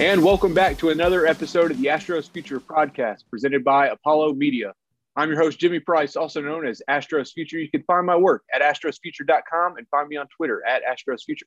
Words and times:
And 0.00 0.24
welcome 0.24 0.54
back 0.54 0.78
to 0.78 0.88
another 0.88 1.26
episode 1.26 1.70
of 1.70 1.76
the 1.76 1.88
Astros 1.88 2.30
Future 2.30 2.58
Podcast 2.58 3.24
presented 3.28 3.62
by 3.62 3.88
Apollo 3.88 4.32
Media. 4.32 4.72
I'm 5.14 5.28
your 5.28 5.38
host, 5.38 5.58
Jimmy 5.58 5.78
Price, 5.78 6.16
also 6.16 6.40
known 6.40 6.66
as 6.66 6.80
Astros 6.88 7.34
Future. 7.34 7.58
You 7.58 7.70
can 7.70 7.82
find 7.82 8.06
my 8.06 8.16
work 8.16 8.42
at 8.50 8.62
astrosfuture.com 8.62 9.76
and 9.76 9.86
find 9.90 10.08
me 10.08 10.16
on 10.16 10.26
Twitter 10.34 10.62
at 10.66 10.80
astrosfuture. 10.90 11.42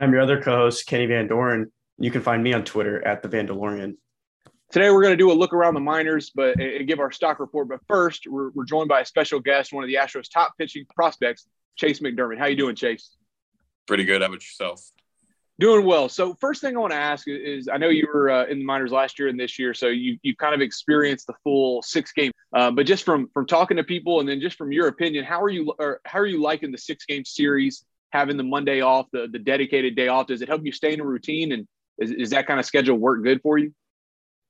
I'm 0.00 0.10
your 0.10 0.22
other 0.22 0.42
co-host, 0.42 0.86
Kenny 0.86 1.06
Van 1.06 1.28
Doren. 1.28 1.70
You 1.98 2.10
can 2.10 2.20
find 2.20 2.42
me 2.42 2.52
on 2.52 2.64
Twitter 2.64 3.00
at 3.06 3.22
the 3.22 3.28
Vandalorian. 3.28 3.94
Today, 4.72 4.90
we're 4.90 5.02
going 5.02 5.12
to 5.12 5.16
do 5.16 5.30
a 5.30 5.32
look 5.32 5.52
around 5.52 5.74
the 5.74 5.80
minors 5.80 6.32
but 6.34 6.60
and 6.60 6.88
give 6.88 6.98
our 6.98 7.12
stock 7.12 7.38
report. 7.38 7.68
But 7.68 7.78
first, 7.86 8.26
we're, 8.26 8.50
we're 8.50 8.64
joined 8.64 8.88
by 8.88 9.02
a 9.02 9.06
special 9.06 9.38
guest, 9.38 9.72
one 9.72 9.84
of 9.84 9.88
the 9.88 9.98
Astros' 9.98 10.28
top 10.28 10.54
pitching 10.58 10.84
prospects, 10.96 11.46
Chayce 11.80 12.02
McDermott. 12.02 12.38
How 12.38 12.46
you 12.46 12.56
doing, 12.56 12.74
Chayce? 12.74 13.10
Pretty 13.86 14.04
good. 14.04 14.20
How 14.20 14.26
about 14.26 14.42
yourself? 14.42 14.82
Doing 15.58 15.84
well. 15.84 16.08
So, 16.08 16.34
first 16.40 16.60
thing 16.60 16.76
I 16.76 16.80
want 16.80 16.92
to 16.92 16.98
ask 16.98 17.28
is, 17.28 17.68
I 17.68 17.76
know 17.76 17.88
you 17.88 18.08
were 18.12 18.30
uh, 18.30 18.46
in 18.46 18.58
the 18.60 18.64
minors 18.64 18.90
last 18.90 19.18
year 19.18 19.28
and 19.28 19.38
this 19.38 19.58
year, 19.58 19.74
so 19.74 19.88
you 19.88 20.18
you've 20.22 20.38
kind 20.38 20.54
of 20.54 20.60
experienced 20.60 21.26
the 21.26 21.34
full 21.44 21.82
six 21.82 22.12
game. 22.12 22.32
Uh, 22.56 22.70
but 22.70 22.86
just 22.86 23.04
from 23.04 23.28
from 23.34 23.46
talking 23.46 23.76
to 23.76 23.84
people, 23.84 24.20
and 24.20 24.28
then 24.28 24.40
just 24.40 24.56
from 24.56 24.72
your 24.72 24.88
opinion, 24.88 25.24
how 25.24 25.42
are 25.42 25.50
you 25.50 25.74
how 26.04 26.18
are 26.18 26.26
you 26.26 26.40
liking 26.40 26.72
the 26.72 26.78
six 26.78 27.04
game 27.04 27.24
series? 27.24 27.84
Having 28.10 28.38
the 28.38 28.44
Monday 28.44 28.80
off, 28.80 29.06
the 29.12 29.28
the 29.30 29.38
dedicated 29.38 29.94
day 29.94 30.08
off, 30.08 30.26
does 30.26 30.42
it 30.42 30.48
help 30.48 30.64
you 30.64 30.72
stay 30.72 30.94
in 30.94 31.00
a 31.00 31.04
routine? 31.04 31.52
And 31.52 31.68
is, 31.98 32.10
is 32.10 32.30
that 32.30 32.46
kind 32.46 32.58
of 32.58 32.64
schedule 32.66 32.96
work 32.96 33.22
good 33.22 33.40
for 33.42 33.58
you? 33.58 33.74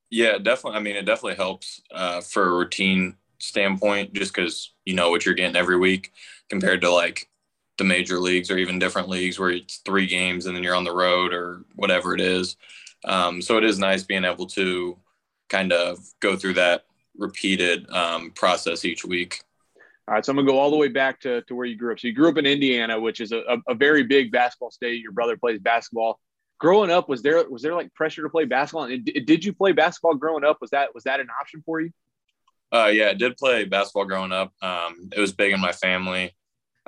Yeah, 0.08 0.38
definitely. 0.38 0.78
I 0.78 0.82
mean, 0.82 0.96
it 0.96 1.04
definitely 1.04 1.36
helps 1.36 1.80
uh, 1.90 2.20
for 2.20 2.44
a 2.44 2.52
routine 2.52 3.16
standpoint, 3.38 4.12
just 4.12 4.34
because 4.34 4.72
you 4.84 4.94
know 4.94 5.10
what 5.10 5.26
you're 5.26 5.34
getting 5.34 5.56
every 5.56 5.78
week 5.78 6.12
compared 6.48 6.80
to 6.82 6.90
like 6.90 7.28
the 7.82 7.88
major 7.88 8.20
leagues 8.20 8.48
or 8.48 8.58
even 8.58 8.78
different 8.78 9.08
leagues 9.08 9.40
where 9.40 9.50
it's 9.50 9.78
three 9.78 10.06
games 10.06 10.46
and 10.46 10.54
then 10.54 10.62
you're 10.62 10.76
on 10.76 10.84
the 10.84 10.94
road 10.94 11.34
or 11.34 11.64
whatever 11.74 12.14
it 12.14 12.20
is. 12.20 12.56
Um, 13.04 13.42
so 13.42 13.58
it 13.58 13.64
is 13.64 13.80
nice 13.80 14.04
being 14.04 14.24
able 14.24 14.46
to 14.48 14.96
kind 15.48 15.72
of 15.72 15.98
go 16.20 16.36
through 16.36 16.54
that 16.54 16.84
repeated 17.18 17.90
um, 17.90 18.30
process 18.30 18.84
each 18.84 19.04
week. 19.04 19.42
All 20.06 20.14
right, 20.14 20.24
so 20.24 20.30
I'm 20.30 20.36
gonna 20.36 20.48
go 20.48 20.58
all 20.58 20.70
the 20.70 20.76
way 20.76 20.88
back 20.88 21.20
to, 21.22 21.42
to 21.42 21.54
where 21.56 21.66
you 21.66 21.76
grew 21.76 21.92
up. 21.92 21.98
So 21.98 22.06
you 22.06 22.14
grew 22.14 22.28
up 22.28 22.38
in 22.38 22.46
Indiana, 22.46 23.00
which 23.00 23.20
is 23.20 23.32
a, 23.32 23.42
a, 23.68 23.74
very 23.74 24.04
big 24.04 24.30
basketball 24.30 24.70
state. 24.70 25.00
Your 25.00 25.12
brother 25.12 25.36
plays 25.36 25.58
basketball. 25.58 26.20
Growing 26.58 26.90
up, 26.90 27.08
was 27.08 27.22
there 27.22 27.48
was 27.48 27.62
there 27.62 27.74
like 27.74 27.92
pressure 27.94 28.22
to 28.22 28.28
play 28.28 28.44
basketball? 28.44 28.84
And 28.84 29.04
did, 29.04 29.26
did 29.26 29.44
you 29.44 29.52
play 29.52 29.72
basketball 29.72 30.14
growing 30.14 30.44
up? 30.44 30.58
Was 30.60 30.70
that 30.70 30.94
was 30.94 31.04
that 31.04 31.20
an 31.20 31.28
option 31.40 31.62
for 31.64 31.80
you? 31.80 31.90
Uh, 32.72 32.90
yeah, 32.92 33.08
I 33.10 33.14
did 33.14 33.36
play 33.36 33.64
basketball 33.64 34.04
growing 34.04 34.32
up. 34.32 34.52
Um, 34.62 35.10
it 35.14 35.20
was 35.20 35.32
big 35.32 35.52
in 35.52 35.60
my 35.60 35.72
family. 35.72 36.34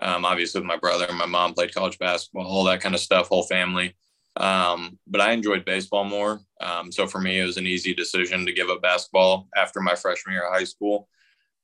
Um, 0.00 0.24
obviously, 0.24 0.60
with 0.60 0.66
my 0.66 0.76
brother 0.76 1.06
and 1.08 1.18
my 1.18 1.26
mom 1.26 1.54
played 1.54 1.74
college 1.74 1.98
basketball, 1.98 2.46
all 2.46 2.64
that 2.64 2.80
kind 2.80 2.94
of 2.94 3.00
stuff, 3.00 3.28
whole 3.28 3.44
family. 3.44 3.94
Um, 4.36 4.98
but 5.06 5.20
I 5.20 5.32
enjoyed 5.32 5.64
baseball 5.64 6.04
more. 6.04 6.40
Um, 6.60 6.90
so 6.90 7.06
for 7.06 7.20
me, 7.20 7.38
it 7.38 7.44
was 7.44 7.56
an 7.56 7.66
easy 7.66 7.94
decision 7.94 8.44
to 8.46 8.52
give 8.52 8.68
up 8.68 8.82
basketball 8.82 9.48
after 9.56 9.80
my 9.80 9.94
freshman 9.94 10.34
year 10.34 10.46
of 10.46 10.52
high 10.52 10.64
school. 10.64 11.08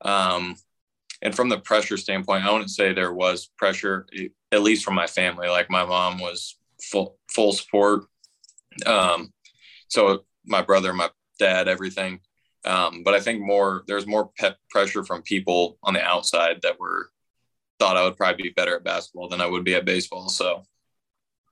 Um, 0.03 0.55
and 1.23 1.35
from 1.35 1.49
the 1.49 1.59
pressure 1.59 1.97
standpoint, 1.97 2.45
I 2.45 2.53
wouldn't 2.53 2.71
say 2.71 2.93
there 2.93 3.13
was 3.13 3.51
pressure, 3.59 4.07
at 4.53 4.63
least 4.63 4.85
from 4.85 4.95
my 4.95 5.07
family. 5.07 5.49
Like 5.49 5.69
my 5.69 5.85
mom 5.85 6.19
was 6.19 6.57
full 6.83 7.19
full 7.29 7.53
support. 7.53 8.05
Um, 8.87 9.33
so 9.89 10.25
my 10.47 10.63
brother, 10.63 10.93
my 10.93 11.11
dad, 11.39 11.69
everything. 11.69 12.21
Um, 12.65 13.03
but 13.05 13.15
I 13.15 13.21
think 13.21 13.41
more 13.41 13.85
there's 13.87 14.07
more 14.07 14.31
pressure 14.71 15.05
from 15.05 15.23
people 15.23 15.79
on 15.83 15.95
the 15.95 16.03
outside 16.03 16.61
that 16.63 16.79
were 16.79 17.11
thought 17.81 17.97
I 17.97 18.05
would 18.05 18.17
probably 18.17 18.45
be 18.45 18.51
better 18.51 18.77
at 18.77 18.85
basketball 18.85 19.29
than 19.29 19.41
I 19.41 19.47
would 19.47 19.65
be 19.65 19.75
at 19.75 19.85
baseball. 19.85 20.29
So 20.29 20.63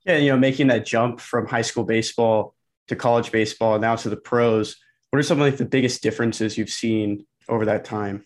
Yeah, 0.05 0.17
you 0.17 0.29
know, 0.29 0.37
making 0.37 0.67
that 0.67 0.85
jump 0.85 1.19
from 1.19 1.47
high 1.47 1.63
school 1.63 1.83
baseball 1.83 2.55
to 2.87 2.95
college 2.95 3.31
baseball 3.31 3.73
and 3.75 3.81
now 3.81 3.97
to 3.97 4.09
the 4.09 4.17
pros. 4.17 4.77
What 5.09 5.19
are 5.19 5.23
some 5.23 5.41
of 5.41 5.47
like 5.47 5.57
the 5.57 5.65
biggest 5.65 6.01
differences 6.03 6.57
you've 6.57 6.69
seen 6.69 7.25
over 7.49 7.65
that 7.65 7.83
time? 7.83 8.25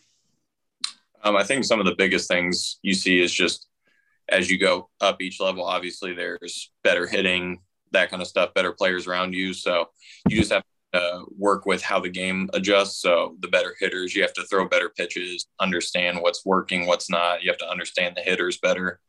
um, 1.23 1.35
I 1.37 1.43
think 1.43 1.63
some 1.65 1.79
of 1.79 1.85
the 1.85 1.95
biggest 1.95 2.27
things 2.27 2.79
you 2.81 2.93
see 2.93 3.21
is 3.21 3.33
just 3.33 3.67
as 4.29 4.49
you 4.49 4.59
go 4.59 4.89
up 5.01 5.21
each 5.21 5.39
level, 5.39 5.63
obviously 5.63 6.13
there's 6.13 6.71
better 6.83 7.07
hitting, 7.07 7.59
that 7.91 8.09
kind 8.09 8.21
of 8.21 8.27
stuff, 8.27 8.53
better 8.53 8.73
players 8.73 9.07
around 9.07 9.33
you. 9.33 9.53
So 9.53 9.89
you 10.27 10.37
just 10.37 10.51
have 10.51 10.63
to 10.63 10.69
work 11.37 11.65
with 11.65 11.81
how 11.81 11.99
the 11.99 12.09
game 12.09 12.49
adjusts. 12.53 13.01
So 13.01 13.35
the 13.39 13.47
better 13.47 13.75
hitters, 13.79 14.15
you 14.15 14.21
have 14.21 14.33
to 14.33 14.43
throw 14.43 14.67
better 14.67 14.89
pitches, 14.89 15.47
understand 15.59 16.21
what's 16.21 16.45
working, 16.45 16.85
what's 16.85 17.09
not. 17.09 17.43
You 17.43 17.49
have 17.49 17.57
to 17.59 17.69
understand 17.69 18.15
the 18.15 18.21
hitters 18.21 18.59
better. 18.59 18.99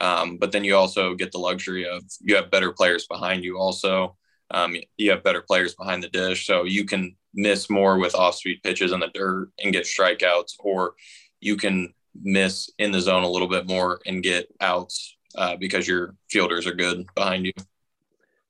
Um, 0.00 0.38
but 0.38 0.52
then 0.52 0.64
you 0.64 0.74
also 0.74 1.14
get 1.14 1.32
the 1.32 1.38
luxury 1.38 1.86
of 1.86 2.02
you 2.20 2.34
have 2.36 2.50
better 2.50 2.72
players 2.72 3.06
behind 3.06 3.44
you. 3.44 3.58
Also, 3.58 4.16
um, 4.50 4.76
you 4.96 5.10
have 5.10 5.22
better 5.22 5.42
players 5.42 5.74
behind 5.74 6.02
the 6.02 6.08
dish, 6.08 6.46
so 6.46 6.64
you 6.64 6.84
can 6.84 7.16
miss 7.32 7.70
more 7.70 7.98
with 7.98 8.14
off-speed 8.14 8.60
pitches 8.62 8.92
in 8.92 9.00
the 9.00 9.10
dirt 9.14 9.50
and 9.62 9.72
get 9.72 9.84
strikeouts, 9.84 10.54
or 10.58 10.94
you 11.40 11.56
can 11.56 11.92
miss 12.22 12.70
in 12.78 12.92
the 12.92 13.00
zone 13.00 13.24
a 13.24 13.30
little 13.30 13.48
bit 13.48 13.66
more 13.66 14.00
and 14.06 14.22
get 14.22 14.48
outs 14.60 15.16
uh, 15.36 15.56
because 15.56 15.86
your 15.88 16.14
fielders 16.30 16.66
are 16.66 16.74
good 16.74 17.06
behind 17.14 17.46
you. 17.46 17.52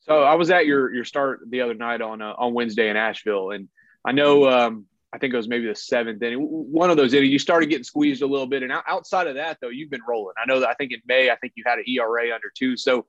So 0.06 0.22
I 0.22 0.34
was 0.34 0.50
at 0.50 0.66
your 0.66 0.92
your 0.92 1.04
start 1.04 1.40
the 1.48 1.62
other 1.62 1.74
night 1.74 2.02
on 2.02 2.20
uh, 2.20 2.34
on 2.36 2.52
Wednesday 2.52 2.90
in 2.90 2.96
Asheville, 2.96 3.52
and 3.52 3.68
I 4.04 4.12
know 4.12 4.48
um, 4.48 4.86
I 5.12 5.18
think 5.18 5.32
it 5.32 5.36
was 5.36 5.48
maybe 5.48 5.66
the 5.66 5.74
seventh 5.74 6.22
inning. 6.22 6.40
One 6.40 6.90
of 6.90 6.96
those 6.96 7.14
innings, 7.14 7.32
you 7.32 7.38
started 7.38 7.70
getting 7.70 7.84
squeezed 7.84 8.20
a 8.20 8.26
little 8.26 8.46
bit, 8.46 8.62
and 8.62 8.72
outside 8.86 9.28
of 9.28 9.36
that, 9.36 9.58
though, 9.60 9.70
you've 9.70 9.90
been 9.90 10.02
rolling. 10.06 10.34
I 10.42 10.46
know 10.46 10.60
that 10.60 10.68
I 10.68 10.74
think 10.74 10.92
in 10.92 11.00
May, 11.06 11.30
I 11.30 11.36
think 11.36 11.54
you 11.56 11.64
had 11.66 11.78
an 11.78 11.84
ERA 11.86 12.34
under 12.34 12.50
two. 12.54 12.76
So 12.76 13.06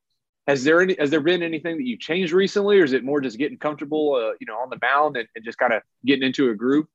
has 0.47 0.63
there 0.63 0.81
any 0.81 0.95
has 0.97 1.09
there 1.09 1.19
been 1.19 1.43
anything 1.43 1.77
that 1.77 1.83
you've 1.83 1.99
changed 1.99 2.31
recently, 2.31 2.79
or 2.79 2.85
is 2.85 2.93
it 2.93 3.03
more 3.03 3.19
just 3.19 3.37
getting 3.37 3.57
comfortable, 3.57 4.13
uh, 4.13 4.33
you 4.39 4.47
know, 4.47 4.55
on 4.55 4.69
the 4.69 4.77
mound 4.81 5.17
and, 5.17 5.27
and 5.35 5.43
just 5.43 5.57
kind 5.57 5.73
of 5.73 5.81
getting 6.05 6.23
into 6.23 6.49
a 6.49 6.55
groove? 6.55 6.85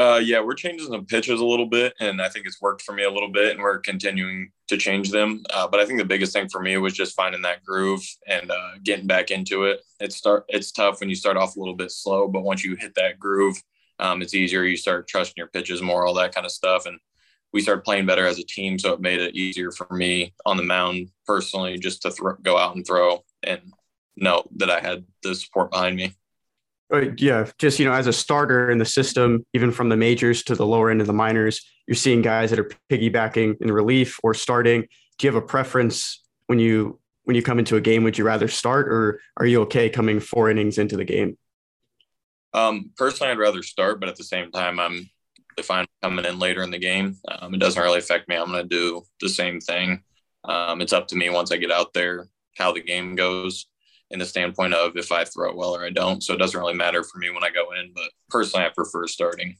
Uh, 0.00 0.16
yeah, 0.16 0.40
we're 0.40 0.54
changing 0.54 0.88
some 0.88 1.04
pitches 1.04 1.40
a 1.40 1.44
little 1.44 1.66
bit, 1.66 1.92
and 2.00 2.22
I 2.22 2.30
think 2.30 2.46
it's 2.46 2.62
worked 2.62 2.80
for 2.80 2.94
me 2.94 3.04
a 3.04 3.10
little 3.10 3.28
bit, 3.28 3.52
and 3.52 3.60
we're 3.60 3.80
continuing 3.80 4.50
to 4.68 4.78
change 4.78 5.10
them. 5.10 5.42
Uh, 5.52 5.68
but 5.68 5.78
I 5.78 5.84
think 5.84 5.98
the 5.98 6.06
biggest 6.06 6.32
thing 6.32 6.48
for 6.48 6.62
me 6.62 6.78
was 6.78 6.94
just 6.94 7.14
finding 7.14 7.42
that 7.42 7.62
groove 7.64 8.02
and 8.26 8.50
uh, 8.50 8.70
getting 8.82 9.06
back 9.06 9.30
into 9.30 9.64
it. 9.64 9.82
It's 10.00 10.16
start 10.16 10.46
it's 10.48 10.72
tough 10.72 11.00
when 11.00 11.10
you 11.10 11.14
start 11.14 11.36
off 11.36 11.56
a 11.56 11.60
little 11.60 11.76
bit 11.76 11.90
slow, 11.90 12.28
but 12.28 12.44
once 12.44 12.64
you 12.64 12.76
hit 12.76 12.94
that 12.94 13.18
groove, 13.20 13.62
um, 13.98 14.22
it's 14.22 14.32
easier. 14.34 14.64
You 14.64 14.78
start 14.78 15.06
trusting 15.06 15.34
your 15.36 15.48
pitches 15.48 15.82
more, 15.82 16.06
all 16.06 16.14
that 16.14 16.34
kind 16.34 16.46
of 16.46 16.52
stuff, 16.52 16.86
and 16.86 16.98
we 17.52 17.60
started 17.60 17.84
playing 17.84 18.06
better 18.06 18.26
as 18.26 18.38
a 18.38 18.44
team, 18.44 18.78
so 18.78 18.94
it 18.94 19.02
made 19.02 19.20
it 19.20 19.36
easier 19.36 19.70
for 19.70 19.86
me 19.94 20.32
on 20.46 20.56
the 20.56 20.62
mound 20.62 21.10
personally, 21.26 21.78
just 21.78 22.00
to 22.02 22.10
th- 22.10 22.40
go 22.42 22.56
out 22.56 22.74
and 22.74 22.86
throw 22.86 23.22
and 23.42 23.60
know 24.16 24.44
that 24.56 24.70
I 24.70 24.80
had 24.80 25.04
the 25.22 25.34
support 25.34 25.70
behind 25.70 25.96
me. 25.96 26.14
Uh, 26.92 27.12
yeah, 27.18 27.48
just 27.58 27.78
you 27.78 27.84
know, 27.84 27.92
as 27.92 28.06
a 28.06 28.12
starter 28.12 28.70
in 28.70 28.78
the 28.78 28.84
system, 28.84 29.46
even 29.54 29.70
from 29.70 29.88
the 29.88 29.96
majors 29.96 30.42
to 30.42 30.54
the 30.56 30.66
lower 30.66 30.90
end 30.90 31.00
of 31.00 31.06
the 31.06 31.12
minors, 31.12 31.60
you're 31.86 31.94
seeing 31.94 32.20
guys 32.20 32.50
that 32.50 32.58
are 32.58 32.70
piggybacking 32.90 33.60
in 33.60 33.70
relief 33.70 34.18
or 34.22 34.34
starting. 34.34 34.82
Do 35.18 35.26
you 35.26 35.32
have 35.32 35.40
a 35.40 35.46
preference 35.46 36.22
when 36.46 36.58
you 36.58 36.98
when 37.24 37.36
you 37.36 37.42
come 37.42 37.60
into 37.60 37.76
a 37.76 37.80
game? 37.80 38.02
Would 38.02 38.18
you 38.18 38.24
rather 38.24 38.48
start, 38.48 38.88
or 38.88 39.20
are 39.36 39.46
you 39.46 39.62
okay 39.62 39.88
coming 39.88 40.18
four 40.18 40.50
innings 40.50 40.78
into 40.78 40.96
the 40.96 41.04
game? 41.04 41.38
Um, 42.52 42.90
personally, 42.96 43.30
I'd 43.30 43.38
rather 43.38 43.62
start, 43.62 44.00
but 44.00 44.08
at 44.08 44.16
the 44.16 44.24
same 44.24 44.50
time, 44.50 44.80
I'm 44.80 45.08
if 45.56 45.70
I'm 45.70 45.86
coming 46.02 46.24
in 46.24 46.38
later 46.38 46.62
in 46.62 46.70
the 46.70 46.78
game, 46.78 47.18
um, 47.28 47.54
it 47.54 47.58
doesn't 47.58 47.80
really 47.80 47.98
affect 47.98 48.28
me. 48.28 48.36
I'm 48.36 48.50
going 48.50 48.62
to 48.62 48.68
do 48.68 49.02
the 49.20 49.28
same 49.28 49.60
thing. 49.60 50.02
Um, 50.44 50.80
it's 50.80 50.92
up 50.92 51.06
to 51.08 51.16
me 51.16 51.30
once 51.30 51.52
I 51.52 51.56
get 51.56 51.70
out 51.70 51.92
there 51.92 52.26
how 52.56 52.72
the 52.72 52.82
game 52.82 53.14
goes 53.14 53.66
in 54.10 54.18
the 54.18 54.26
standpoint 54.26 54.74
of 54.74 54.96
if 54.96 55.12
I 55.12 55.24
throw 55.24 55.50
it 55.50 55.56
well 55.56 55.74
or 55.74 55.84
I 55.84 55.90
don't. 55.90 56.22
So 56.22 56.34
it 56.34 56.38
doesn't 56.38 56.58
really 56.58 56.74
matter 56.74 57.02
for 57.04 57.18
me 57.18 57.30
when 57.30 57.44
I 57.44 57.50
go 57.50 57.72
in, 57.72 57.92
but 57.94 58.10
personally, 58.28 58.66
I 58.66 58.70
prefer 58.70 59.06
starting. 59.06 59.56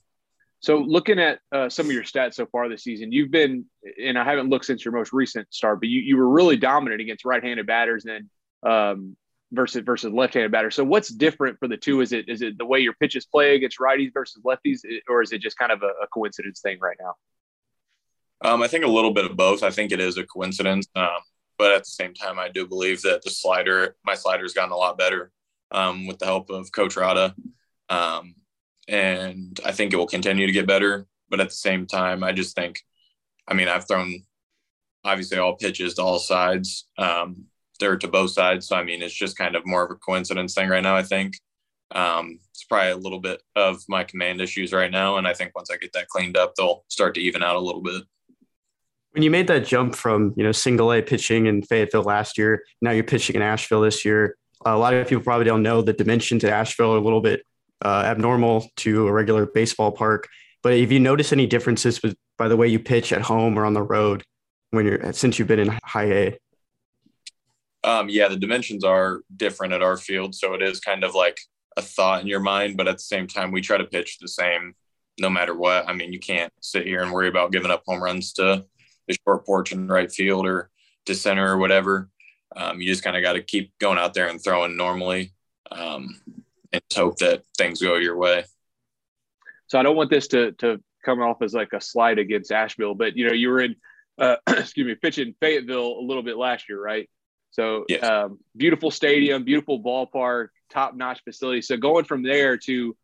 So 0.60 0.76
looking 0.76 1.18
at 1.18 1.40
uh, 1.52 1.70
some 1.70 1.86
of 1.86 1.92
your 1.92 2.02
stats 2.02 2.34
so 2.34 2.46
far 2.46 2.68
this 2.68 2.84
season, 2.84 3.12
you've 3.12 3.30
been, 3.30 3.64
and 4.02 4.18
I 4.18 4.24
haven't 4.24 4.50
looked 4.50 4.66
since 4.66 4.84
your 4.84 4.92
most 4.92 5.12
recent 5.12 5.52
start, 5.54 5.80
but 5.80 5.88
you, 5.88 6.00
you 6.00 6.16
were 6.16 6.28
really 6.28 6.56
dominant 6.56 7.00
against 7.00 7.24
right-handed 7.24 7.66
batters 7.66 8.04
and 8.04 8.28
um, 8.68 9.16
versus 9.52 9.82
versus 9.84 10.12
left-handed 10.12 10.52
batters. 10.52 10.74
So 10.74 10.84
what's 10.84 11.08
different 11.08 11.58
for 11.58 11.66
the 11.66 11.78
two? 11.78 12.02
Is 12.02 12.12
it 12.12 12.28
is 12.28 12.42
it 12.42 12.58
the 12.58 12.66
way 12.66 12.80
your 12.80 12.92
pitches 12.92 13.24
play 13.24 13.54
against 13.54 13.78
righties 13.78 14.12
versus 14.12 14.42
lefties, 14.44 14.80
or 15.08 15.22
is 15.22 15.32
it 15.32 15.40
just 15.40 15.58
kind 15.58 15.72
of 15.72 15.82
a, 15.82 15.92
a 16.02 16.06
coincidence 16.12 16.60
thing 16.60 16.78
right 16.78 16.96
now? 17.00 17.14
Um, 18.42 18.62
I 18.62 18.68
think 18.68 18.84
a 18.84 18.88
little 18.88 19.12
bit 19.12 19.24
of 19.24 19.36
both. 19.36 19.62
I 19.62 19.70
think 19.70 19.92
it 19.92 20.00
is 20.00 20.18
a 20.18 20.24
coincidence. 20.24 20.86
Um, 20.94 21.08
but 21.60 21.72
at 21.72 21.84
the 21.84 21.90
same 21.90 22.14
time, 22.14 22.38
I 22.38 22.48
do 22.48 22.66
believe 22.66 23.02
that 23.02 23.20
the 23.20 23.28
slider, 23.28 23.94
my 24.02 24.14
slider 24.14 24.44
has 24.44 24.54
gotten 24.54 24.72
a 24.72 24.76
lot 24.78 24.96
better 24.96 25.30
um, 25.70 26.06
with 26.06 26.18
the 26.18 26.24
help 26.24 26.48
of 26.48 26.72
Coach 26.72 26.96
Rada. 26.96 27.34
Um, 27.90 28.34
and 28.88 29.60
I 29.62 29.72
think 29.72 29.92
it 29.92 29.96
will 29.96 30.06
continue 30.06 30.46
to 30.46 30.54
get 30.54 30.66
better. 30.66 31.06
But 31.28 31.38
at 31.38 31.50
the 31.50 31.54
same 31.54 31.86
time, 31.86 32.24
I 32.24 32.32
just 32.32 32.56
think, 32.56 32.80
I 33.46 33.52
mean, 33.52 33.68
I've 33.68 33.86
thrown 33.86 34.24
obviously 35.04 35.36
all 35.36 35.56
pitches 35.56 35.92
to 35.94 36.02
all 36.02 36.18
sides. 36.18 36.88
Um, 36.96 37.44
they're 37.78 37.98
to 37.98 38.08
both 38.08 38.30
sides. 38.30 38.66
So, 38.66 38.76
I 38.76 38.82
mean, 38.82 39.02
it's 39.02 39.14
just 39.14 39.36
kind 39.36 39.54
of 39.54 39.66
more 39.66 39.84
of 39.84 39.90
a 39.90 39.96
coincidence 39.96 40.54
thing 40.54 40.70
right 40.70 40.82
now, 40.82 40.96
I 40.96 41.02
think. 41.02 41.34
Um, 41.90 42.38
it's 42.52 42.64
probably 42.64 42.92
a 42.92 42.96
little 42.96 43.20
bit 43.20 43.42
of 43.54 43.82
my 43.86 44.02
command 44.02 44.40
issues 44.40 44.72
right 44.72 44.90
now. 44.90 45.18
And 45.18 45.28
I 45.28 45.34
think 45.34 45.52
once 45.54 45.70
I 45.70 45.76
get 45.76 45.92
that 45.92 46.08
cleaned 46.08 46.38
up, 46.38 46.54
they'll 46.54 46.86
start 46.88 47.16
to 47.16 47.20
even 47.20 47.42
out 47.42 47.56
a 47.56 47.60
little 47.60 47.82
bit. 47.82 48.04
When 49.12 49.22
you 49.22 49.30
made 49.30 49.48
that 49.48 49.66
jump 49.66 49.96
from, 49.96 50.34
you 50.36 50.44
know, 50.44 50.52
single 50.52 50.92
A 50.92 51.02
pitching 51.02 51.46
in 51.46 51.62
Fayetteville 51.62 52.02
last 52.02 52.38
year, 52.38 52.62
now 52.80 52.92
you're 52.92 53.04
pitching 53.04 53.36
in 53.36 53.42
Asheville 53.42 53.80
this 53.80 54.04
year. 54.04 54.36
A 54.64 54.76
lot 54.76 54.94
of 54.94 55.08
people 55.08 55.24
probably 55.24 55.46
don't 55.46 55.62
know 55.62 55.82
the 55.82 55.92
dimensions 55.92 56.44
at 56.44 56.52
Asheville 56.52 56.94
are 56.94 56.98
a 56.98 57.00
little 57.00 57.20
bit 57.20 57.44
uh, 57.84 58.04
abnormal 58.06 58.68
to 58.76 59.08
a 59.08 59.12
regular 59.12 59.46
baseball 59.46 59.90
park. 59.90 60.28
But 60.62 60.74
if 60.74 60.92
you 60.92 61.00
notice 61.00 61.32
any 61.32 61.46
differences 61.46 62.02
with 62.02 62.14
by 62.38 62.48
the 62.48 62.56
way 62.56 62.68
you 62.68 62.78
pitch 62.78 63.12
at 63.12 63.22
home 63.22 63.58
or 63.58 63.64
on 63.64 63.74
the 63.74 63.82
road 63.82 64.22
when 64.70 64.86
you're 64.86 65.12
since 65.12 65.38
you've 65.38 65.48
been 65.48 65.58
in 65.58 65.78
high 65.84 66.12
A? 66.12 66.38
Um, 67.82 68.08
yeah, 68.08 68.28
the 68.28 68.36
dimensions 68.36 68.84
are 68.84 69.20
different 69.34 69.72
at 69.72 69.82
our 69.82 69.96
field, 69.96 70.34
so 70.34 70.54
it 70.54 70.62
is 70.62 70.80
kind 70.80 71.02
of 71.02 71.14
like 71.14 71.38
a 71.76 71.82
thought 71.82 72.20
in 72.20 72.26
your 72.26 72.40
mind, 72.40 72.76
but 72.76 72.88
at 72.88 72.96
the 72.96 73.02
same 73.02 73.26
time, 73.26 73.50
we 73.52 73.60
try 73.60 73.78
to 73.78 73.84
pitch 73.84 74.18
the 74.20 74.28
same 74.28 74.74
no 75.18 75.30
matter 75.30 75.54
what. 75.54 75.88
I 75.88 75.94
mean, 75.94 76.12
you 76.12 76.18
can't 76.18 76.52
sit 76.60 76.86
here 76.86 77.02
and 77.02 77.12
worry 77.12 77.28
about 77.28 77.52
giving 77.52 77.70
up 77.70 77.82
home 77.86 78.02
runs 78.02 78.32
to 78.34 78.66
the 79.08 79.16
short 79.24 79.46
porch 79.46 79.72
in 79.72 79.86
right 79.86 80.10
field 80.10 80.46
or 80.46 80.70
to 81.06 81.14
center 81.14 81.52
or 81.52 81.58
whatever. 81.58 82.08
Um, 82.56 82.80
you 82.80 82.86
just 82.86 83.04
kind 83.04 83.16
of 83.16 83.22
got 83.22 83.34
to 83.34 83.42
keep 83.42 83.76
going 83.78 83.98
out 83.98 84.14
there 84.14 84.28
and 84.28 84.42
throwing 84.42 84.76
normally 84.76 85.32
um, 85.70 86.20
and 86.72 86.82
hope 86.94 87.18
that 87.18 87.42
things 87.56 87.80
go 87.80 87.96
your 87.96 88.16
way. 88.16 88.44
So 89.68 89.78
I 89.78 89.82
don't 89.82 89.96
want 89.96 90.10
this 90.10 90.28
to 90.28 90.52
to 90.52 90.82
come 91.04 91.20
off 91.20 91.42
as 91.42 91.54
like 91.54 91.72
a 91.72 91.80
slide 91.80 92.18
against 92.18 92.52
Asheville, 92.52 92.94
but 92.94 93.16
you 93.16 93.26
know 93.26 93.32
you 93.32 93.48
were 93.50 93.60
in 93.60 93.76
uh, 94.18 94.36
excuse 94.48 94.86
me 94.86 94.94
pitching 94.94 95.34
Fayetteville 95.40 95.98
a 95.98 96.02
little 96.02 96.22
bit 96.22 96.36
last 96.36 96.68
year, 96.68 96.82
right? 96.82 97.08
So 97.52 97.84
yes. 97.88 98.02
um, 98.02 98.38
beautiful 98.56 98.90
stadium, 98.90 99.44
beautiful 99.44 99.82
ballpark, 99.82 100.48
top 100.70 100.94
notch 100.94 101.20
facility. 101.24 101.62
So 101.62 101.76
going 101.76 102.04
from 102.04 102.22
there 102.22 102.56
to 102.58 102.96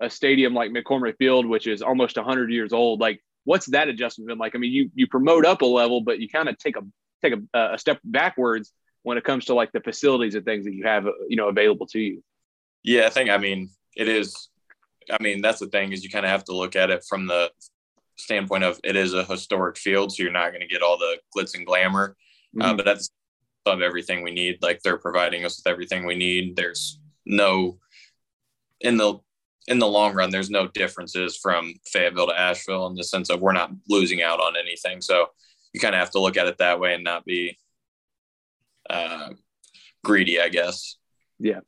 a 0.00 0.10
stadium 0.10 0.54
like 0.54 0.70
McCormick 0.70 1.16
Field, 1.18 1.46
which 1.46 1.66
is 1.66 1.82
almost 1.82 2.16
100 2.16 2.50
years 2.50 2.72
old, 2.72 3.00
like 3.00 3.22
what's 3.44 3.66
that 3.66 3.88
adjustment 3.88 4.28
been 4.28 4.38
like? 4.38 4.54
I 4.54 4.58
mean, 4.58 4.72
you 4.72 4.90
you 4.94 5.06
promote 5.06 5.44
up 5.44 5.62
a 5.62 5.66
level, 5.66 6.00
but 6.00 6.18
you 6.20 6.28
kind 6.28 6.48
of 6.48 6.58
take 6.58 6.76
a 6.76 6.82
take 7.22 7.34
a, 7.34 7.72
a 7.74 7.78
step 7.78 8.00
backwards 8.04 8.72
when 9.02 9.18
it 9.18 9.24
comes 9.24 9.46
to 9.46 9.54
like 9.54 9.72
the 9.72 9.80
facilities 9.80 10.34
and 10.34 10.44
things 10.44 10.64
that 10.64 10.74
you 10.74 10.84
have 10.84 11.06
you 11.28 11.36
know 11.36 11.48
available 11.48 11.86
to 11.88 12.00
you. 12.00 12.22
Yeah, 12.82 13.06
I 13.06 13.10
think 13.10 13.30
I 13.30 13.38
mean 13.38 13.70
it 13.96 14.08
is. 14.08 14.48
I 15.10 15.22
mean 15.22 15.42
that's 15.42 15.60
the 15.60 15.66
thing 15.66 15.92
is 15.92 16.04
you 16.04 16.10
kind 16.10 16.24
of 16.24 16.30
have 16.30 16.44
to 16.44 16.56
look 16.56 16.76
at 16.76 16.90
it 16.90 17.04
from 17.08 17.26
the 17.26 17.50
standpoint 18.16 18.64
of 18.64 18.78
it 18.84 18.96
is 18.96 19.14
a 19.14 19.24
historic 19.24 19.76
field, 19.76 20.12
so 20.12 20.22
you're 20.22 20.32
not 20.32 20.50
going 20.50 20.60
to 20.60 20.66
get 20.66 20.82
all 20.82 20.98
the 20.98 21.18
glitz 21.36 21.56
and 21.56 21.66
glamour, 21.66 22.16
uh, 22.60 22.62
mm-hmm. 22.62 22.70
uh, 22.70 22.74
but 22.74 22.84
that's 22.84 23.10
of 23.66 23.80
everything 23.80 24.22
we 24.22 24.32
need. 24.32 24.58
Like 24.60 24.80
they're 24.82 24.98
providing 24.98 25.44
us 25.44 25.58
with 25.58 25.70
everything 25.70 26.04
we 26.04 26.16
need. 26.16 26.56
There's 26.56 27.00
no 27.24 27.78
in 28.80 28.96
the 28.96 29.18
in 29.68 29.78
the 29.78 29.86
long 29.86 30.14
run, 30.14 30.30
there's 30.30 30.50
no 30.50 30.66
differences 30.68 31.36
from 31.36 31.74
Fayetteville 31.86 32.26
to 32.28 32.38
Asheville 32.38 32.86
in 32.88 32.94
the 32.94 33.04
sense 33.04 33.30
of 33.30 33.40
we're 33.40 33.52
not 33.52 33.70
losing 33.88 34.22
out 34.22 34.40
on 34.40 34.54
anything. 34.56 35.00
So 35.00 35.26
you 35.72 35.80
kind 35.80 35.94
of 35.94 36.00
have 36.00 36.10
to 36.10 36.20
look 36.20 36.36
at 36.36 36.46
it 36.46 36.58
that 36.58 36.80
way 36.80 36.94
and 36.94 37.04
not 37.04 37.24
be 37.24 37.56
uh, 38.90 39.30
greedy, 40.04 40.40
I 40.40 40.48
guess. 40.48 40.96
Yeah. 41.38 41.60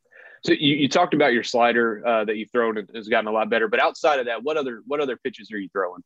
So 0.44 0.52
you, 0.52 0.76
you 0.76 0.88
talked 0.88 1.14
about 1.14 1.32
your 1.32 1.44
slider 1.44 2.06
uh, 2.06 2.24
that 2.26 2.36
you've 2.36 2.50
thrown 2.50 2.76
and 2.76 2.88
has 2.94 3.08
gotten 3.08 3.28
a 3.28 3.32
lot 3.32 3.48
better, 3.48 3.68
but 3.68 3.80
outside 3.80 4.18
of 4.18 4.26
that, 4.26 4.42
what 4.42 4.56
other 4.56 4.82
what 4.86 5.00
other 5.00 5.16
pitches 5.16 5.50
are 5.52 5.58
you 5.58 5.68
throwing? 5.72 6.02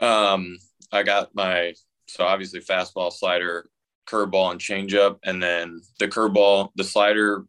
Um, 0.00 0.58
I 0.92 1.02
got 1.02 1.34
my 1.34 1.74
so 2.06 2.24
obviously 2.24 2.60
fastball, 2.60 3.12
slider, 3.12 3.68
curveball, 4.06 4.52
and 4.52 4.60
changeup, 4.60 5.18
and 5.24 5.42
then 5.42 5.80
the 5.98 6.08
curveball, 6.08 6.70
the 6.76 6.84
slider. 6.84 7.44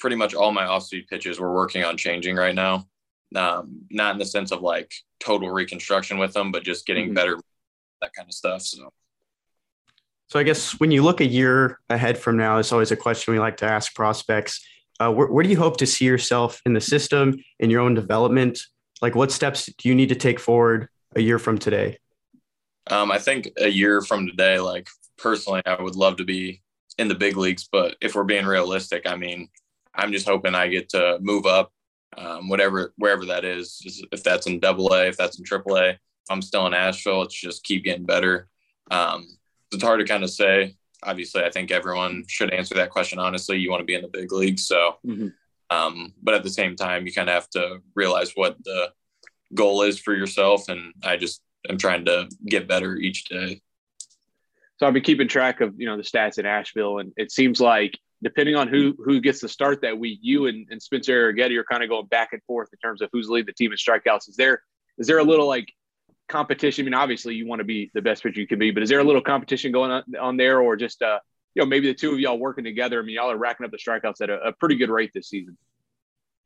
Pretty 0.00 0.16
much 0.16 0.34
all 0.34 0.52
my 0.52 0.64
off-speed 0.64 1.06
pitches 1.08 1.38
we're 1.38 1.54
working 1.54 1.84
on 1.84 1.96
changing 1.96 2.36
right 2.36 2.54
now. 2.54 2.86
Um, 3.36 3.82
not 3.90 4.14
in 4.14 4.18
the 4.18 4.24
sense 4.24 4.50
of 4.50 4.60
like 4.60 4.92
total 5.20 5.50
reconstruction 5.50 6.18
with 6.18 6.32
them, 6.32 6.50
but 6.50 6.64
just 6.64 6.86
getting 6.86 7.06
mm-hmm. 7.06 7.14
better, 7.14 7.38
that 8.00 8.12
kind 8.12 8.28
of 8.28 8.34
stuff. 8.34 8.62
So 8.62 8.90
so 10.28 10.38
I 10.38 10.44
guess 10.44 10.78
when 10.78 10.92
you 10.92 11.02
look 11.02 11.20
a 11.20 11.26
year 11.26 11.80
ahead 11.88 12.16
from 12.16 12.36
now, 12.36 12.58
it's 12.58 12.72
always 12.72 12.92
a 12.92 12.96
question 12.96 13.34
we 13.34 13.40
like 13.40 13.56
to 13.58 13.66
ask 13.66 13.94
prospects 13.94 14.64
uh, 15.00 15.10
where, 15.10 15.26
where 15.28 15.42
do 15.42 15.50
you 15.50 15.56
hope 15.56 15.78
to 15.78 15.86
see 15.86 16.04
yourself 16.04 16.60
in 16.66 16.74
the 16.74 16.80
system 16.80 17.42
in 17.58 17.70
your 17.70 17.80
own 17.80 17.94
development 17.94 18.60
like 19.02 19.14
what 19.14 19.32
steps 19.32 19.66
do 19.78 19.88
you 19.88 19.94
need 19.94 20.10
to 20.10 20.14
take 20.14 20.38
forward 20.38 20.88
a 21.16 21.20
year 21.20 21.38
from 21.38 21.58
today 21.58 21.98
um, 22.90 23.10
i 23.10 23.18
think 23.18 23.48
a 23.58 23.68
year 23.68 24.02
from 24.02 24.26
today 24.26 24.60
like 24.60 24.88
personally 25.16 25.62
i 25.66 25.80
would 25.80 25.96
love 25.96 26.16
to 26.16 26.24
be 26.24 26.60
in 26.98 27.08
the 27.08 27.14
big 27.14 27.36
leagues 27.36 27.68
but 27.72 27.96
if 28.00 28.14
we're 28.14 28.24
being 28.24 28.44
realistic 28.44 29.06
i 29.06 29.16
mean 29.16 29.48
i'm 29.94 30.12
just 30.12 30.28
hoping 30.28 30.54
i 30.54 30.68
get 30.68 30.88
to 30.88 31.18
move 31.20 31.46
up 31.46 31.72
um, 32.18 32.48
whatever 32.48 32.92
wherever 32.96 33.24
that 33.26 33.44
is 33.44 34.06
if 34.12 34.22
that's 34.22 34.46
in 34.46 34.58
double 34.58 34.92
a 34.92 35.06
if 35.06 35.16
that's 35.16 35.38
in 35.38 35.44
triple 35.44 35.76
a 35.76 35.90
if 35.90 35.98
i'm 36.28 36.42
still 36.42 36.66
in 36.66 36.74
asheville 36.74 37.22
it's 37.22 37.40
just 37.40 37.64
keep 37.64 37.84
getting 37.84 38.04
better 38.04 38.48
um, 38.90 39.26
it's 39.72 39.84
hard 39.84 40.00
to 40.00 40.06
kind 40.06 40.24
of 40.24 40.30
say 40.30 40.74
obviously, 41.02 41.42
I 41.42 41.50
think 41.50 41.70
everyone 41.70 42.24
should 42.28 42.52
answer 42.52 42.74
that 42.76 42.90
question 42.90 43.18
honestly. 43.18 43.58
You 43.58 43.70
want 43.70 43.80
to 43.80 43.86
be 43.86 43.94
in 43.94 44.02
the 44.02 44.08
big 44.08 44.32
league, 44.32 44.58
so. 44.58 44.96
Mm-hmm. 45.06 45.28
Um, 45.70 46.14
but 46.20 46.34
at 46.34 46.42
the 46.42 46.50
same 46.50 46.74
time, 46.74 47.06
you 47.06 47.12
kind 47.12 47.28
of 47.28 47.34
have 47.34 47.50
to 47.50 47.78
realize 47.94 48.32
what 48.34 48.56
the 48.64 48.90
goal 49.54 49.82
is 49.82 50.00
for 50.00 50.14
yourself, 50.14 50.68
and 50.68 50.92
I 51.04 51.16
just 51.16 51.42
am 51.68 51.78
trying 51.78 52.04
to 52.06 52.28
get 52.44 52.66
better 52.66 52.96
each 52.96 53.24
day. 53.26 53.62
So 54.78 54.86
I've 54.86 54.94
been 54.94 55.04
keeping 55.04 55.28
track 55.28 55.60
of 55.60 55.74
you 55.78 55.86
know 55.86 55.96
the 55.96 56.02
stats 56.02 56.38
in 56.38 56.46
Asheville, 56.46 56.98
and 56.98 57.12
it 57.16 57.30
seems 57.30 57.60
like 57.60 57.96
depending 58.22 58.56
on 58.56 58.68
who 58.68 58.94
who 59.04 59.20
gets 59.20 59.40
the 59.40 59.48
start 59.48 59.82
that 59.82 59.98
week, 59.98 60.18
you 60.22 60.46
and, 60.46 60.66
and 60.70 60.82
Spencer 60.82 61.32
Arrighetti 61.32 61.56
are 61.56 61.64
kind 61.64 61.82
of 61.82 61.88
going 61.88 62.06
back 62.06 62.30
and 62.32 62.42
forth 62.44 62.68
in 62.72 62.78
terms 62.78 63.02
of 63.02 63.08
who's 63.12 63.28
leading 63.28 63.46
the 63.46 63.52
team 63.52 63.72
in 63.72 63.78
strikeouts. 63.78 64.28
Is 64.28 64.36
there 64.36 64.62
is 64.98 65.06
there 65.06 65.18
a 65.18 65.24
little 65.24 65.46
like 65.46 65.72
competition? 66.28 66.84
I 66.84 66.86
mean, 66.86 66.94
obviously 66.94 67.34
you 67.34 67.46
want 67.46 67.60
to 67.60 67.64
be 67.64 67.90
the 67.94 68.02
best 68.02 68.22
pitcher 68.22 68.40
you 68.40 68.46
can 68.46 68.58
be, 68.58 68.70
but 68.70 68.82
is 68.82 68.88
there 68.88 69.00
a 69.00 69.04
little 69.04 69.22
competition 69.22 69.72
going 69.72 69.90
on, 69.90 70.04
on 70.20 70.36
there 70.36 70.60
or 70.60 70.76
just, 70.76 71.02
uh, 71.02 71.18
you 71.54 71.62
know, 71.62 71.66
maybe 71.66 71.88
the 71.88 71.94
two 71.94 72.12
of 72.12 72.20
y'all 72.20 72.38
working 72.38 72.64
together? 72.64 73.00
I 73.00 73.02
mean, 73.02 73.16
y'all 73.16 73.30
are 73.30 73.36
racking 73.36 73.64
up 73.64 73.72
the 73.72 73.78
strikeouts 73.78 74.20
at 74.20 74.30
a, 74.30 74.40
a 74.48 74.52
pretty 74.52 74.76
good 74.76 74.90
rate 74.90 75.10
this 75.12 75.28
season. 75.28 75.56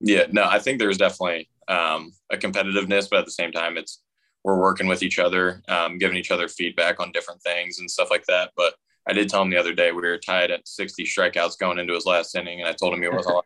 Yeah, 0.01 0.27
no, 0.31 0.45
I 0.45 0.59
think 0.59 0.79
there's 0.79 0.99
definitely 0.99 1.49
um, 1.69 2.13
a 2.31 2.37
competitiveness, 2.37 3.09
but 3.11 3.21
at 3.21 3.25
the 3.25 3.31
same 3.31 3.53
time, 3.53 3.77
it's 3.77 4.03
we're 4.43 4.59
working 4.59 4.87
with 4.87 5.03
each 5.03 5.19
other, 5.19 5.63
um, 5.69 5.99
giving 5.99 6.17
each 6.17 6.31
other 6.31 6.49
feedback 6.49 7.01
on 7.01 7.13
different 7.13 7.43
things 7.43 7.79
and 7.79 7.91
stuff 7.91 8.11
like 8.11 8.25
that. 8.27 8.51
But 8.57 8.75
I 9.09 9.13
did 9.13 9.29
tell 9.29 9.43
him 9.43 9.51
the 9.51 9.59
other 9.59 9.75
day 9.75 9.93
we 9.93 10.03
were 10.03 10.19
tied 10.19 10.51
at 10.51 10.67
60 10.67 11.05
strikeouts 11.05 11.59
going 11.59 11.79
into 11.79 11.95
his 11.95 12.07
last 12.07 12.35
inning, 12.35 12.61
and 12.61 12.69
I 12.69 12.73
told 12.73 12.95
him 12.95 13.03
he 13.03 13.09
was 13.09 13.27
all 13.27 13.45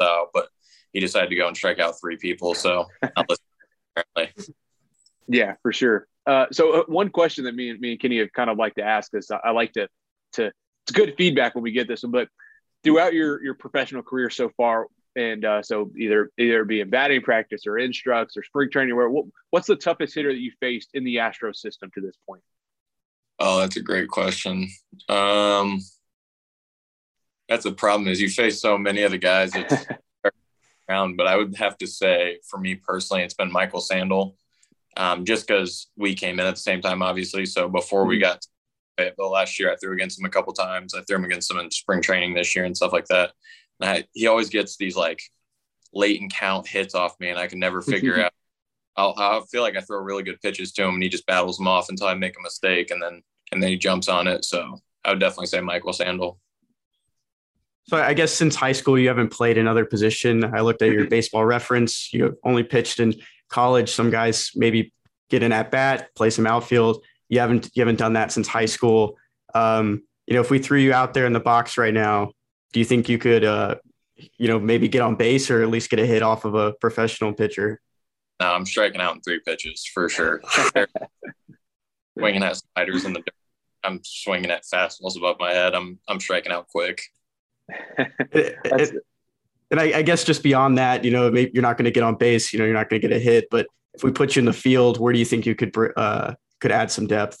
so, 0.00 0.28
but 0.32 0.48
he 0.92 1.00
decided 1.00 1.30
to 1.30 1.36
go 1.36 1.46
and 1.46 1.56
strike 1.56 1.78
out 1.78 1.94
three 2.00 2.16
people. 2.16 2.54
So 2.54 2.86
apparently. 3.02 4.44
Yeah, 5.28 5.54
for 5.62 5.72
sure. 5.72 6.06
Uh, 6.26 6.46
so 6.52 6.80
uh, 6.80 6.84
one 6.86 7.10
question 7.10 7.44
that 7.44 7.54
me 7.54 7.70
and 7.70 7.80
me 7.80 7.92
and 7.92 8.00
Kenny 8.00 8.18
have 8.18 8.32
kind 8.32 8.50
of 8.50 8.58
like 8.58 8.74
to 8.74 8.82
ask 8.82 9.14
is 9.14 9.30
I, 9.30 9.38
I 9.44 9.50
like 9.50 9.72
to 9.72 9.88
to 10.32 10.46
it's 10.46 10.92
good 10.92 11.14
feedback 11.16 11.54
when 11.54 11.62
we 11.62 11.72
get 11.72 11.88
this 11.88 12.02
one, 12.02 12.12
but 12.12 12.28
throughout 12.82 13.14
your 13.14 13.42
your 13.42 13.54
professional 13.54 14.02
career 14.02 14.30
so 14.30 14.50
far, 14.56 14.86
and 15.16 15.44
uh, 15.44 15.62
so 15.62 15.90
either 15.96 16.30
either 16.38 16.64
be 16.64 16.80
in 16.80 16.90
batting 16.90 17.22
practice 17.22 17.66
or 17.66 17.78
instructs 17.78 18.36
or 18.36 18.42
spring 18.42 18.70
training, 18.70 18.96
where 18.96 19.08
what, 19.08 19.26
what's 19.50 19.66
the 19.66 19.76
toughest 19.76 20.14
hitter 20.14 20.32
that 20.32 20.40
you 20.40 20.52
faced 20.60 20.90
in 20.94 21.04
the 21.04 21.20
Astro 21.20 21.52
system 21.52 21.90
to 21.94 22.00
this 22.00 22.16
point? 22.26 22.42
Oh, 23.40 23.60
that's 23.60 23.76
a 23.76 23.82
great 23.82 24.08
question. 24.08 24.68
Um, 25.08 25.80
that's 27.48 27.64
a 27.64 27.72
problem 27.72 28.08
is 28.08 28.20
you 28.20 28.28
face 28.28 28.60
so 28.60 28.76
many 28.76 29.02
of 29.02 29.10
the 29.10 29.18
guys 29.18 29.52
around, 30.88 31.16
but 31.16 31.26
I 31.26 31.36
would 31.36 31.56
have 31.56 31.78
to 31.78 31.86
say 31.86 32.38
for 32.48 32.58
me 32.58 32.74
personally, 32.74 33.22
it's 33.22 33.34
been 33.34 33.50
Michael 33.50 33.80
Sandle 33.80 34.36
um, 34.96 35.24
just 35.24 35.46
because 35.46 35.88
we 35.96 36.14
came 36.14 36.38
in 36.38 36.46
at 36.46 36.54
the 36.54 36.60
same 36.60 36.82
time, 36.82 37.02
obviously. 37.02 37.46
So 37.46 37.68
before 37.68 38.04
we 38.04 38.16
mm-hmm. 38.16 38.22
got 38.22 38.46
Fayetteville 38.98 39.30
last 39.30 39.58
year, 39.58 39.72
I 39.72 39.76
threw 39.76 39.94
against 39.94 40.20
him 40.20 40.26
a 40.26 40.30
couple 40.30 40.52
times. 40.52 40.94
I 40.94 41.00
threw 41.02 41.16
him 41.16 41.24
against 41.24 41.50
him 41.50 41.58
in 41.58 41.70
spring 41.70 42.02
training 42.02 42.34
this 42.34 42.54
year 42.54 42.66
and 42.66 42.76
stuff 42.76 42.92
like 42.92 43.06
that. 43.06 43.32
And 43.80 43.90
I, 43.90 44.04
he 44.12 44.26
always 44.26 44.50
gets 44.50 44.76
these 44.76 44.96
like 44.96 45.22
late 45.94 46.20
and 46.20 46.32
count 46.32 46.68
hits 46.68 46.94
off 46.94 47.18
me, 47.18 47.30
and 47.30 47.38
I 47.38 47.46
can 47.46 47.58
never 47.58 47.80
figure 47.82 48.22
out. 48.22 48.32
I'll, 48.96 49.14
I'll 49.16 49.46
feel 49.46 49.62
like 49.62 49.76
I 49.76 49.80
throw 49.80 49.98
really 50.00 50.24
good 50.24 50.42
pitches 50.42 50.72
to 50.72 50.84
him, 50.84 50.94
and 50.94 51.02
he 51.02 51.08
just 51.08 51.26
battles 51.26 51.56
them 51.56 51.68
off 51.68 51.88
until 51.88 52.08
I 52.08 52.14
make 52.14 52.36
a 52.38 52.42
mistake, 52.42 52.90
and 52.90 53.00
then 53.00 53.22
and 53.52 53.62
then 53.62 53.70
he 53.70 53.76
jumps 53.76 54.08
on 54.08 54.26
it. 54.26 54.44
So 54.44 54.80
I 55.04 55.10
would 55.10 55.20
definitely 55.20 55.46
say 55.46 55.60
Michael 55.60 55.92
Sandle. 55.92 56.38
So 57.84 57.96
I 57.96 58.14
guess 58.14 58.32
since 58.32 58.54
high 58.54 58.72
school, 58.72 58.98
you 58.98 59.08
haven't 59.08 59.30
played 59.30 59.58
another 59.58 59.84
position. 59.84 60.44
I 60.44 60.60
looked 60.60 60.82
at 60.82 60.92
your 60.92 61.06
baseball 61.08 61.44
reference. 61.44 62.12
You 62.12 62.38
only 62.44 62.62
pitched 62.62 63.00
in 63.00 63.14
college, 63.48 63.90
some 63.90 64.10
guys 64.10 64.52
maybe 64.54 64.92
get 65.28 65.42
an 65.42 65.52
at 65.52 65.70
bat, 65.70 66.14
play 66.14 66.30
some 66.30 66.46
outfield. 66.46 67.04
You 67.28 67.40
haven't 67.40 67.70
you 67.74 67.80
haven't 67.80 67.98
done 67.98 68.14
that 68.14 68.32
since 68.32 68.48
high 68.48 68.66
school. 68.66 69.16
Um, 69.54 70.02
you 70.26 70.34
know, 70.34 70.40
if 70.40 70.50
we 70.50 70.58
threw 70.58 70.78
you 70.78 70.92
out 70.92 71.14
there 71.14 71.26
in 71.26 71.32
the 71.32 71.40
box 71.40 71.76
right 71.76 71.94
now, 71.94 72.32
do 72.72 72.78
you 72.78 72.84
think 72.84 73.08
you 73.08 73.18
could, 73.18 73.44
uh, 73.44 73.76
you 74.38 74.46
know, 74.46 74.60
maybe 74.60 74.88
get 74.88 75.02
on 75.02 75.16
base 75.16 75.50
or 75.50 75.62
at 75.62 75.68
least 75.68 75.90
get 75.90 75.98
a 75.98 76.06
hit 76.06 76.22
off 76.22 76.44
of 76.44 76.54
a 76.54 76.72
professional 76.74 77.32
pitcher? 77.32 77.80
No, 78.40 78.46
I'm 78.52 78.64
striking 78.64 79.00
out 79.00 79.16
in 79.16 79.20
three 79.20 79.40
pitches 79.40 79.84
for 79.92 80.08
sure. 80.08 80.40
Winging 82.16 82.42
at 82.42 82.60
sliders 82.74 83.04
in 83.04 83.12
the 83.12 83.20
dirt. 83.20 83.34
I'm 83.84 84.00
swinging 84.04 84.50
at 84.50 84.64
fastballs 84.64 85.16
above 85.16 85.36
my 85.38 85.52
head. 85.52 85.74
I'm 85.74 85.98
I'm 86.08 86.20
striking 86.20 86.52
out 86.52 86.68
quick. 86.68 87.02
It- 88.32 88.56
it- 88.64 89.04
and 89.70 89.78
I, 89.78 89.98
I 89.98 90.02
guess 90.02 90.24
just 90.24 90.42
beyond 90.42 90.78
that, 90.78 91.04
you 91.04 91.12
know, 91.12 91.30
maybe 91.30 91.52
you're 91.54 91.62
not 91.62 91.76
going 91.76 91.84
to 91.84 91.92
get 91.92 92.02
on 92.02 92.16
base. 92.16 92.52
You 92.52 92.58
know, 92.58 92.64
you're 92.64 92.74
not 92.74 92.88
going 92.90 93.00
to 93.00 93.06
get 93.08 93.16
a 93.16 93.20
hit. 93.20 93.46
But 93.52 93.68
if 93.94 94.02
we 94.02 94.10
put 94.10 94.34
you 94.34 94.40
in 94.40 94.46
the 94.46 94.52
field, 94.52 94.98
where 94.98 95.12
do 95.12 95.18
you 95.20 95.24
think 95.24 95.46
you 95.46 95.54
could 95.54 95.72
uh, 95.96 96.34
could 96.60 96.72
add 96.72 96.90
some 96.90 97.06
depth? 97.06 97.40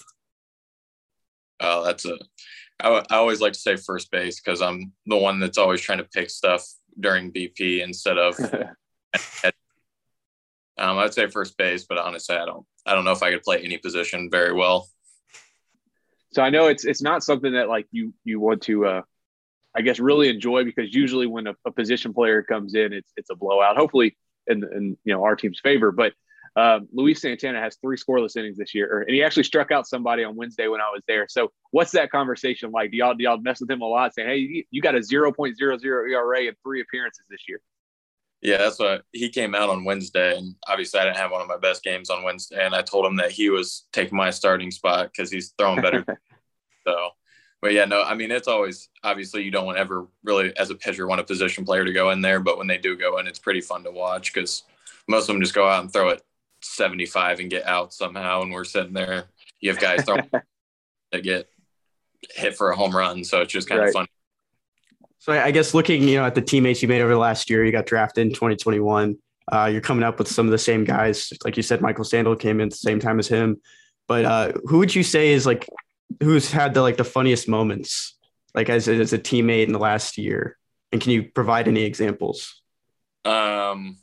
Oh, 1.58 1.84
that's 1.84 2.04
a. 2.04 2.16
I, 2.78 2.88
I 3.10 3.16
always 3.16 3.40
like 3.40 3.54
to 3.54 3.58
say 3.58 3.74
first 3.74 4.12
base 4.12 4.40
because 4.40 4.62
I'm 4.62 4.92
the 5.06 5.16
one 5.16 5.40
that's 5.40 5.58
always 5.58 5.80
trying 5.80 5.98
to 5.98 6.04
pick 6.04 6.30
stuff 6.30 6.64
during 7.00 7.32
BP 7.32 7.82
instead 7.82 8.16
of. 8.16 8.38
um, 10.78 10.98
I'd 10.98 11.12
say 11.12 11.26
first 11.26 11.56
base, 11.58 11.84
but 11.84 11.98
honestly, 11.98 12.36
I 12.36 12.46
don't. 12.46 12.64
I 12.86 12.94
don't 12.94 13.04
know 13.04 13.12
if 13.12 13.22
I 13.24 13.32
could 13.32 13.42
play 13.42 13.60
any 13.62 13.76
position 13.76 14.28
very 14.30 14.52
well. 14.52 14.88
So 16.32 16.42
I 16.42 16.50
know 16.50 16.68
it's 16.68 16.84
it's 16.84 17.02
not 17.02 17.22
something 17.22 17.52
that 17.54 17.68
like 17.68 17.86
you 17.90 18.14
you 18.24 18.40
want 18.40 18.62
to 18.62 18.86
uh 18.86 19.02
I 19.76 19.82
guess 19.82 20.00
really 20.00 20.28
enjoy 20.28 20.64
because 20.64 20.94
usually 20.94 21.26
when 21.26 21.46
a, 21.46 21.54
a 21.64 21.70
position 21.70 22.12
player 22.12 22.42
comes 22.42 22.74
in 22.74 22.92
it's 22.92 23.12
it's 23.16 23.30
a 23.30 23.34
blowout. 23.34 23.76
Hopefully 23.76 24.16
in 24.46 24.64
in 24.64 24.96
you 25.04 25.14
know 25.14 25.24
our 25.24 25.36
team's 25.36 25.60
favor, 25.60 25.92
but 25.92 26.12
um, 26.56 26.88
Luis 26.92 27.20
Santana 27.20 27.60
has 27.60 27.76
three 27.76 27.96
scoreless 27.96 28.36
innings 28.36 28.58
this 28.58 28.74
year, 28.74 29.02
and 29.02 29.14
he 29.14 29.22
actually 29.22 29.44
struck 29.44 29.70
out 29.70 29.86
somebody 29.86 30.24
on 30.24 30.34
Wednesday 30.34 30.66
when 30.66 30.80
I 30.80 30.90
was 30.92 31.02
there. 31.06 31.26
So, 31.28 31.52
what's 31.70 31.92
that 31.92 32.10
conversation 32.10 32.72
like? 32.72 32.90
Do 32.90 32.96
y'all 32.96 33.14
do 33.14 33.22
y'all 33.22 33.38
mess 33.38 33.60
with 33.60 33.70
him 33.70 33.82
a 33.82 33.86
lot, 33.86 34.14
saying, 34.14 34.28
"Hey, 34.28 34.64
you, 34.70 34.82
got 34.82 34.96
a 34.96 35.02
zero 35.02 35.32
point 35.32 35.56
zero 35.56 35.78
zero 35.78 36.10
ERA 36.10 36.42
in 36.42 36.54
three 36.64 36.80
appearances 36.80 37.24
this 37.30 37.42
year"? 37.48 37.60
Yeah, 38.42 38.56
that's 38.56 38.78
what 38.78 39.04
he 39.12 39.28
came 39.28 39.54
out 39.54 39.68
on 39.68 39.84
Wednesday, 39.84 40.36
and 40.36 40.54
obviously 40.66 40.98
I 40.98 41.04
didn't 41.04 41.18
have 41.18 41.30
one 41.30 41.42
of 41.42 41.48
my 41.48 41.58
best 41.58 41.82
games 41.82 42.08
on 42.08 42.22
Wednesday, 42.22 42.64
and 42.64 42.74
I 42.74 42.80
told 42.82 43.04
him 43.04 43.16
that 43.16 43.30
he 43.30 43.50
was 43.50 43.84
taking 43.92 44.16
my 44.16 44.30
starting 44.30 44.70
spot 44.70 45.10
because 45.12 45.30
he's 45.30 45.52
throwing 45.58 45.82
better. 45.82 46.04
so, 46.86 47.10
but 47.60 47.72
yeah, 47.74 47.84
no, 47.84 48.02
I 48.02 48.14
mean 48.14 48.30
it's 48.30 48.48
always 48.48 48.88
obviously 49.04 49.42
you 49.42 49.50
don't 49.50 49.66
want 49.66 49.76
ever 49.78 50.06
really 50.24 50.56
as 50.56 50.70
a 50.70 50.74
pitcher 50.74 51.06
want 51.06 51.20
a 51.20 51.24
position 51.24 51.66
player 51.66 51.84
to 51.84 51.92
go 51.92 52.10
in 52.10 52.22
there, 52.22 52.40
but 52.40 52.56
when 52.56 52.66
they 52.66 52.78
do 52.78 52.96
go 52.96 53.18
in, 53.18 53.26
it's 53.26 53.38
pretty 53.38 53.60
fun 53.60 53.84
to 53.84 53.90
watch 53.90 54.32
because 54.32 54.62
most 55.06 55.28
of 55.28 55.34
them 55.34 55.42
just 55.42 55.54
go 55.54 55.68
out 55.68 55.82
and 55.82 55.92
throw 55.92 56.08
it 56.08 56.22
75 56.62 57.40
and 57.40 57.50
get 57.50 57.66
out 57.66 57.92
somehow, 57.92 58.40
and 58.42 58.52
we're 58.52 58.64
sitting 58.64 58.94
there. 58.94 59.24
You 59.60 59.70
have 59.70 59.80
guys 59.80 60.02
throwing 60.04 60.30
that 61.12 61.22
get 61.22 61.50
hit 62.30 62.56
for 62.56 62.70
a 62.70 62.76
home 62.76 62.96
run, 62.96 63.24
so 63.24 63.42
it's 63.42 63.52
just 63.52 63.68
kind 63.68 63.80
Right. 63.80 63.88
of 63.88 63.94
fun. 63.94 64.06
So 65.20 65.34
I 65.34 65.50
guess 65.50 65.74
looking, 65.74 66.08
you 66.08 66.16
know, 66.16 66.24
at 66.24 66.34
the 66.34 66.40
teammates 66.40 66.80
you 66.80 66.88
made 66.88 67.02
over 67.02 67.12
the 67.12 67.18
last 67.18 67.50
year, 67.50 67.62
you 67.64 67.72
got 67.72 67.84
drafted 67.84 68.26
in 68.26 68.32
2021. 68.32 69.16
Uh, 69.52 69.68
you're 69.70 69.82
coming 69.82 70.02
up 70.02 70.18
with 70.18 70.28
some 70.28 70.46
of 70.46 70.50
the 70.50 70.58
same 70.58 70.82
guys, 70.82 71.30
like 71.44 71.58
you 71.58 71.62
said. 71.62 71.82
Michael 71.82 72.04
Sandle 72.04 72.34
came 72.36 72.58
in 72.58 72.68
at 72.68 72.70
the 72.70 72.78
same 72.78 72.98
time 72.98 73.18
as 73.18 73.28
him, 73.28 73.60
but 74.08 74.24
uh, 74.24 74.52
who 74.64 74.78
would 74.78 74.94
you 74.94 75.02
say 75.02 75.28
is 75.28 75.44
like 75.44 75.68
who's 76.22 76.50
had 76.50 76.72
the 76.72 76.80
like 76.80 76.96
the 76.96 77.04
funniest 77.04 77.48
moments, 77.48 78.16
like 78.54 78.70
as 78.70 78.88
as 78.88 79.12
a 79.12 79.18
teammate 79.18 79.66
in 79.66 79.72
the 79.72 79.78
last 79.78 80.16
year? 80.16 80.56
And 80.90 81.00
can 81.00 81.12
you 81.12 81.24
provide 81.24 81.68
any 81.68 81.82
examples? 81.82 82.62
Um, 83.24 83.98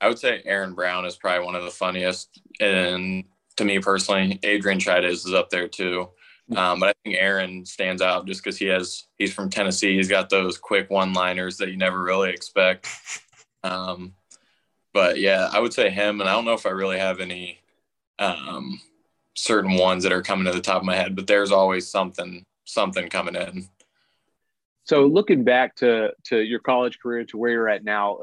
I 0.00 0.08
would 0.08 0.18
say 0.18 0.42
Aaron 0.44 0.74
Brown 0.74 1.06
is 1.06 1.16
probably 1.16 1.46
one 1.46 1.54
of 1.54 1.64
the 1.64 1.70
funniest, 1.70 2.40
and 2.60 3.24
to 3.56 3.64
me 3.64 3.78
personally, 3.78 4.38
Adrian 4.42 4.78
Chaidez 4.78 5.26
is 5.26 5.32
up 5.32 5.48
there 5.48 5.68
too. 5.68 6.10
Um, 6.56 6.80
but 6.80 6.90
I 6.90 6.92
think 7.04 7.16
Aaron 7.18 7.64
stands 7.64 8.02
out 8.02 8.26
just 8.26 8.42
because 8.42 8.58
he 8.58 8.66
has 8.66 9.06
he's 9.18 9.32
from 9.32 9.48
Tennessee. 9.48 9.96
He's 9.96 10.08
got 10.08 10.28
those 10.28 10.58
quick 10.58 10.90
one-liners 10.90 11.56
that 11.58 11.70
you 11.70 11.76
never 11.76 12.02
really 12.02 12.30
expect. 12.30 12.88
Um, 13.62 14.14
but 14.92 15.18
yeah, 15.18 15.48
I 15.52 15.60
would 15.60 15.72
say 15.72 15.88
him, 15.88 16.20
and 16.20 16.28
I 16.28 16.32
don't 16.32 16.44
know 16.44 16.52
if 16.52 16.66
I 16.66 16.70
really 16.70 16.98
have 16.98 17.20
any 17.20 17.60
um, 18.18 18.80
certain 19.34 19.76
ones 19.76 20.02
that 20.02 20.12
are 20.12 20.22
coming 20.22 20.44
to 20.46 20.52
the 20.52 20.60
top 20.60 20.78
of 20.78 20.84
my 20.84 20.96
head, 20.96 21.16
but 21.16 21.26
there's 21.26 21.52
always 21.52 21.88
something 21.88 22.44
something 22.64 23.08
coming 23.08 23.36
in. 23.36 23.68
So, 24.84 25.06
looking 25.06 25.44
back 25.44 25.76
to 25.76 26.12
to 26.24 26.40
your 26.40 26.60
college 26.60 26.98
career 26.98 27.24
to 27.26 27.36
where 27.36 27.50
you're 27.50 27.68
at 27.68 27.84
now, 27.84 28.18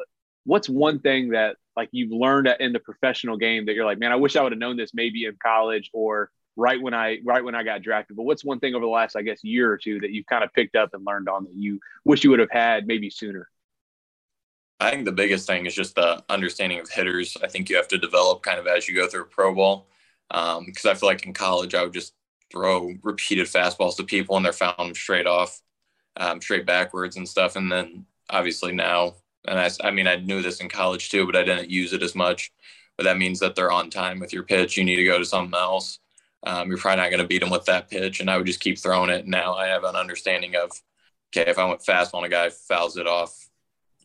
what's 0.45 0.69
one 0.69 0.99
thing 0.99 1.29
that 1.29 1.55
like 1.75 1.89
you've 1.91 2.11
learned 2.11 2.49
in 2.59 2.73
the 2.73 2.79
professional 2.79 3.37
game 3.37 3.65
that 3.65 3.73
you're 3.73 3.85
like, 3.85 3.99
man, 3.99 4.11
I 4.11 4.17
wish 4.17 4.35
I 4.35 4.43
would 4.43 4.51
have 4.51 4.59
known 4.59 4.77
this 4.77 4.93
maybe 4.93 5.25
in 5.25 5.37
college 5.41 5.89
or 5.93 6.29
right 6.59 6.81
when 6.81 6.93
I 6.93 7.19
right 7.23 7.43
when 7.43 7.55
I 7.55 7.63
got 7.63 7.81
drafted. 7.81 8.17
But 8.17 8.23
what's 8.23 8.43
one 8.43 8.59
thing 8.59 8.75
over 8.75 8.85
the 8.85 8.91
last, 8.91 9.15
I 9.15 9.21
guess, 9.21 9.43
year 9.43 9.71
or 9.71 9.77
two 9.77 9.99
that 10.01 10.11
you've 10.11 10.25
kind 10.25 10.43
of 10.43 10.53
picked 10.53 10.75
up 10.75 10.93
and 10.93 11.05
learned 11.05 11.29
on 11.29 11.45
that 11.45 11.55
you 11.55 11.79
wish 12.05 12.23
you 12.23 12.29
would 12.31 12.39
have 12.39 12.51
had 12.51 12.85
maybe 12.85 13.09
sooner? 13.09 13.49
I 14.81 14.91
think 14.91 15.05
the 15.05 15.11
biggest 15.11 15.47
thing 15.47 15.65
is 15.65 15.75
just 15.75 15.95
the 15.95 16.23
understanding 16.29 16.79
of 16.79 16.89
hitters. 16.89 17.35
I 17.43 17.47
think 17.47 17.69
you 17.69 17.75
have 17.75 17.87
to 17.89 17.97
develop 17.97 18.43
kind 18.43 18.59
of 18.59 18.67
as 18.67 18.87
you 18.87 18.95
go 18.95 19.07
through 19.07 19.25
pro 19.25 19.53
ball. 19.53 19.87
Because 20.29 20.85
I 20.85 20.93
feel 20.93 21.09
like 21.09 21.25
in 21.25 21.33
college, 21.33 21.73
I 21.73 21.83
would 21.83 21.93
just 21.93 22.13
throw 22.51 22.93
repeated 23.03 23.47
fastballs 23.47 23.97
to 23.97 24.03
people 24.03 24.37
and 24.37 24.45
they're 24.45 24.53
found 24.53 24.77
them 24.77 24.95
straight 24.95 25.27
off, 25.27 25.59
um, 26.17 26.41
straight 26.41 26.65
backwards 26.65 27.17
and 27.17 27.27
stuff. 27.27 27.55
And 27.55 27.71
then 27.71 28.05
obviously 28.29 28.71
now, 28.71 29.15
and 29.47 29.59
I, 29.59 29.69
I 29.83 29.91
mean, 29.91 30.07
I 30.07 30.17
knew 30.17 30.41
this 30.41 30.61
in 30.61 30.69
college 30.69 31.09
too, 31.09 31.25
but 31.25 31.35
I 31.35 31.43
didn't 31.43 31.69
use 31.69 31.93
it 31.93 32.03
as 32.03 32.15
much. 32.15 32.51
But 32.95 33.03
that 33.03 33.17
means 33.17 33.39
that 33.39 33.55
they're 33.55 33.71
on 33.71 33.89
time 33.89 34.19
with 34.19 34.33
your 34.33 34.43
pitch. 34.43 34.77
You 34.77 34.83
need 34.83 34.97
to 34.97 35.05
go 35.05 35.17
to 35.17 35.25
something 35.25 35.57
else. 35.57 35.99
Um, 36.43 36.69
you're 36.69 36.77
probably 36.77 37.03
not 37.03 37.09
going 37.09 37.21
to 37.21 37.27
beat 37.27 37.43
him 37.43 37.49
with 37.49 37.65
that 37.65 37.89
pitch. 37.89 38.19
And 38.19 38.29
I 38.29 38.37
would 38.37 38.45
just 38.45 38.61
keep 38.61 38.77
throwing 38.77 39.09
it. 39.09 39.27
Now 39.27 39.55
I 39.55 39.67
have 39.67 39.83
an 39.83 39.95
understanding 39.95 40.55
of, 40.55 40.71
okay, 41.31 41.49
if 41.49 41.59
I 41.59 41.65
went 41.65 41.83
fast 41.83 42.13
on 42.13 42.23
a 42.23 42.29
guy 42.29 42.49
fouls 42.49 42.97
it 42.97 43.07
off 43.07 43.49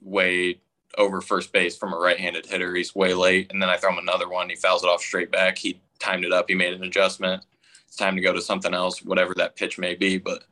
way 0.03 0.61
over 0.99 1.21
first 1.21 1.53
base 1.53 1.77
from 1.77 1.93
a 1.93 1.97
right-handed 1.97 2.47
hitter. 2.47 2.75
He's 2.75 2.95
way 2.95 3.15
late, 3.15 3.51
and 3.51 3.61
then 3.61 3.69
I 3.69 3.77
throw 3.77 3.91
him 3.91 3.99
another 3.99 4.29
one. 4.29 4.49
He 4.49 4.57
fouls 4.57 4.85
it 4.85 4.89
off 4.89 5.01
straight 5.01 5.31
back. 5.31 5.59
He 5.59 5.81
timed 5.99 6.25
it 6.25 6.33
up. 6.33 6.47
He 6.49 6.55
made 6.55 6.73
an 6.73 6.85
adjustment. 6.85 7.45
It's 7.87 7.97
time 7.97 8.17
to 8.17 8.23
go 8.23 8.33
to 8.33 8.43
something 8.43 8.75
else, 8.75 9.03
whatever 9.03 9.35
that 9.37 9.57
pitch 9.57 9.79
may 9.79 9.95
be. 9.95 10.19
But 10.19 10.45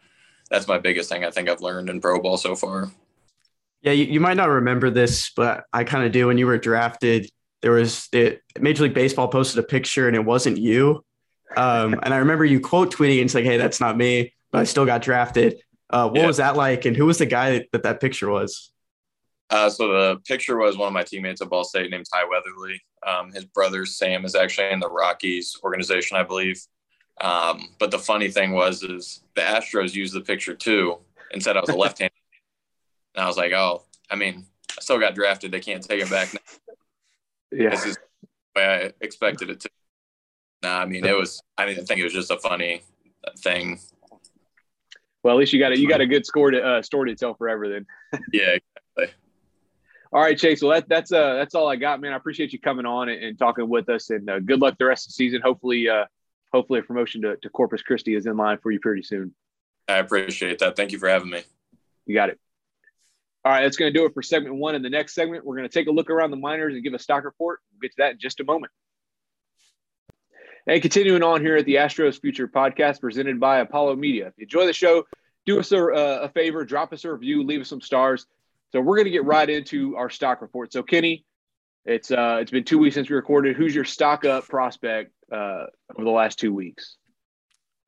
that's 0.51 0.69
my 0.69 0.79
biggest 0.79 1.09
thing 1.09 1.25
I 1.25 1.31
think 1.31 1.49
I've 1.49 1.61
learned 1.61 1.91
in 1.91 2.01
pro 2.01 2.21
ball 2.21 2.37
so 2.37 2.55
far. 2.55 2.91
Yeah, 3.83 3.93
you, 3.93 4.05
you 4.05 4.21
might 4.21 4.37
not 4.37 4.49
remember 4.49 4.91
this, 4.91 5.31
but 5.31 5.65
I 5.73 5.85
kind 5.85 6.05
of 6.05 6.13
do. 6.13 6.29
When 6.29 6.39
you 6.39 6.47
were 6.47 6.59
drafted, 6.59 7.29
there 7.61 7.73
was 7.73 8.09
the 8.09 8.39
Major 8.61 8.85
League 8.85 8.95
Baseball 8.95 9.29
posted 9.29 9.59
a 9.59 9.67
picture, 9.67 10.07
and 10.07 10.17
it 10.17 10.25
wasn't 10.25 10.59
you. 10.59 11.05
Um, 11.57 11.95
and 12.03 12.13
I 12.15 12.19
remember 12.19 12.45
you 12.45 12.61
quote 12.61 12.95
tweeting 12.95 13.21
and 13.21 13.31
saying, 13.31 13.45
"Hey, 13.47 13.57
that's 13.57 13.81
not 13.81 13.97
me," 13.97 14.33
but 14.51 14.61
I 14.61 14.65
still 14.65 14.87
got 14.87 15.03
drafted. 15.03 15.61
Uh, 15.91 16.09
what 16.09 16.21
Yeah. 16.21 16.27
was 16.27 16.39
that 16.39 16.57
like, 16.57 16.85
and 16.85 16.97
who 16.97 17.07
was 17.07 17.19
the 17.19 17.27
guy 17.27 17.51
that 17.59 17.67
that, 17.73 17.83
that 17.85 18.01
picture 18.01 18.31
was? 18.31 18.73
Uh, 19.51 19.69
so 19.69 19.89
the 19.89 20.17
picture 20.27 20.57
was 20.57 20.79
one 20.79 20.87
of 20.89 20.95
my 20.95 21.03
teammates 21.03 21.43
at 21.43 21.51
Ball 21.51 21.65
State 21.65 21.91
named 21.91 22.07
Ty 22.11 22.25
Weatherly. 22.25 22.81
Um, 23.07 23.33
his 23.33 23.45
brother 23.45 23.85
Sam 23.85 24.25
is 24.25 24.35
actually 24.35 24.71
in 24.71 24.81
the 24.81 24.89
Rockies 24.89 25.57
organization, 25.63 26.17
I 26.17 26.23
believe. 26.23 26.59
Um, 27.21 27.69
but 27.79 27.91
the 27.91 27.99
funny 27.99 28.31
thing 28.31 28.53
was, 28.53 28.83
is 28.83 29.21
the 29.37 29.43
Astros 29.43 29.95
used 29.95 30.15
the 30.15 30.23
picture 30.23 30.55
too 30.55 30.99
and 31.33 31.43
said 31.43 31.59
I 31.59 31.61
was 31.61 31.69
a 31.69 31.77
left-handed. 31.77 32.13
and 33.15 33.23
I 33.25 33.27
was 33.27 33.37
like, 33.37 33.53
oh, 33.53 33.85
I 34.11 34.17
mean, 34.17 34.47
I 34.71 34.81
still 34.81 34.99
got 34.99 35.15
drafted. 35.15 35.53
They 35.53 35.61
can't 35.61 35.83
take 35.83 36.01
it 36.01 36.09
back. 36.11 36.33
Now. 36.33 36.41
Yeah. 37.53 37.69
This 37.71 37.85
is 37.85 37.97
the 38.55 38.61
way 38.61 38.65
I 38.67 38.93
expected 39.05 39.51
it 39.51 39.61
to. 39.61 39.71
Nah, 40.63 40.81
I 40.81 40.87
mean, 40.87 41.05
it 41.05 41.17
was. 41.17 41.43
I 41.59 41.67
mean, 41.67 41.79
I 41.79 41.83
think 41.83 42.01
it 42.01 42.05
was 42.05 42.13
just 42.13 42.31
a 42.31 42.39
funny 42.39 42.83
thing. 43.39 43.81
Well, 45.23 45.35
at 45.35 45.39
least 45.39 45.53
you 45.53 45.59
got 45.59 45.73
a 45.73 45.79
you 45.79 45.89
got 45.89 46.01
a 46.01 46.07
good 46.07 46.27
score 46.27 46.51
to 46.51 46.63
uh, 46.63 46.83
story 46.83 47.11
to 47.11 47.17
tell 47.17 47.35
forever. 47.35 47.69
Then. 47.69 47.87
Yeah, 48.33 48.57
exactly. 48.97 49.17
All 50.13 50.21
right, 50.21 50.37
Chayce. 50.37 50.63
Well, 50.63 50.73
that, 50.73 50.89
that's 50.89 51.13
uh 51.13 51.35
that's 51.35 51.55
all 51.55 51.69
I 51.69 51.77
got, 51.77 52.01
man. 52.01 52.13
I 52.13 52.17
appreciate 52.17 52.53
you 52.53 52.61
coming 52.61 52.85
on 52.85 53.09
and, 53.09 53.23
and 53.25 53.39
talking 53.39 53.69
with 53.69 53.89
us, 53.89 54.11
and 54.11 54.29
uh, 54.29 54.41
good 54.41 54.61
luck 54.61 54.77
the 54.79 54.85
rest 54.85 55.07
of 55.07 55.11
the 55.11 55.15
season. 55.15 55.41
Hopefully, 55.43 55.89
uh, 55.89 56.05
hopefully 56.53 56.81
a 56.81 56.83
promotion 56.83 57.23
to, 57.23 57.37
to 57.37 57.49
Corpus 57.49 57.83
Christi 57.83 58.15
is 58.15 58.27
in 58.27 58.37
line 58.37 58.59
for 58.63 58.71
you 58.71 58.81
pretty 58.81 59.03
soon. 59.03 59.35
I 59.89 59.99
appreciate 59.99 60.59
that. 60.59 60.77
Thank 60.77 60.93
you 60.93 60.99
for 60.99 61.09
having 61.09 61.31
me. 61.31 61.43
You 62.07 62.15
got 62.15 62.29
it. 62.29 62.39
All 63.45 63.51
right, 63.51 63.63
that's 63.63 63.77
going 63.77 63.93
to 63.93 63.99
do 63.99 64.05
it 64.05 64.15
for 64.15 64.23
segment 64.23 64.55
one. 64.55 64.75
In 64.75 64.83
the 64.83 64.91
next 64.91 65.15
segment, 65.15 65.45
we're 65.45 65.57
going 65.57 65.69
to 65.69 65.73
take 65.73 65.89
a 65.89 65.91
look 65.91 66.11
around 66.11 66.31
the 66.31 66.37
minors 66.37 66.75
and 66.75 66.85
give 66.85 66.95
a 66.95 66.99
stock 66.99 67.25
report. 67.25 67.61
We'll 67.73 67.81
get 67.81 67.93
to 67.93 67.97
that 67.99 68.13
in 68.13 68.19
just 68.19 68.39
a 68.41 68.45
moment. 68.45 68.71
And 70.67 70.81
continuing 70.81 71.23
on 71.23 71.41
here 71.41 71.57
at 71.57 71.67
the 71.67 71.77
Astros 71.77 72.21
Future 72.21 72.47
Podcast, 72.47 73.01
presented 73.01 73.41
by 73.41 73.59
Apollo 73.59 73.97
Media. 73.97 74.29
If 74.29 74.35
you 74.37 74.45
enjoy 74.45 74.67
the 74.67 74.73
show, 74.73 75.05
do 75.45 75.59
us 75.59 75.73
a, 75.73 75.79
uh, 75.79 76.19
a 76.23 76.29
favor, 76.29 76.65
drop 76.65 76.93
us 76.93 77.05
a 77.05 77.13
review, 77.13 77.45
leave 77.45 77.61
us 77.61 77.69
some 77.69 77.81
stars. 77.81 78.27
So 78.71 78.81
we're 78.81 78.97
going 78.97 79.07
to 79.07 79.11
get 79.11 79.25
right 79.25 79.49
into 79.49 79.97
our 79.97 80.09
stock 80.09 80.41
report. 80.41 80.73
So 80.73 80.83
Kenny, 80.83 81.25
it's 81.85 82.13
uh, 82.13 82.39
it's 82.41 82.53
been 82.53 82.65
two 82.65 82.79
weeks 82.79 82.95
since 82.95 83.11
we 83.11 83.17
recorded. 83.17 83.57
Who's 83.57 83.75
your 83.75 83.85
stock 83.85 84.25
up 84.25 84.47
prospect 84.47 85.13
uh, 85.33 85.65
over 85.97 86.05
the 86.05 86.11
last 86.11 86.39
two 86.39 86.55
weeks? 86.55 86.97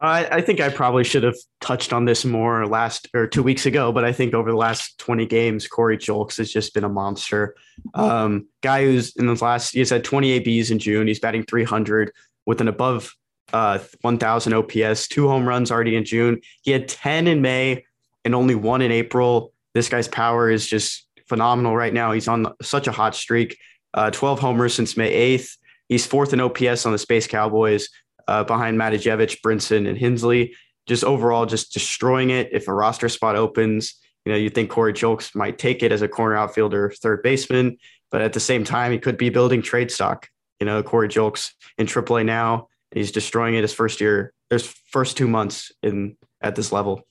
I, 0.01 0.27
I 0.27 0.41
think 0.41 0.61
I 0.61 0.69
probably 0.69 1.05
should 1.05 1.23
have 1.23 1.37
touched 1.61 1.93
on 1.93 2.05
this 2.05 2.25
more 2.25 2.67
last 2.67 3.09
or 3.15 3.29
two 3.29 3.45
weeks 3.45 3.65
ago, 3.65 3.93
but 3.93 4.05
I 4.05 4.13
think 4.13 4.35
over 4.35 4.51
the 4.51 4.57
last 4.57 4.99
20 4.99 5.25
games, 5.27 5.69
Corey 5.69 5.97
Julks 5.97 6.37
has 6.39 6.53
just 6.53 6.75
been 6.75 6.85
a 6.85 6.89
monster. 6.89 7.55
Um, 7.95 8.49
guy 8.61 8.85
who's 8.85 9.15
in 9.17 9.27
the 9.27 9.35
last, 9.35 9.73
he's 9.73 9.91
had 9.91 10.05
20 10.05 10.33
ABs 10.33 10.73
in 10.73 10.81
June. 10.81 11.07
He's 11.07 11.21
batting 11.21 11.45
300 11.45 12.11
with 12.47 12.61
an 12.61 12.69
above 12.69 13.15
uh, 13.53 13.79
1,000 14.01 14.53
OPS, 14.53 15.09
two 15.09 15.29
home 15.29 15.47
runs 15.47 15.71
already 15.71 15.97
in 15.97 16.05
June. 16.05 16.41
He 16.63 16.71
had 16.71 16.89
10 16.89 17.27
in 17.27 17.43
May 17.43 17.85
and 18.25 18.35
only 18.35 18.55
one 18.55 18.83
in 18.83 18.91
April. 18.91 19.53
This 19.75 19.89
guy's 19.89 20.09
power 20.09 20.51
is 20.51 20.67
just 20.67 21.07
phenomenal 21.29 21.77
right 21.77 21.93
now. 21.93 22.13
He's 22.13 22.29
on 22.29 22.53
such 22.63 22.87
a 22.87 22.93
hot 22.93 23.15
streak. 23.15 23.57
Uh, 23.93 24.11
12 24.11 24.41
homers 24.41 24.75
since 24.75 24.97
May 24.97 25.37
8th. 25.37 25.57
He's 25.89 26.07
fourth 26.07 26.33
in 26.33 26.41
OPS 26.41 26.87
on 26.87 26.93
the 26.93 26.99
Space 26.99 27.27
Cowboys 27.27 27.89
uh, 28.27 28.45
behind 28.45 28.79
Matijevic, 28.79 29.41
Brinson, 29.41 29.89
and 29.89 29.97
Hensley. 29.97 30.55
Just 30.87 31.05
overall, 31.05 31.47
just 31.47 31.73
destroying 31.73 32.31
it. 32.31 32.49
If 32.53 32.69
a 32.69 32.75
roster 32.75 33.09
spot 33.09 33.37
opens, 33.37 33.95
you 34.25 34.33
know, 34.33 34.39
you 34.39 34.51
think 34.51 34.71
Corey 34.71 34.93
Julks 34.93 35.35
might 35.35 35.59
take 35.59 35.83
it 35.83 35.93
as 35.93 36.03
a 36.03 36.09
corner 36.09 36.37
outfielder, 36.37 36.93
third 37.01 37.23
baseman, 37.23 37.77
but 38.11 38.23
at 38.23 38.33
the 38.33 38.41
same 38.41 38.65
time, 38.65 38.93
he 38.93 38.99
could 38.99 39.17
be 39.17 39.29
building 39.29 39.63
trade 39.63 39.91
stock. 39.91 40.29
You 40.61 40.67
know, 40.67 40.83
Corey 40.83 41.09
Julks 41.09 41.53
in 41.79 41.87
AAA 41.87 42.25
now, 42.25 42.69
he's 42.91 43.13
destroying 43.13 43.55
it 43.55 43.63
his 43.63 43.75
first 43.75 44.01
year, 44.01 44.33
there's 44.51 44.67
first 44.67 45.17
two 45.17 45.29
months 45.29 45.73
in 45.83 46.17
at 46.41 46.55
this 46.55 46.71
level. 46.71 47.07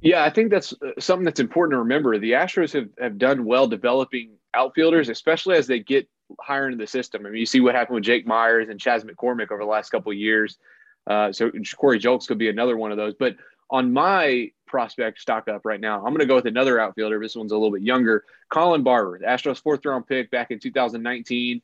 Yeah, 0.00 0.24
I 0.24 0.30
think 0.30 0.50
that's 0.50 0.72
uh, 0.72 0.92
something 0.98 1.24
that's 1.24 1.40
important 1.40 1.74
to 1.74 1.78
remember. 1.80 2.18
The 2.18 2.32
Astros 2.32 2.72
have, 2.72 2.88
have 2.98 3.18
done 3.18 3.44
well 3.44 3.66
developing 3.66 4.30
outfielders, 4.54 5.08
especially 5.08 5.56
as 5.56 5.66
they 5.66 5.80
get 5.80 6.08
higher 6.40 6.66
into 6.66 6.78
the 6.78 6.86
system. 6.86 7.26
I 7.26 7.30
mean, 7.30 7.40
you 7.40 7.46
see 7.46 7.60
what 7.60 7.74
happened 7.74 7.96
with 7.96 8.04
Jake 8.04 8.26
Meyers 8.26 8.68
and 8.68 8.80
Chas 8.80 9.04
McCormick 9.04 9.50
over 9.50 9.62
the 9.62 9.68
last 9.68 9.90
couple 9.90 10.10
of 10.10 10.18
years. 10.18 10.58
Uh, 11.06 11.32
so 11.32 11.50
Corey 11.76 11.98
Julks 11.98 12.26
could 12.26 12.38
be 12.38 12.48
another 12.48 12.76
one 12.76 12.90
of 12.90 12.96
those. 12.96 13.14
But 13.14 13.36
on 13.70 13.92
my 13.92 14.50
prospect 14.66 15.20
stock 15.20 15.48
up 15.48 15.62
right 15.64 15.80
now, 15.80 15.98
I'm 15.98 16.12
going 16.12 16.20
to 16.20 16.26
go 16.26 16.36
with 16.36 16.46
another 16.46 16.80
outfielder. 16.80 17.20
This 17.20 17.36
one's 17.36 17.52
a 17.52 17.56
little 17.56 17.72
bit 17.72 17.82
younger. 17.82 18.24
Colin 18.50 18.82
Barber, 18.82 19.18
the 19.18 19.26
Astros 19.26 19.62
fourth 19.62 19.84
round 19.84 20.06
pick 20.06 20.30
back 20.30 20.50
in 20.50 20.58
2019. 20.58 21.60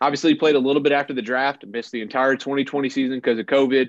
Obviously, 0.00 0.34
played 0.34 0.54
a 0.54 0.60
little 0.60 0.82
bit 0.82 0.92
after 0.92 1.12
the 1.12 1.22
draft, 1.22 1.66
missed 1.66 1.92
the 1.92 2.02
entire 2.02 2.36
2020 2.36 2.88
season 2.88 3.18
because 3.18 3.38
of 3.38 3.46
COVID. 3.46 3.88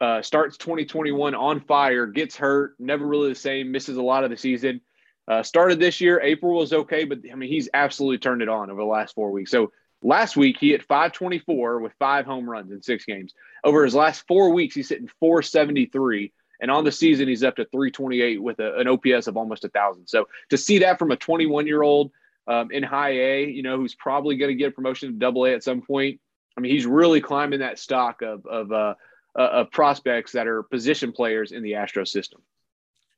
Uh, 0.00 0.22
starts 0.22 0.56
2021 0.58 1.34
on 1.34 1.60
fire, 1.60 2.06
gets 2.06 2.36
hurt, 2.36 2.74
never 2.78 3.04
really 3.04 3.30
the 3.30 3.34
same, 3.34 3.72
misses 3.72 3.96
a 3.96 4.02
lot 4.02 4.24
of 4.24 4.30
the 4.30 4.36
season. 4.36 4.80
Uh, 5.26 5.42
started 5.42 5.80
this 5.80 6.00
year, 6.00 6.20
April 6.20 6.56
was 6.56 6.72
okay, 6.72 7.04
but 7.04 7.18
I 7.30 7.34
mean, 7.34 7.50
he's 7.50 7.68
absolutely 7.74 8.18
turned 8.18 8.40
it 8.40 8.48
on 8.48 8.70
over 8.70 8.80
the 8.80 8.86
last 8.86 9.14
four 9.14 9.30
weeks. 9.30 9.50
So 9.50 9.72
last 10.02 10.36
week, 10.36 10.56
he 10.58 10.70
hit 10.70 10.84
524 10.84 11.80
with 11.80 11.92
five 11.98 12.24
home 12.24 12.48
runs 12.48 12.70
in 12.70 12.82
six 12.82 13.04
games. 13.04 13.34
Over 13.64 13.84
his 13.84 13.94
last 13.94 14.24
four 14.26 14.50
weeks, 14.50 14.74
he's 14.74 14.88
hitting 14.88 15.10
473. 15.20 16.32
And 16.60 16.70
on 16.70 16.84
the 16.84 16.92
season, 16.92 17.28
he's 17.28 17.44
up 17.44 17.56
to 17.56 17.64
328 17.66 18.42
with 18.42 18.58
a, 18.58 18.78
an 18.78 18.88
OPS 18.88 19.26
of 19.26 19.36
almost 19.36 19.64
a 19.64 19.68
thousand. 19.68 20.06
So 20.06 20.28
to 20.50 20.56
see 20.56 20.78
that 20.80 20.98
from 20.98 21.10
a 21.10 21.16
21 21.16 21.66
year 21.66 21.82
old 21.82 22.10
um, 22.48 22.70
in 22.72 22.82
high 22.82 23.10
A, 23.10 23.44
you 23.44 23.62
know, 23.62 23.76
who's 23.76 23.94
probably 23.94 24.36
going 24.36 24.50
to 24.50 24.54
get 24.54 24.68
a 24.68 24.72
promotion 24.72 25.12
to 25.12 25.18
double 25.18 25.44
A 25.44 25.52
at 25.52 25.62
some 25.62 25.82
point, 25.82 26.20
I 26.56 26.60
mean, 26.60 26.72
he's 26.72 26.86
really 26.86 27.20
climbing 27.20 27.60
that 27.60 27.78
stock 27.78 28.22
of, 28.22 28.44
of, 28.46 28.72
uh, 28.72 28.94
uh, 29.38 29.42
of 29.42 29.70
prospects 29.70 30.32
that 30.32 30.48
are 30.48 30.62
position 30.64 31.12
players 31.12 31.52
in 31.52 31.62
the 31.62 31.74
Astro 31.74 32.04
system. 32.04 32.40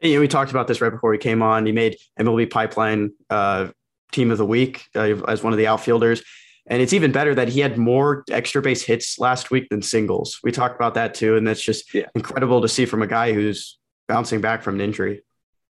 And, 0.03 0.11
you 0.11 0.17
know, 0.19 0.21
we 0.21 0.29
talked 0.29 0.51
about 0.51 0.67
this 0.67 0.81
right 0.81 0.91
before 0.91 1.13
he 1.13 1.19
came 1.19 1.43
on. 1.43 1.65
He 1.65 1.73
made 1.73 1.97
MLB 2.19 2.51
Pipeline 2.51 3.13
uh, 3.31 3.69
Team 4.13 4.31
of 4.31 4.39
the 4.39 4.47
Week 4.47 4.85
uh, 4.95 5.23
as 5.29 5.43
one 5.43 5.53
of 5.53 5.59
the 5.59 5.69
outfielders. 5.69 6.23
And 6.67 6.83
it's 6.83 6.93
even 6.93 7.13
better 7.13 7.35
that 7.35 7.49
he 7.49 7.61
had 7.61 7.79
more 7.79 8.25
extra 8.31 8.61
base 8.61 8.83
hits 8.83 9.19
last 9.19 9.51
week 9.51 9.69
than 9.71 9.83
singles. 9.83 10.39
We 10.43 10.53
talked 10.53 10.77
about 10.77 10.95
that 10.95 11.15
too. 11.15 11.37
And 11.37 11.47
that's 11.47 11.63
just 11.63 11.95
yeah. 11.95 12.07
incredible 12.15 12.61
to 12.63 12.69
see 12.69 12.85
from 12.85 13.03
a 13.03 13.07
guy 13.07 13.33
who's 13.33 13.79
bouncing 14.09 14.41
back 14.41 14.63
from 14.63 14.75
an 14.75 14.81
injury. 14.81 15.23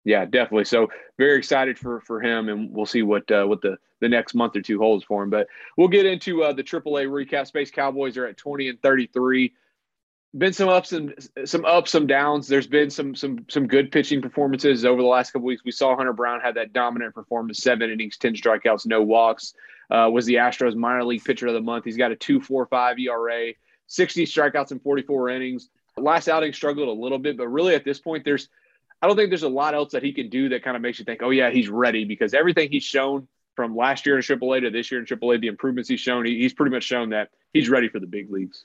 Yeah, 0.06 0.24
definitely. 0.24 0.64
So 0.64 0.88
very 1.18 1.36
excited 1.36 1.78
for 1.78 2.00
for 2.00 2.22
him, 2.22 2.48
and 2.48 2.72
we'll 2.72 2.86
see 2.86 3.02
what 3.02 3.30
uh, 3.30 3.44
what 3.44 3.60
the 3.60 3.76
the 4.00 4.08
next 4.08 4.34
month 4.34 4.54
or 4.56 4.62
two 4.62 4.78
holds 4.78 5.04
for 5.04 5.22
him. 5.22 5.30
But 5.30 5.48
we'll 5.76 5.88
get 5.88 6.06
into 6.06 6.44
uh, 6.44 6.52
the 6.52 6.62
AAA 6.62 7.08
recap. 7.08 7.48
Space 7.48 7.70
Cowboys 7.70 8.16
are 8.16 8.26
at 8.26 8.36
twenty 8.36 8.68
and 8.68 8.80
thirty 8.80 9.08
three 9.08 9.52
been 10.36 10.52
some 10.52 10.68
ups 10.68 10.92
and 10.92 11.14
some 11.44 11.64
ups, 11.64 11.90
some 11.90 12.06
downs. 12.06 12.46
There's 12.46 12.66
been 12.66 12.90
some 12.90 13.14
some 13.14 13.46
some 13.48 13.66
good 13.66 13.90
pitching 13.90 14.22
performances 14.22 14.84
over 14.84 15.00
the 15.00 15.08
last 15.08 15.32
couple 15.32 15.46
weeks. 15.46 15.64
We 15.64 15.72
saw 15.72 15.96
Hunter 15.96 16.12
Brown 16.12 16.40
had 16.40 16.54
that 16.56 16.72
dominant 16.72 17.14
performance, 17.14 17.58
seven 17.58 17.90
innings, 17.90 18.16
ten 18.16 18.34
strikeouts, 18.34 18.86
no 18.86 19.02
walks. 19.02 19.54
Uh, 19.90 20.10
was 20.12 20.26
the 20.26 20.34
Astros 20.34 20.74
minor 20.74 21.04
league 21.04 21.24
pitcher 21.24 21.46
of 21.46 21.54
the 21.54 21.60
month. 21.60 21.84
He's 21.84 21.96
got 21.96 22.12
a 22.12 22.16
two 22.16 22.40
four 22.40 22.66
five 22.66 22.98
ERA, 22.98 23.52
60 23.86 24.26
strikeouts 24.26 24.72
in 24.72 24.80
44 24.80 25.30
innings. 25.30 25.68
Last 25.96 26.28
outing 26.28 26.52
struggled 26.52 26.88
a 26.88 27.00
little 27.00 27.18
bit, 27.18 27.36
but 27.36 27.48
really 27.48 27.74
at 27.74 27.84
this 27.84 27.98
point, 27.98 28.24
there's 28.24 28.48
I 29.02 29.06
don't 29.06 29.16
think 29.16 29.30
there's 29.30 29.42
a 29.42 29.48
lot 29.48 29.74
else 29.74 29.92
that 29.92 30.02
he 30.02 30.12
can 30.12 30.28
do 30.28 30.48
that 30.50 30.62
kind 30.62 30.76
of 30.76 30.82
makes 30.82 30.98
you 30.98 31.04
think, 31.04 31.22
oh 31.22 31.30
yeah, 31.30 31.50
he's 31.50 31.68
ready 31.68 32.04
because 32.04 32.34
everything 32.34 32.70
he's 32.70 32.84
shown 32.84 33.28
from 33.54 33.76
last 33.76 34.06
year 34.06 34.16
in 34.16 34.22
AAA 34.22 34.62
to 34.62 34.70
this 34.70 34.90
year 34.90 35.00
in 35.00 35.06
AAA, 35.06 35.40
the 35.40 35.46
improvements 35.48 35.88
he's 35.88 36.00
shown, 36.00 36.24
he, 36.24 36.38
he's 36.38 36.52
pretty 36.52 36.74
much 36.74 36.84
shown 36.84 37.10
that 37.10 37.30
he's 37.52 37.68
ready 37.68 37.88
for 37.88 38.00
the 38.00 38.06
big 38.06 38.30
leagues 38.30 38.64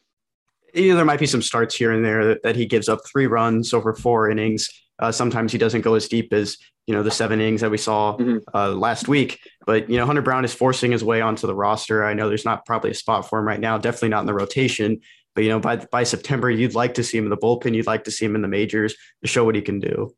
you 0.74 0.90
know, 0.90 0.96
there 0.96 1.06
might 1.06 1.20
be 1.20 1.26
some 1.26 1.42
starts 1.42 1.76
here 1.76 1.92
and 1.92 2.04
there 2.04 2.26
that, 2.26 2.44
that 2.44 2.56
he 2.56 2.66
gives 2.66 2.88
up 2.90 3.00
three 3.06 3.28
runs 3.28 3.74
over 3.74 3.94
four 3.94 4.30
innings. 4.30 4.70
Uh, 5.00 5.12
sometimes 5.12 5.52
he 5.52 5.58
doesn't 5.58 5.82
go 5.82 5.96
as 5.96 6.08
deep 6.08 6.32
as 6.32 6.58
you 6.88 6.96
know 6.96 7.04
the 7.04 7.12
seven 7.12 7.40
innings 7.40 7.62
that 7.62 7.72
we 7.72 7.78
saw 7.78 8.18
mm-hmm. 8.18 8.38
uh, 8.54 8.70
last 8.70 9.08
week. 9.08 9.40
But 9.66 9.90
you 9.90 9.98
know 9.98 10.06
Hunter 10.06 10.22
Brown 10.22 10.46
is 10.46 10.54
forcing 10.54 10.92
his 10.92 11.04
way 11.04 11.22
onto 11.22 11.48
the 11.48 11.56
roster. 11.56 12.04
I 12.04 12.14
know 12.14 12.28
there's 12.28 12.46
not 12.46 12.66
probably 12.66 12.92
a 12.92 12.96
spot 12.96 13.28
for 13.28 13.40
him 13.40 13.48
right 13.48 13.60
now. 13.60 13.78
Definitely 13.78 14.10
not 14.10 14.22
in 14.22 14.28
the 14.28 14.34
rotation. 14.34 15.02
But 15.34 15.44
you 15.44 15.50
know 15.50 15.60
by 15.60 15.78
by 15.78 16.04
September 16.04 16.50
you'd 16.50 16.76
like 16.76 16.96
to 16.96 17.04
see 17.04 17.18
him 17.18 17.26
in 17.26 17.30
the 17.30 17.38
bullpen. 17.38 17.74
You'd 17.74 17.88
like 17.88 18.04
to 18.06 18.12
see 18.12 18.26
him 18.26 18.36
in 18.36 18.42
the 18.42 18.48
majors 18.48 18.96
to 19.22 19.28
show 19.28 19.44
what 19.44 19.56
he 19.56 19.62
can 19.62 19.80
do. 19.80 20.14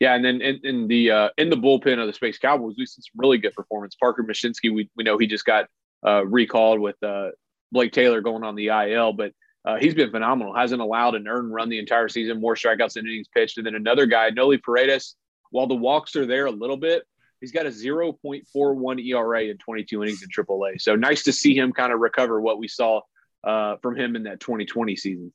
Yeah, 0.00 0.14
and 0.14 0.24
then 0.24 0.40
in, 0.40 0.60
in 0.62 0.88
the 0.88 1.10
uh, 1.10 1.28
in 1.38 1.50
the 1.50 1.56
bullpen 1.56 1.98
of 1.98 2.06
the 2.06 2.12
Space 2.12 2.38
Cowboys, 2.38 2.74
we've 2.78 2.88
seen 2.88 3.02
some 3.02 3.18
really 3.18 3.38
good 3.38 3.54
performance. 3.54 3.96
Parker 3.96 4.22
Mushinski, 4.22 4.72
we 4.72 4.88
we 4.96 5.04
know 5.04 5.18
he 5.18 5.26
just 5.26 5.44
got 5.44 5.66
uh, 6.06 6.24
recalled 6.24 6.78
with 6.78 7.02
uh, 7.02 7.30
Blake 7.72 7.92
Taylor 7.92 8.20
going 8.20 8.44
on 8.44 8.54
the 8.54 8.68
IL, 8.68 9.12
but 9.12 9.32
uh, 9.64 9.76
he's 9.76 9.94
been 9.94 10.10
phenomenal. 10.10 10.54
Hasn't 10.54 10.80
allowed 10.80 11.14
an 11.14 11.26
earned 11.26 11.52
run 11.52 11.68
the 11.68 11.78
entire 11.78 12.08
season, 12.08 12.40
more 12.40 12.54
strikeouts 12.54 12.94
than 12.94 13.06
innings 13.06 13.28
pitched. 13.28 13.58
And 13.58 13.66
then 13.66 13.74
another 13.74 14.06
guy, 14.06 14.30
Noli 14.30 14.58
Paredes, 14.58 15.16
while 15.50 15.66
the 15.66 15.74
walks 15.74 16.14
are 16.16 16.26
there 16.26 16.46
a 16.46 16.50
little 16.50 16.76
bit, 16.76 17.02
he's 17.40 17.52
got 17.52 17.66
a 17.66 17.70
0.41 17.70 19.04
ERA 19.04 19.42
in 19.42 19.58
22 19.58 20.02
innings 20.02 20.22
in 20.22 20.28
AAA. 20.28 20.80
So 20.80 20.94
nice 20.94 21.24
to 21.24 21.32
see 21.32 21.56
him 21.56 21.72
kind 21.72 21.92
of 21.92 22.00
recover 22.00 22.40
what 22.40 22.58
we 22.58 22.68
saw 22.68 23.00
uh, 23.44 23.76
from 23.82 23.96
him 23.96 24.16
in 24.16 24.24
that 24.24 24.40
2020 24.40 24.96
season. 24.96 25.32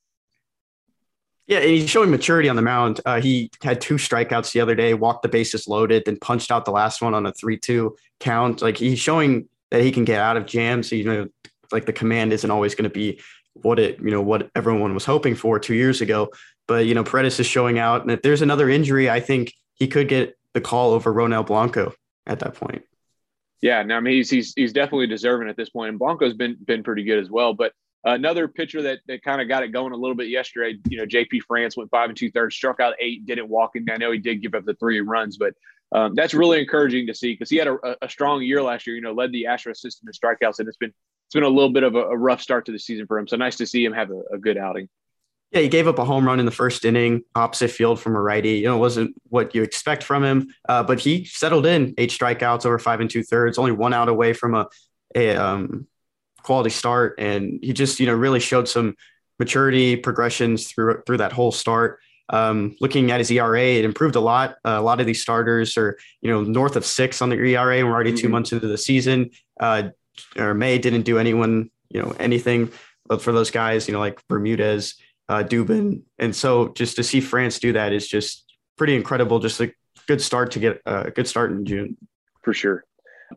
Yeah, 1.48 1.60
and 1.60 1.70
he's 1.70 1.90
showing 1.90 2.10
maturity 2.10 2.48
on 2.48 2.56
the 2.56 2.62
mound. 2.62 3.02
Uh, 3.06 3.20
he 3.20 3.52
had 3.62 3.82
two 3.82 3.96
strikeouts 3.96 4.54
the 4.54 4.62
other 4.62 4.76
day, 4.76 4.94
walked 4.94 5.24
the 5.24 5.30
bases 5.30 5.68
loaded, 5.68 6.04
then 6.06 6.18
punched 6.18 6.52
out 6.52 6.64
the 6.64 6.72
last 6.72 7.02
one 7.02 7.14
on 7.14 7.26
a 7.26 7.34
3 7.34 7.58
2 7.58 7.96
count. 8.20 8.62
Like 8.62 8.78
he's 8.78 9.00
showing 9.00 9.50
that 9.70 9.82
he 9.82 9.92
can 9.92 10.06
get 10.06 10.22
out 10.22 10.38
of 10.38 10.46
jams. 10.46 10.92
You 10.92 11.04
know, 11.04 11.28
like 11.72 11.86
the 11.86 11.94
command 11.94 12.32
isn't 12.32 12.50
always 12.50 12.76
going 12.76 12.90
to 12.90 12.90
be 12.90 13.20
what 13.56 13.78
it 13.78 14.00
you 14.00 14.10
know 14.10 14.22
what 14.22 14.50
everyone 14.56 14.94
was 14.94 15.06
hoping 15.06 15.36
for 15.36 15.60
two 15.60 15.76
years 15.76 16.02
ago. 16.02 16.30
But 16.68 16.86
you 16.86 16.96
know, 16.96 17.04
Paredes 17.04 17.40
is 17.40 17.46
showing 17.46 17.78
out, 17.78 18.04
and 18.04 18.12
if 18.12 18.22
there's 18.22 18.42
another 18.42 18.70
injury, 18.70 19.10
I 19.10 19.20
think 19.20 19.54
he 19.74 19.88
could 19.88 20.08
get 20.08 20.38
the 20.54 20.62
call 20.62 20.94
over 20.94 21.14
Ronel 21.14 21.46
Blanco 21.46 21.94
at 22.26 22.40
that 22.40 22.56
point. 22.56 22.84
Yeah, 23.62 23.84
now 23.84 23.98
I 23.98 24.00
mean 24.00 24.16
he's 24.16 24.30
he's 24.30 24.54
he's 24.56 24.74
definitely 24.74 25.08
deserving 25.08 25.50
at 25.50 25.58
this 25.58 25.70
point, 25.70 25.90
and 25.90 26.00
Blanco's 26.00 26.34
been 26.34 26.58
been 26.64 26.84
pretty 26.84 27.04
good 27.04 27.20
as 27.20 27.30
well. 27.30 27.54
But 27.54 27.74
another 28.04 28.48
pitcher 28.48 28.82
that 28.82 29.00
that 29.08 29.24
kind 29.24 29.42
of 29.42 29.48
got 29.48 29.64
it 29.64 29.70
going 29.70 29.94
a 29.94 29.98
little 29.98 30.16
bit 30.16 30.28
yesterday, 30.28 30.78
you 30.90 30.98
know, 30.98 31.06
JP 31.06 31.42
France 31.48 31.78
went 31.78 31.90
five 31.90 32.10
and 32.10 32.18
two 32.18 32.32
thirds, 32.32 32.56
struck 32.56 32.80
out 32.80 32.94
eight, 33.00 33.26
didn't 33.26 33.50
walk 33.50 33.72
in. 33.76 33.90
I 33.90 33.98
know 33.98 34.12
he 34.12 34.20
did 34.20 34.42
give 34.42 34.56
up 34.56 34.66
the 34.66 34.76
three 34.76 35.00
runs, 35.02 35.38
but 35.38 35.54
um, 35.94 36.16
that's 36.16 36.34
really 36.34 36.60
encouraging 36.60 37.08
to 37.08 37.14
see 37.14 37.34
because 37.34 37.50
he 37.50 37.58
had 37.58 37.68
a, 37.68 37.78
a, 38.02 38.10
strong 38.10 38.42
year 38.42 38.64
last 38.64 38.88
year. 38.88 38.96
You 38.96 39.02
know, 39.02 39.14
led 39.14 39.32
the 39.32 39.46
Astros 39.48 39.78
system 39.78 40.08
in 40.08 40.14
strikeouts, 40.14 40.60
and 40.60 40.68
it's 40.68 40.78
been 40.78 40.94
it's 41.28 41.36
been 41.36 41.44
a 41.44 41.50
little 41.50 41.72
bit 41.72 41.84
of 41.84 41.96
a, 41.96 42.02
a 42.02 42.18
rough 42.18 42.42
start 42.42 42.66
to 42.66 42.72
the 42.72 42.80
season 42.80 43.06
for 43.06 43.18
him. 43.18 43.28
So 43.28 43.38
nice 43.38 43.58
to 43.58 43.68
see 43.68 43.86
him 43.86 43.94
have 43.94 44.10
a, 44.10 44.22
a, 44.34 44.38
good 44.40 44.58
outing. 44.58 44.90
Yeah, 45.52 45.62
he 45.62 45.68
gave 45.68 45.88
up 45.88 46.00
a 46.00 46.06
home 46.06 46.26
run 46.26 46.40
in 46.40 46.46
the 46.46 46.52
first 46.52 46.84
inning, 46.84 47.24
opposite 47.36 47.70
field 47.70 48.00
from 48.00 48.16
a 48.16 48.22
righty. 48.22 48.58
You 48.58 48.66
know, 48.66 48.76
it 48.76 48.80
wasn't 48.80 49.16
what 49.30 49.54
you 49.54 49.62
expect 49.62 50.02
from 50.02 50.24
him, 50.24 50.48
uh, 50.68 50.82
but 50.82 51.00
he 51.00 51.26
settled 51.26 51.68
in 51.68 51.94
eight 52.00 52.10
strikeouts 52.10 52.66
over 52.66 52.80
five 52.80 53.00
and 53.00 53.10
two 53.10 53.22
thirds, 53.22 53.60
only 53.60 53.72
one 53.72 53.94
out 53.94 54.10
away 54.10 54.34
from 54.34 54.56
a, 54.56 54.68
a 55.16 55.36
um, 55.36 55.88
quality 56.44 56.70
start, 56.70 57.16
and 57.18 57.60
he 57.62 57.74
just 57.74 58.00
you 58.00 58.06
know 58.06 58.14
really 58.14 58.40
showed 58.40 58.68
some 58.68 58.96
maturity 59.40 59.96
progressions 59.96 60.72
through 60.72 61.02
through 61.06 61.18
that 61.18 61.34
whole 61.34 61.52
start. 61.52 62.00
Um, 62.30 62.76
looking 62.80 63.12
at 63.12 63.20
his 63.20 63.30
ERA, 63.32 63.62
it 63.62 63.86
improved 63.86 64.16
a 64.16 64.20
lot. 64.20 64.56
Uh, 64.66 64.78
a 64.78 64.82
lot 64.82 65.00
of 65.02 65.06
these 65.06 65.22
starters 65.22 65.78
are, 65.78 65.98
you 66.22 66.32
know, 66.32 66.42
north 66.42 66.76
of 66.76 66.86
six 66.86 67.22
on 67.22 67.30
the 67.30 67.36
ERA. 67.36 67.78
And 67.78 67.88
we're 67.88 67.94
already 67.94 68.12
mm-hmm. 68.12 68.22
two 68.22 68.30
months 68.30 68.52
into 68.54 68.68
the 68.68 68.78
season. 68.78 69.32
Uh, 69.60 69.90
or 70.38 70.54
May 70.54 70.78
didn't 70.78 71.02
do 71.02 71.20
anyone, 71.20 71.70
you 71.90 72.02
know, 72.02 72.16
anything. 72.20 72.72
But 73.06 73.22
for 73.22 73.34
those 73.34 73.52
guys, 73.52 73.88
you 73.88 73.94
know, 73.94 74.00
like 74.00 74.26
Bermudez, 74.28 74.96
uh, 75.28 75.44
Dubin, 75.44 76.04
and 76.18 76.36
so 76.36 76.70
just 76.70 76.96
to 76.96 77.04
see 77.04 77.22
France 77.22 77.60
do 77.60 77.74
that 77.74 77.94
is 77.94 78.08
just 78.08 78.56
pretty 78.78 78.96
incredible. 78.96 79.40
Just 79.40 79.60
a 79.60 79.74
good 80.08 80.22
start 80.22 80.52
to 80.52 80.60
get 80.60 80.82
a 80.86 81.12
good 81.12 81.28
start 81.28 81.52
in 81.52 81.66
June. 81.66 81.98
For 82.42 82.54
sure. 82.54 82.84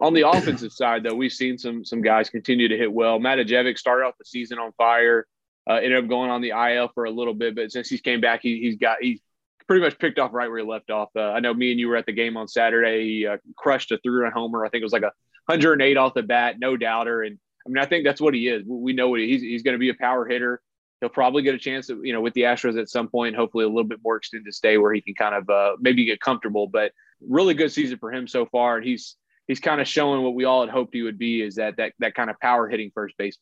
On 0.00 0.12
the 0.12 0.28
offensive 0.28 0.72
side, 0.72 1.02
though, 1.02 1.14
we've 1.14 1.32
seen 1.32 1.58
some 1.58 1.84
some 1.84 2.02
guys 2.02 2.28
continue 2.28 2.68
to 2.68 2.76
hit 2.76 2.92
well. 2.92 3.18
Matijevic 3.18 3.78
started 3.78 4.04
off 4.04 4.14
the 4.18 4.24
season 4.24 4.58
on 4.58 4.72
fire. 4.72 5.26
Uh, 5.68 5.74
ended 5.74 6.04
up 6.04 6.08
going 6.08 6.30
on 6.30 6.42
the 6.42 6.50
IL 6.50 6.88
for 6.94 7.04
a 7.04 7.10
little 7.10 7.34
bit, 7.34 7.56
but 7.56 7.72
since 7.72 7.88
he's 7.88 8.00
came 8.00 8.20
back, 8.20 8.40
he, 8.42 8.60
he's 8.60 8.76
got 8.76 8.98
he's 9.00 9.20
pretty 9.66 9.82
much 9.82 9.98
picked 9.98 10.18
off 10.18 10.32
right 10.32 10.48
where 10.48 10.58
he 10.58 10.64
left 10.64 10.90
off. 10.90 11.08
Uh, 11.16 11.30
I 11.30 11.40
know 11.40 11.52
me 11.52 11.70
and 11.72 11.80
you 11.80 11.88
were 11.88 11.96
at 11.96 12.06
the 12.06 12.12
game 12.12 12.36
on 12.36 12.46
Saturday. 12.46 13.04
He 13.04 13.26
uh, 13.26 13.38
crushed 13.56 13.90
a 13.90 13.98
three-run 13.98 14.32
homer. 14.32 14.64
I 14.64 14.68
think 14.68 14.82
it 14.82 14.84
was 14.84 14.92
like 14.92 15.02
a 15.02 15.12
108 15.46 15.96
off 15.96 16.14
the 16.14 16.22
bat, 16.22 16.56
no 16.58 16.76
doubter. 16.76 17.22
And 17.22 17.38
I 17.66 17.68
mean, 17.68 17.78
I 17.78 17.86
think 17.86 18.04
that's 18.04 18.20
what 18.20 18.34
he 18.34 18.48
is. 18.48 18.62
We 18.66 18.92
know 18.92 19.08
what 19.08 19.20
he, 19.20 19.28
he's. 19.28 19.42
He's 19.42 19.62
going 19.62 19.74
to 19.74 19.78
be 19.78 19.88
a 19.88 19.94
power 19.94 20.26
hitter. 20.26 20.60
he'll 21.00 21.08
probably 21.08 21.42
get 21.42 21.54
a 21.54 21.58
chance, 21.58 21.88
you 21.88 22.12
know, 22.12 22.20
with 22.20 22.34
the 22.34 22.42
Astros 22.42 22.80
at 22.80 22.88
some 22.88 23.08
point. 23.08 23.34
Hopefully, 23.34 23.64
a 23.64 23.68
little 23.68 23.84
bit 23.84 24.00
more 24.04 24.16
extended 24.16 24.52
stay 24.54 24.78
where 24.78 24.92
he 24.92 25.00
can 25.00 25.14
kind 25.14 25.34
of 25.34 25.50
uh, 25.50 25.76
maybe 25.80 26.04
get 26.04 26.20
comfortable. 26.20 26.68
But 26.68 26.92
really 27.20 27.54
good 27.54 27.72
season 27.72 27.98
for 27.98 28.12
him 28.12 28.28
so 28.28 28.46
far, 28.46 28.76
and 28.76 28.86
he's 28.86 29.16
he's 29.46 29.60
kind 29.60 29.80
of 29.80 29.88
showing 29.88 30.22
what 30.22 30.34
we 30.34 30.44
all 30.44 30.60
had 30.60 30.70
hoped 30.70 30.94
he 30.94 31.02
would 31.02 31.18
be 31.18 31.42
is 31.42 31.56
that 31.56 31.76
that 31.76 31.92
that 31.98 32.14
kind 32.14 32.30
of 32.30 32.38
power 32.40 32.68
hitting 32.68 32.90
first 32.94 33.16
base. 33.16 33.38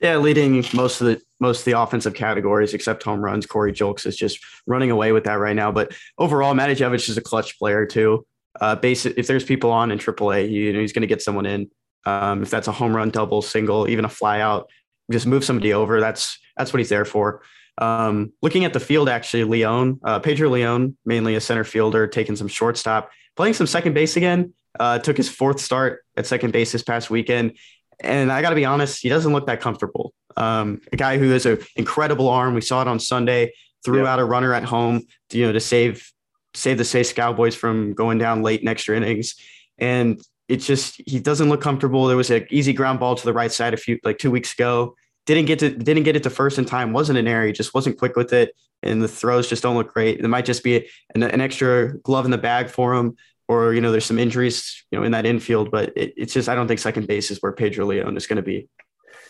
Yeah, 0.00 0.18
leading 0.18 0.64
most 0.74 1.00
of 1.00 1.06
the 1.06 1.22
most 1.40 1.60
of 1.60 1.64
the 1.64 1.80
offensive 1.80 2.14
categories 2.14 2.74
except 2.74 3.02
home 3.02 3.20
runs. 3.20 3.46
Corey 3.46 3.72
Julks 3.72 4.06
is 4.06 4.16
just 4.16 4.38
running 4.66 4.90
away 4.90 5.12
with 5.12 5.24
that 5.24 5.34
right 5.34 5.56
now. 5.56 5.72
But 5.72 5.92
overall, 6.18 6.54
Matijevic 6.54 7.08
is 7.08 7.16
a 7.16 7.22
clutch 7.22 7.58
player 7.58 7.86
too. 7.86 8.26
Uh, 8.60 8.76
base 8.76 9.06
if 9.06 9.26
there's 9.26 9.44
people 9.44 9.70
on 9.70 9.90
in 9.90 9.98
AAA, 9.98 10.50
you 10.50 10.72
know 10.72 10.80
he's 10.80 10.92
going 10.92 11.02
to 11.02 11.06
get 11.06 11.22
someone 11.22 11.46
in. 11.46 11.70
Um, 12.04 12.42
if 12.42 12.50
that's 12.50 12.68
a 12.68 12.72
home 12.72 12.94
run, 12.94 13.10
double, 13.10 13.42
single, 13.42 13.88
even 13.88 14.04
a 14.04 14.08
fly 14.08 14.40
out, 14.40 14.70
just 15.10 15.26
move 15.26 15.44
somebody 15.44 15.72
over. 15.72 16.00
That's 16.00 16.38
that's 16.56 16.72
what 16.72 16.78
he's 16.78 16.90
there 16.90 17.04
for. 17.04 17.42
Um, 17.78 18.32
looking 18.42 18.64
at 18.64 18.72
the 18.72 18.80
field, 18.80 19.08
actually, 19.08 19.44
Leon, 19.44 20.00
uh, 20.02 20.18
Pedro 20.20 20.48
Leon, 20.48 20.96
mainly 21.04 21.34
a 21.34 21.40
center 21.40 21.64
fielder, 21.64 22.06
taking 22.06 22.36
some 22.36 22.48
shortstop, 22.48 23.10
playing 23.34 23.54
some 23.54 23.66
second 23.66 23.94
base 23.94 24.16
again. 24.16 24.54
Uh, 24.78 24.98
took 24.98 25.16
his 25.16 25.28
fourth 25.28 25.60
start 25.60 26.04
at 26.16 26.26
second 26.26 26.52
base 26.52 26.72
this 26.72 26.82
past 26.82 27.10
weekend, 27.10 27.56
and 28.00 28.30
I 28.30 28.42
got 28.42 28.50
to 28.50 28.56
be 28.56 28.64
honest, 28.64 29.02
he 29.02 29.08
doesn't 29.08 29.32
look 29.32 29.46
that 29.46 29.60
comfortable. 29.60 30.12
Um, 30.36 30.80
a 30.92 30.96
guy 30.96 31.18
who 31.18 31.30
has 31.30 31.46
an 31.46 31.58
incredible 31.76 32.28
arm. 32.28 32.54
We 32.54 32.60
saw 32.60 32.82
it 32.82 32.88
on 32.88 33.00
Sunday. 33.00 33.52
Threw 33.84 34.06
out 34.06 34.18
a 34.18 34.24
runner 34.24 34.52
at 34.52 34.64
home, 34.64 35.02
to, 35.30 35.38
you 35.38 35.46
know, 35.46 35.52
to 35.52 35.60
save 35.60 36.10
save 36.54 36.78
the 36.78 36.84
Sace 36.84 37.14
Cowboys 37.14 37.54
from 37.54 37.92
going 37.92 38.18
down 38.18 38.42
late 38.42 38.60
in 38.60 38.68
extra 38.68 38.96
innings. 38.96 39.36
And 39.78 40.20
it's 40.48 40.66
just 40.66 41.00
he 41.06 41.20
doesn't 41.20 41.48
look 41.48 41.60
comfortable. 41.60 42.06
There 42.06 42.16
was 42.16 42.30
an 42.30 42.46
easy 42.50 42.72
ground 42.72 42.98
ball 42.98 43.14
to 43.14 43.24
the 43.24 43.32
right 43.32 43.52
side 43.52 43.74
a 43.74 43.76
few 43.76 43.98
like 44.04 44.18
two 44.18 44.30
weeks 44.30 44.52
ago. 44.52 44.96
Didn't 45.26 45.46
get 45.46 45.58
to 45.60 45.70
didn't 45.70 46.04
get 46.04 46.16
it 46.16 46.22
to 46.24 46.30
first 46.30 46.58
in 46.58 46.64
time. 46.64 46.92
Wasn't 46.92 47.18
an 47.18 47.28
error. 47.28 47.46
He 47.46 47.52
just 47.52 47.74
wasn't 47.74 47.98
quick 47.98 48.16
with 48.16 48.32
it, 48.32 48.54
and 48.82 49.02
the 49.02 49.08
throws 49.08 49.48
just 49.48 49.62
don't 49.62 49.76
look 49.76 49.92
great. 49.92 50.20
It 50.20 50.28
might 50.28 50.44
just 50.44 50.62
be 50.62 50.88
an, 51.14 51.22
an 51.22 51.40
extra 51.40 51.98
glove 51.98 52.24
in 52.24 52.30
the 52.30 52.38
bag 52.38 52.70
for 52.70 52.94
him, 52.94 53.16
or 53.48 53.74
you 53.74 53.80
know, 53.80 53.92
there's 53.92 54.04
some 54.04 54.18
injuries 54.18 54.84
you 54.90 54.98
know 54.98 55.04
in 55.04 55.12
that 55.12 55.26
infield. 55.26 55.70
But 55.70 55.96
it, 55.96 56.14
it's 56.16 56.32
just 56.32 56.48
I 56.48 56.54
don't 56.54 56.68
think 56.68 56.80
second 56.80 57.06
base 57.06 57.30
is 57.30 57.38
where 57.38 57.52
Pedro 57.52 57.86
Leon 57.86 58.16
is 58.16 58.26
going 58.26 58.36
to 58.36 58.42
be. 58.42 58.68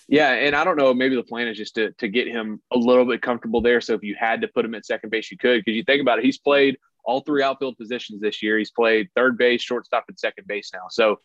Yeah, 0.08 0.32
and 0.32 0.54
I 0.54 0.62
don't 0.62 0.76
know. 0.76 0.94
Maybe 0.94 1.16
the 1.16 1.22
plan 1.22 1.48
is 1.48 1.56
just 1.56 1.74
to 1.74 1.92
to 1.92 2.08
get 2.08 2.28
him 2.28 2.60
a 2.72 2.78
little 2.78 3.04
bit 3.04 3.22
comfortable 3.22 3.60
there. 3.60 3.80
So 3.80 3.94
if 3.94 4.02
you 4.02 4.14
had 4.18 4.40
to 4.42 4.48
put 4.48 4.64
him 4.64 4.74
at 4.74 4.86
second 4.86 5.10
base, 5.10 5.30
you 5.30 5.38
could. 5.38 5.62
Because 5.64 5.76
you 5.76 5.84
think 5.84 6.00
about 6.00 6.18
it, 6.18 6.24
he's 6.24 6.38
played 6.38 6.76
all 7.04 7.20
three 7.20 7.42
outfield 7.42 7.76
positions 7.78 8.20
this 8.20 8.42
year. 8.42 8.58
He's 8.58 8.70
played 8.70 9.08
third 9.16 9.38
base, 9.38 9.62
shortstop, 9.62 10.04
and 10.08 10.18
second 10.18 10.46
base 10.46 10.70
now. 10.72 10.86
So 10.90 11.20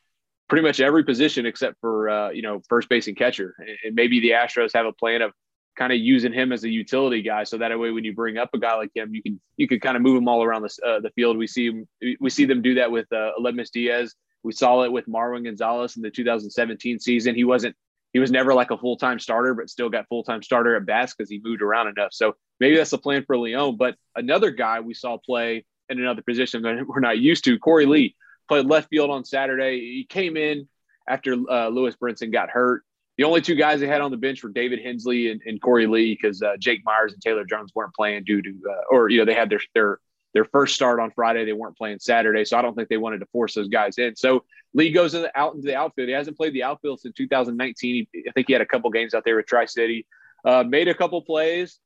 pretty 0.48 0.64
much 0.64 0.80
every 0.80 1.04
position 1.04 1.46
except 1.46 1.78
for 1.80 2.10
uh, 2.10 2.30
you 2.32 2.42
know 2.42 2.62
first 2.70 2.90
base 2.90 3.08
and 3.08 3.16
catcher. 3.16 3.56
And 3.84 3.96
maybe 3.96 4.20
the 4.20 4.32
Astros 4.32 4.74
have 4.74 4.86
a 4.86 4.94
plan 4.94 5.22
of 5.22 5.32
kind 5.78 5.94
of 5.94 6.00
using 6.00 6.34
him 6.34 6.52
as 6.52 6.64
a 6.64 6.70
utility 6.70 7.22
guy, 7.22 7.44
so 7.44 7.58
that 7.58 7.78
way 7.80 7.92
when 7.92 8.04
you 8.04 8.14
bring 8.14 8.38
up 8.38 8.50
a 8.54 8.60
guy 8.60 8.76
like 8.76 8.92
him, 8.96 9.14
you 9.14 9.22
can 9.22 9.40
you 9.58 9.68
can 9.68 9.80
kind 9.80 9.96
of 9.96 10.04
move 10.04 10.18
him 10.18 10.28
all 10.28 10.44
around 10.44 10.64
the 10.64 10.88
uh, 10.88 11.00
the 11.00 11.12
field. 11.12 11.38
We 11.38 11.48
see 11.48 11.84
we 12.20 12.30
see 12.30 12.46
them 12.46 12.62
do 12.62 12.76
that 12.76 12.92
with 12.92 13.12
uh, 13.12 13.32
Diaz. 13.74 14.16
We 14.44 14.54
saw 14.54 14.84
it 14.84 14.92
with 14.92 15.08
Marwin 15.08 15.44
Gonzalez 15.44 15.96
in 15.98 16.02
the 16.02 16.10
2017 16.10 17.00
season. 17.00 17.36
He 17.36 17.44
wasn't 17.44 17.76
he 18.14 18.20
was 18.20 18.32
never 18.32 18.54
like 18.54 18.72
a 18.72 18.78
full 18.78 18.98
time 18.98 19.20
starter, 19.20 19.54
but 19.54 19.70
still 19.70 19.90
got 19.90 20.08
full 20.08 20.24
time 20.24 20.44
starter 20.44 20.76
at 20.76 20.86
bats 20.86 21.14
because 21.16 21.30
he 21.30 21.40
moved 21.44 21.62
around 21.62 21.88
enough. 21.88 22.14
So 22.14 22.36
maybe 22.60 22.76
that's 22.76 22.92
the 22.92 22.98
plan 22.98 23.24
for 23.26 23.38
Leon. 23.38 23.78
But 23.78 23.96
another 24.16 24.52
guy 24.52 24.80
we 24.82 24.94
saw 24.94 25.18
play 25.18 25.66
in 25.90 26.00
another 26.00 26.22
position 26.22 26.62
that 26.64 26.84
we're 26.88 27.00
not 27.00 27.20
used 27.20 27.44
to, 27.46 27.60
Korey 27.60 27.88
Lee 27.88 28.16
played 28.48 28.66
left 28.66 28.90
field 28.90 29.10
on 29.10 29.24
Saturday. 29.24 29.80
He 29.80 30.06
came 30.08 30.36
in 30.36 30.68
after 31.08 31.36
uh, 31.50 31.70
Lewis 31.70 31.96
Brinson 31.96 32.32
got 32.32 32.50
hurt. 32.50 32.84
The 33.22 33.28
only 33.28 33.42
two 33.42 33.54
guys 33.54 33.80
they 33.80 33.86
had 33.86 34.02
on 34.02 34.10
the 34.10 34.18
bench 34.18 34.42
were 34.42 34.50
David 34.50 34.80
Hensley 34.84 35.30
and, 35.30 35.40
and 35.46 35.62
Korey 35.62 35.88
Lee 35.88 36.18
because 36.20 36.42
uh, 36.42 36.58
Jake 36.58 36.82
Meyers 36.84 37.14
and 37.14 37.22
Taylor 37.22 37.46
Jones 37.46 37.72
weren't 37.76 37.94
playing 37.94 38.24
due 38.24 38.42
to, 38.42 38.50
uh, 38.68 38.82
or 38.90 39.10
you 39.10 39.20
know, 39.20 39.26
they 39.26 39.36
had 39.36 39.48
their 39.48 39.62
their 39.76 40.00
their 40.34 40.46
first 40.46 40.74
start 40.74 41.00
on 41.00 41.12
Friday. 41.12 41.46
They 41.46 41.54
weren't 41.54 41.78
playing 41.78 42.00
Saturday, 42.00 42.46
so 42.46 42.58
I 42.58 42.64
don't 42.64 42.74
think 42.74 42.90
they 42.90 42.98
wanted 42.98 43.20
to 43.20 43.28
force 43.28 43.54
those 43.54 43.68
guys 43.68 44.00
in. 44.00 44.16
So 44.16 44.44
Lee 44.74 44.90
goes 44.90 45.14
in 45.14 45.22
the, 45.22 45.40
out 45.40 45.54
into 45.54 45.68
the 45.68 45.76
outfield. 45.76 46.08
He 46.08 46.16
hasn't 46.16 46.36
played 46.36 46.54
the 46.54 46.64
outfield 46.64 47.00
since 47.00 47.14
2019. 47.16 48.08
He, 48.12 48.24
I 48.28 48.32
think 48.32 48.48
he 48.48 48.54
had 48.54 48.62
a 48.64 48.66
couple 48.66 48.90
games 48.90 49.14
out 49.14 49.24
there 49.24 49.36
with 49.36 49.46
Tri 49.46 49.66
City, 49.66 50.08
uh, 50.44 50.64
made 50.64 50.88
a 50.88 50.96
couple 50.96 51.22
plays, 51.22 51.78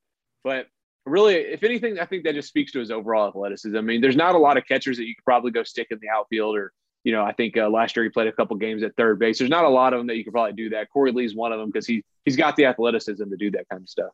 but 0.41 0.67
really, 1.06 1.36
if 1.36 1.63
anything, 1.63 2.00
I 2.00 2.06
think 2.06 2.24
that 2.24 2.36
just 2.36 2.48
speaks 2.48 2.71
to 2.71 2.80
his 2.80 2.91
overall 2.91 3.28
athleticism. 3.28 3.76
I 3.76 3.82
mean, 3.82 4.00
there's 4.00 4.15
not 4.15 4.36
a 4.36 4.39
lot 4.39 4.56
of 4.56 4.65
catchers 4.65 4.95
that 4.95 5.06
you 5.06 5.13
could 5.15 5.26
probably 5.26 5.52
go 5.52 5.63
stick 5.63 5.88
in 5.91 6.00
the 6.02 6.08
outfield 6.08 6.56
or, 6.56 6.71
you 7.05 7.11
know, 7.11 7.23
I 7.23 7.31
think 7.33 7.55
uh, 7.55 7.69
last 7.69 7.95
year 7.95 8.03
he 8.03 8.09
played 8.09 8.27
a 8.27 8.31
couple 8.31 8.57
games 8.57 8.81
at 8.81 8.95
third 8.97 9.19
base. 9.19 9.37
There's 9.37 9.49
not 9.49 9.63
a 9.63 9.69
lot 9.69 9.93
of 9.93 9.99
them 9.99 10.07
that 10.07 10.17
you 10.17 10.23
could 10.23 10.33
probably 10.33 10.53
do 10.53 10.71
that. 10.71 10.87
Korey 10.93 11.13
Lee's 11.13 11.35
one 11.35 11.53
of 11.53 11.59
them 11.59 11.69
because 11.69 11.85
he 11.85 12.03
he's 12.25 12.35
got 12.35 12.55
the 12.55 12.65
athleticism 12.65 13.29
to 13.29 13.37
do 13.37 13.51
that 13.51 13.69
kind 13.69 13.83
of 13.83 13.87
stuff. 13.87 14.09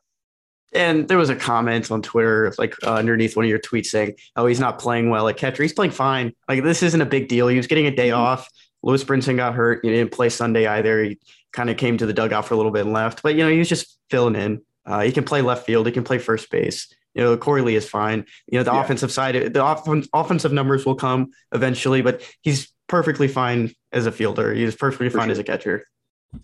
And 0.74 1.08
there 1.08 1.18
was 1.18 1.30
a 1.30 1.36
comment 1.36 1.90
on 1.90 2.02
Twitter, 2.02 2.54
like 2.58 2.76
uh, 2.84 2.94
underneath 2.94 3.36
one 3.36 3.46
of 3.46 3.50
your 3.50 3.60
tweets, 3.60 3.88
saying, 3.88 4.16
"Oh, 4.36 4.46
he's 4.46 4.60
not 4.60 4.78
playing 4.78 5.10
well 5.10 5.28
at 5.30 5.38
catcher. 5.38 5.64
He's 5.64 5.74
playing 5.74 5.92
fine. 5.92 6.34
Like 6.50 6.64
this 6.64 6.84
isn't 6.84 7.02
a 7.02 7.06
big 7.06 7.30
deal. 7.30 7.48
He 7.48 7.58
was 7.58 7.68
getting 7.68 7.88
a 7.88 7.96
day 7.96 8.10
mm-hmm. 8.10 8.20
off. 8.20 8.50
Lewis 8.84 9.06
Brinson 9.06 9.38
got 9.38 9.56
hurt. 9.56 9.80
He 9.84 9.90
didn't 9.90 10.12
play 10.12 10.28
Sunday 10.28 10.68
either. 10.68 11.02
He 11.04 11.20
kind 11.54 11.70
of 11.70 11.78
came 11.78 11.98
to 11.98 12.06
the 12.06 12.14
dugout 12.14 12.46
for 12.46 12.56
a 12.56 12.58
little 12.58 12.72
bit 12.72 12.86
and 12.86 12.94
left. 12.94 13.24
But 13.24 13.36
you 13.36 13.44
know, 13.44 13.50
he 13.50 13.60
was 13.60 13.70
just 13.70 13.98
filling 14.10 14.36
in. 14.36 14.62
Uh, 14.86 15.02
he 15.02 15.14
can 15.14 15.24
play 15.24 15.42
left 15.42 15.66
field. 15.66 15.86
He 15.86 15.94
can 15.94 16.04
play 16.04 16.18
first 16.18 16.50
base. 16.50 16.94
You 17.14 17.24
know, 17.24 17.38
Korey 17.38 17.64
Lee 17.64 17.76
is 17.76 17.88
fine. 17.88 18.26
You 18.48 18.60
know, 18.60 18.64
the 18.64 18.72
yeah. 18.72 18.84
offensive 18.84 19.12
side, 19.12 19.54
the 19.54 19.60
off- 19.62 19.88
offensive 20.14 20.54
numbers 20.54 20.86
will 20.86 20.96
come 20.96 21.32
eventually, 21.52 22.02
but 22.02 22.22
he's 22.42 22.72
perfectly 22.92 23.30
fine 23.30 23.74
as 23.94 24.06
a 24.06 24.12
fielder. 24.12 24.54
He's 24.54 24.76
perfectly 24.76 25.10
for 25.10 25.18
fine 25.18 25.28
sure. 25.28 25.32
as 25.32 25.40
a 25.40 25.44
catcher. 25.44 25.88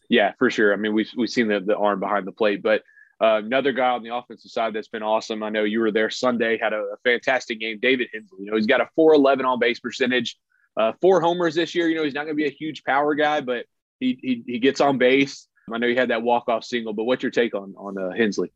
Yeah, 0.10 0.32
for 0.40 0.50
sure. 0.50 0.74
I 0.74 0.78
mean, 0.78 0.94
we've 0.94 1.10
we've 1.16 1.30
seen 1.30 1.50
the 1.50 1.60
the 1.60 1.78
arm 1.78 2.00
behind 2.00 2.26
the 2.26 2.32
plate, 2.32 2.64
but 2.64 2.82
uh, 3.22 3.42
another 3.44 3.74
guy 3.74 3.90
on 3.90 4.02
the 4.02 4.16
offensive 4.16 4.50
side 4.50 4.74
that's 4.74 4.88
been 4.88 5.04
awesome. 5.04 5.44
I 5.44 5.50
know 5.50 5.64
you 5.64 5.82
were 5.82 5.92
there 5.92 6.10
Sunday, 6.10 6.58
had 6.58 6.74
a, 6.74 6.78
a 6.78 6.98
fantastic 7.04 7.60
game. 7.60 7.80
David 7.82 8.08
Hensley. 8.14 8.46
You 8.46 8.52
know, 8.52 8.58
he's 8.58 8.66
got 8.66 8.80
a 8.80 8.88
411 8.96 9.46
on 9.46 9.60
base 9.60 9.80
percentage, 9.80 10.38
uh, 10.80 10.94
four 11.02 11.20
homers 11.20 11.56
this 11.56 11.76
year. 11.76 11.90
You 11.90 11.96
know, 11.96 12.04
he's 12.04 12.14
not 12.14 12.26
going 12.26 12.36
to 12.38 12.42
be 12.42 12.48
a 12.48 12.52
huge 12.52 12.84
power 12.84 13.16
guy, 13.16 13.42
but 13.42 13.66
he, 14.00 14.18
he, 14.22 14.44
he 14.46 14.60
gets 14.60 14.82
on 14.82 14.98
base. 14.98 15.48
I 15.72 15.80
know 15.80 15.88
he 15.88 15.96
had 15.96 16.12
that 16.12 16.22
walk 16.22 16.48
off 16.48 16.64
single, 16.64 16.94
but 16.94 17.04
what's 17.04 17.24
your 17.24 17.32
take 17.32 17.54
on 17.56 17.74
on 17.78 17.98
uh, 17.98 18.12
Hensley? 18.12 18.52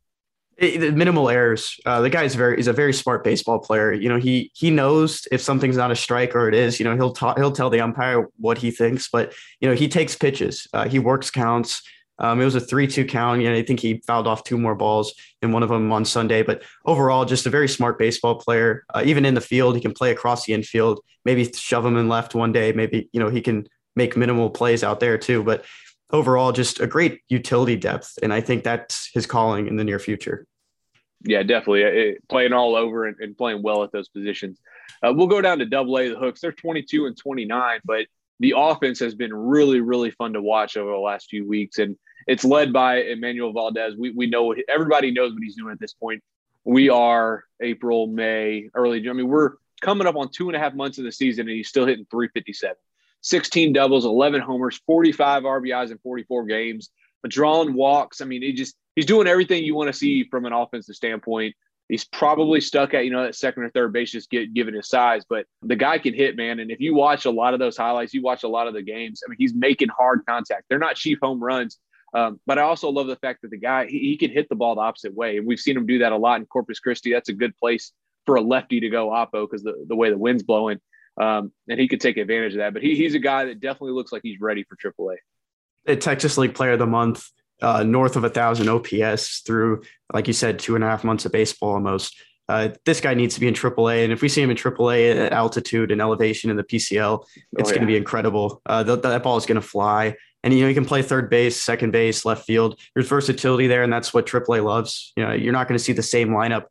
It, 0.62 0.94
minimal 0.94 1.28
errors. 1.28 1.80
Uh, 1.88 2.02
the 2.02 2.10
guy 2.12 2.22
is 2.24 2.36
very 2.36 2.60
is 2.60 2.68
a 2.68 2.74
very 2.74 2.94
smart 2.94 3.24
baseball 3.24 3.58
player. 3.58 3.92
You 3.94 4.10
know, 4.10 4.20
he 4.20 4.52
he 4.54 4.70
knows 4.70 5.28
if 5.32 5.42
something's 5.42 5.76
not 5.76 5.90
a 5.90 5.96
strike 5.96 6.36
or 6.36 6.48
it 6.48 6.54
is. 6.54 6.80
You 6.80 6.84
know, 6.84 6.96
he'll 6.96 7.14
talk, 7.14 7.40
he'll 7.40 7.52
tell 7.52 7.72
the 7.72 7.82
umpire 7.82 8.28
what 8.38 8.60
he 8.60 8.70
thinks, 8.70 9.10
but 9.10 9.34
you 9.60 9.68
know, 9.68 9.74
he 9.74 9.88
takes 9.88 10.16
pitches. 10.16 10.68
Uh, 10.72 10.88
he 10.88 11.00
works 11.00 11.32
counts. 11.32 11.82
Um, 12.20 12.40
it 12.40 12.46
was 12.46 12.54
a 12.54 12.62
three-two 12.62 13.06
count. 13.06 13.42
You 13.42 13.50
know, 13.50 13.56
I 13.56 13.64
think 13.64 13.80
he 13.80 14.04
fouled 14.06 14.28
off 14.28 14.44
two 14.44 14.60
more 14.60 14.76
balls 14.76 15.16
in 15.42 15.52
one 15.52 15.64
of 15.64 15.70
them 15.70 15.92
on 15.92 16.06
Sunday. 16.06 16.44
But 16.44 16.62
overall, 16.86 17.26
just 17.26 17.48
a 17.48 17.50
very 17.50 17.68
smart 17.68 17.98
baseball 17.98 18.36
player. 18.36 18.84
Uh, 18.94 19.02
even 19.04 19.26
in 19.26 19.34
the 19.34 19.42
field, 19.42 19.74
he 19.74 19.82
can 19.82 19.94
play 19.94 20.12
across 20.12 20.46
the 20.46 20.54
infield. 20.54 21.00
Maybe 21.26 21.52
shove 21.52 21.84
him 21.84 21.98
in 21.98 22.08
left 22.08 22.36
one 22.36 22.52
day. 22.52 22.72
Maybe 22.72 23.10
you 23.14 23.20
know 23.20 23.30
he 23.30 23.42
can 23.42 23.68
make 23.96 24.16
minimal 24.16 24.52
plays 24.52 24.84
out 24.84 25.00
there 25.00 25.18
too. 25.18 25.44
But 25.44 25.66
overall, 26.12 26.52
just 26.52 26.80
a 26.80 26.86
great 26.86 27.22
utility 27.30 27.78
depth, 27.78 28.20
and 28.22 28.32
I 28.32 28.42
think 28.42 28.64
that's 28.64 29.10
his 29.12 29.26
calling 29.26 29.66
in 29.66 29.78
the 29.78 29.84
near 29.84 29.98
future. 29.98 30.46
Yeah, 31.24 31.44
definitely 31.44 31.82
it, 31.84 32.28
playing 32.30 32.54
all 32.54 32.76
over 32.76 33.06
and, 33.06 33.16
and, 33.20 33.38
playing 33.38 33.62
well 33.62 33.84
at 33.84 33.92
those 33.92 34.10
positions. 34.10 34.60
Uh, 35.04 35.14
we'll 35.16 35.28
go 35.28 35.42
down 35.42 35.60
to 35.60 35.66
Double 35.66 35.98
A. 36.00 36.10
The 36.10 36.18
Hooks 36.18 36.42
they're 36.42 36.52
22 36.52 37.06
and 37.06 37.18
29, 37.18 37.80
but 37.86 38.08
the 38.40 38.56
offense 38.58 39.00
has 39.00 39.14
been 39.14 39.34
really, 39.34 39.82
really 39.82 40.10
fun 40.12 40.34
to 40.34 40.42
watch 40.42 40.78
over 40.78 40.92
the 40.92 40.98
last 40.98 41.30
few 41.30 41.48
weeks, 41.48 41.78
and 41.78 41.96
it's 42.28 42.44
led 42.44 42.74
by 42.74 43.04
Enmanuel 43.04 43.54
Valdez. 43.54 43.96
We 43.96 44.12
we 44.12 44.28
know 44.28 44.56
everybody 44.68 45.12
knows 45.12 45.34
what 45.34 45.44
he's 45.44 45.56
doing 45.56 45.72
at 45.72 45.80
this 45.80 45.94
point. 45.94 46.24
We 46.64 46.90
are 46.90 47.44
April, 47.62 48.08
May, 48.08 48.70
early. 48.74 49.08
I 49.08 49.14
mean, 49.14 49.28
we're 49.28 49.54
coming 49.82 50.08
up 50.08 50.16
on 50.16 50.30
two 50.30 50.50
and 50.50 50.56
a 50.56 50.60
half 50.60 50.74
months 50.74 50.98
of 50.98 51.04
the 51.04 51.12
season, 51.12 51.48
and 51.48 51.56
he's 51.56 51.70
still 51.70 51.86
hitting 51.86 52.06
357. 52.10 52.76
16 53.22 53.74
doubles, 53.74 54.06
11 54.06 54.42
homers, 54.42 54.82
45 54.88 55.44
RBIs 55.44 55.92
in 55.92 56.00
44 56.00 56.46
games, 56.46 56.90
drawing 57.30 57.74
walks. 57.74 58.22
I 58.22 58.26
mean, 58.26 58.42
he 58.42 58.54
just 58.54 58.76
he's 58.96 59.06
doing 59.06 59.28
everything 59.28 59.64
you 59.64 59.76
want 59.76 59.88
to 59.88 59.94
see 59.94 60.26
from 60.26 60.46
an 60.46 60.54
offensive 60.54 60.96
standpoint. 60.96 61.56
He's 61.90 62.06
probably 62.06 62.62
stuck 62.62 62.94
at 62.94 63.06
you 63.06 63.12
know 63.12 63.24
that 63.24 63.36
second 63.36 63.64
or 63.64 63.70
third 63.70 63.92
base 63.94 64.12
just 64.12 64.30
get, 64.30 64.54
given 64.54 64.74
his 64.74 64.88
size, 64.88 65.24
but 65.30 65.46
the 65.62 65.76
guy 65.76 65.98
can 65.98 66.14
hit, 66.14 66.38
man. 66.38 66.60
And 66.60 66.72
if 66.72 66.80
you 66.80 66.96
watch 66.96 67.26
a 67.26 67.32
lot 67.32 67.54
of 67.54 67.60
those 67.60 67.76
highlights, 67.76 68.14
you 68.14 68.22
watch 68.22 68.44
a 68.44 68.48
lot 68.48 68.68
of 68.68 68.74
the 68.74 68.82
games. 68.82 69.22
I 69.26 69.30
mean, 69.30 69.38
he's 69.38 69.54
making 69.54 69.90
hard 69.90 70.22
contact. 70.28 70.66
They're 70.70 70.80
not 70.80 70.96
cheap 70.96 71.20
home 71.22 71.44
runs, 71.44 71.78
um, 72.14 72.40
but 72.46 72.58
I 72.58 72.62
also 72.62 72.90
love 72.90 73.08
the 73.08 73.18
fact 73.18 73.42
that 73.42 73.52
the 73.52 73.58
guy 73.58 73.88
he, 73.88 74.00
he, 74.00 74.18
can 74.18 74.32
hit 74.32 74.48
the 74.48 74.56
ball 74.56 74.76
the 74.76 74.82
opposite 74.82 75.14
way, 75.14 75.38
and 75.38 75.46
we've 75.46 75.60
seen 75.60 75.76
him 75.76 75.86
do 75.86 76.00
that 76.00 76.14
a 76.14 76.18
lot 76.18 76.40
in 76.40 76.46
Corpus 76.46 76.80
Christi. 76.80 77.12
That's 77.12 77.30
a 77.30 77.34
good 77.34 77.58
place 77.58 77.92
for 78.26 78.36
a 78.36 78.42
lefty 78.42 78.80
to 78.82 78.90
go 78.90 79.10
oppo 79.10 79.50
because 79.50 79.64
the 79.64 79.86
the 79.88 79.96
way 79.96 80.10
the 80.10 80.18
wind's 80.18 80.44
blowing 80.44 80.80
um, 81.20 81.52
and 81.68 81.80
he 81.80 81.88
could 81.88 82.02
take 82.02 82.18
advantage 82.18 82.54
of 82.54 82.60
that. 82.60 82.74
But 82.74 82.84
he, 82.84 82.96
he's 82.96 83.16
a 83.16 83.20
guy 83.20 83.46
that 83.46 83.60
definitely 83.60 83.94
looks 83.94 84.12
like 84.12 84.22
he's 84.24 84.40
ready 84.40 84.64
for 84.64 84.76
AAA. 84.76 85.18
A 85.88 85.96
Texas 85.96 86.38
League 86.38 86.56
Player 86.56 86.74
of 86.74 86.80
the 86.80 86.88
Month, 86.88 87.30
uh, 87.62 87.84
north 87.84 88.16
of 88.16 88.24
a 88.24 88.30
thousand 88.30 88.70
OPS 88.70 89.42
through, 89.42 89.84
like 90.14 90.28
you 90.28 90.34
said, 90.34 90.60
two 90.60 90.76
and 90.76 90.84
a 90.84 90.88
half 90.88 91.04
months 91.04 91.26
of 91.26 91.32
baseball 91.32 91.74
almost. 91.74 92.16
Uh, 92.50 92.70
this 92.86 93.00
guy 93.00 93.14
needs 93.14 93.36
to 93.36 93.40
be 93.40 93.48
in 93.48 93.54
AAA, 93.54 94.04
and 94.04 94.12
if 94.12 94.22
we 94.22 94.28
see 94.28 94.42
him 94.42 94.50
in 94.50 94.58
AAA 94.58 95.16
at 95.16 95.32
altitude 95.32 95.90
and 95.90 96.02
elevation 96.02 96.50
in 96.50 96.58
the 96.58 96.64
PCL, 96.64 97.24
it's 97.24 97.38
oh, 97.38 97.58
yeah. 97.60 97.64
going 97.64 97.82
to 97.82 97.88
be 97.88 97.96
incredible. 97.96 98.62
Uh, 98.66 98.84
that 98.84 99.24
ball 99.24 99.38
is 99.38 99.46
going 99.46 99.56
to 99.56 99.66
fly. 99.66 100.16
And 100.44 100.54
you 100.54 100.62
know, 100.62 100.68
you 100.68 100.74
can 100.74 100.86
play 100.86 101.02
third 101.02 101.30
base, 101.30 101.62
second 101.62 101.92
base, 101.92 102.26
left 102.26 102.46
field. 102.46 102.80
There's 102.94 103.08
versatility 103.08 103.68
there, 103.68 103.84
and 103.84 103.94
that's 103.94 104.14
what 104.14 104.26
AAA 104.26 104.64
loves. 104.64 105.14
You 105.16 105.26
know, 105.26 105.34
you're 105.34 105.54
not 105.54 105.68
going 105.68 105.78
to 105.78 105.84
see 105.84 105.94
the 105.94 106.04
same 106.04 106.30
lineup 106.30 106.66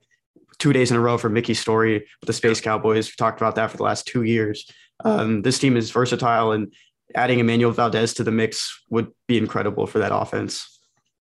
two 0.59 0.73
days 0.73 0.90
in 0.90 0.96
a 0.96 1.01
row 1.01 1.16
for 1.16 1.29
Mickey 1.29 1.55
Storey 1.55 2.01
with 2.20 2.27
the 2.27 2.33
Space 2.33 2.61
Cowboys. 2.61 3.07
We've 3.09 3.16
talked 3.16 3.40
about 3.40 3.55
that 3.55 3.70
for 3.70 3.77
the 3.77 3.83
last 3.85 4.07
two 4.07 4.23
years. 4.23 4.70
Um, 5.05 5.42
this 5.42 5.59
team 5.59 5.77
is 5.77 5.90
versatile, 5.90 6.53
and 6.53 6.75
adding 7.14 7.38
Enmanuel 7.38 7.73
Valdez 7.73 8.14
to 8.14 8.25
the 8.25 8.31
mix 8.31 8.83
would 8.90 9.12
be 9.27 9.38
incredible 9.38 9.87
for 9.87 9.99
that 9.99 10.14
offense. 10.14 10.81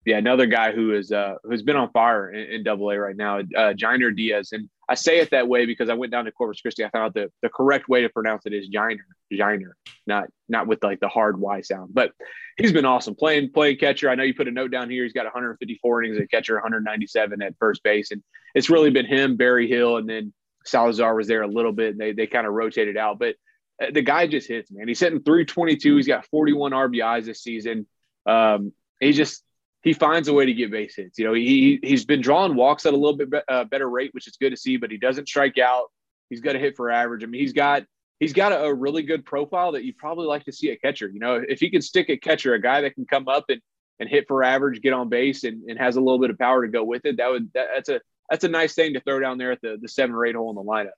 Yeah, 0.07 0.17
another 0.17 0.45
guy 0.45 0.71
who 0.71 0.93
is 0.93 1.11
uh, 1.11 1.35
who's 1.43 1.63
been 1.63 1.75
on 1.75 1.91
fire 1.91 2.31
in, 2.31 2.63
Double 2.63 2.89
A 2.91 2.97
right 2.97 3.15
now, 3.15 3.39
uh, 3.39 3.73
Jiner 3.73 4.15
Diaz, 4.15 4.53
and 4.53 4.69
I 4.87 4.95
say 4.95 5.19
it 5.19 5.31
that 5.31 5.49
way 5.49 5.65
because 5.65 5.89
I 5.89 5.95
went 5.95 6.13
down 6.13 6.23
to 6.23 6.31
Corpus 6.31 6.61
Christi. 6.61 6.85
I 6.85 6.89
found 6.91 7.07
out 7.07 7.13
the, 7.13 7.29
the 7.41 7.49
correct 7.49 7.89
way 7.89 8.03
to 8.03 8.09
pronounce 8.09 8.45
it 8.45 8.53
is 8.53 8.69
Jiner, 8.69 8.99
Jiner, 9.33 9.71
not 10.05 10.29
not 10.47 10.65
with 10.65 10.81
like 10.81 11.01
the 11.01 11.09
hard 11.09 11.37
Y 11.37 11.59
sound. 11.59 11.93
But 11.93 12.13
he's 12.55 12.71
been 12.71 12.85
awesome 12.85 13.15
playing 13.15 13.51
playing 13.51 13.79
catcher. 13.79 14.09
I 14.09 14.15
know 14.15 14.23
you 14.23 14.33
put 14.33 14.47
a 14.47 14.51
note 14.51 14.71
down 14.71 14.89
here. 14.89 15.03
He's 15.03 15.11
got 15.11 15.25
154 15.25 16.03
innings 16.03 16.21
at 16.21 16.31
catcher, 16.31 16.55
197 16.55 17.41
at 17.41 17.55
first 17.59 17.83
base, 17.83 18.11
and 18.11 18.23
it's 18.55 18.69
really 18.69 18.91
been 18.91 19.05
him, 19.05 19.35
Berryhill, 19.35 19.97
and 19.97 20.09
then 20.09 20.33
Salazar 20.63 21.15
was 21.15 21.27
there 21.27 21.41
a 21.41 21.47
little 21.49 21.73
bit. 21.73 21.91
And 21.91 21.99
they 21.99 22.13
they 22.13 22.27
kind 22.27 22.47
of 22.47 22.53
rotated 22.53 22.95
out, 22.95 23.19
but 23.19 23.35
the 23.79 24.01
guy 24.01 24.27
just 24.27 24.47
hits, 24.47 24.71
man. 24.71 24.87
He's 24.87 24.99
hitting 24.99 25.21
322. 25.21 25.95
He's 25.95 26.07
got 26.07 26.25
41 26.27 26.71
RBIs 26.71 27.25
this 27.25 27.43
season. 27.43 27.87
Um, 28.25 28.73
he 28.99 29.13
just 29.13 29.43
he 29.83 29.93
finds 29.93 30.27
a 30.27 30.33
way 30.33 30.45
to 30.45 30.53
get 30.53 30.71
base 30.71 30.95
hits. 30.95 31.19
You 31.19 31.25
know, 31.25 31.33
he 31.33 31.79
he's 31.83 32.05
been 32.05 32.21
drawing 32.21 32.55
walks 32.55 32.85
at 32.85 32.93
a 32.93 32.97
little 32.97 33.17
bit 33.17 33.43
uh, 33.47 33.63
better 33.65 33.89
rate, 33.89 34.13
which 34.13 34.27
is 34.27 34.37
good 34.37 34.49
to 34.49 34.57
see. 34.57 34.77
But 34.77 34.91
he 34.91 34.97
doesn't 34.97 35.27
strike 35.27 35.57
out. 35.57 35.85
He's 36.29 36.41
got 36.41 36.55
a 36.55 36.59
hit 36.59 36.75
for 36.75 36.89
average. 36.89 37.23
I 37.23 37.27
mean, 37.27 37.41
he's 37.41 37.53
got 37.53 37.83
he's 38.19 38.33
got 38.33 38.51
a, 38.51 38.63
a 38.65 38.73
really 38.73 39.03
good 39.03 39.25
profile 39.25 39.73
that 39.73 39.83
you 39.83 39.93
probably 39.93 40.25
like 40.25 40.45
to 40.45 40.51
see 40.51 40.69
a 40.71 40.77
catcher. 40.77 41.07
You 41.07 41.19
know, 41.19 41.43
if 41.47 41.59
he 41.59 41.69
can 41.69 41.81
stick 41.81 42.09
a 42.09 42.17
catcher, 42.17 42.53
a 42.53 42.61
guy 42.61 42.81
that 42.81 42.95
can 42.95 43.05
come 43.05 43.27
up 43.27 43.45
and 43.49 43.61
and 43.99 44.09
hit 44.09 44.25
for 44.27 44.43
average, 44.43 44.81
get 44.81 44.93
on 44.93 45.09
base, 45.09 45.43
and, 45.43 45.63
and 45.69 45.79
has 45.79 45.95
a 45.95 46.01
little 46.01 46.19
bit 46.19 46.29
of 46.29 46.37
power 46.37 46.63
to 46.65 46.71
go 46.71 46.83
with 46.83 47.05
it, 47.05 47.17
that 47.17 47.29
would 47.29 47.51
that, 47.53 47.67
that's 47.73 47.89
a 47.89 48.01
that's 48.29 48.43
a 48.43 48.49
nice 48.49 48.73
thing 48.73 48.93
to 48.93 48.99
throw 49.01 49.19
down 49.19 49.37
there 49.37 49.51
at 49.51 49.61
the 49.61 49.77
the 49.81 49.87
seven 49.87 50.15
or 50.15 50.25
eight 50.25 50.35
hole 50.35 50.49
in 50.49 50.55
the 50.55 50.63
lineup. 50.63 50.91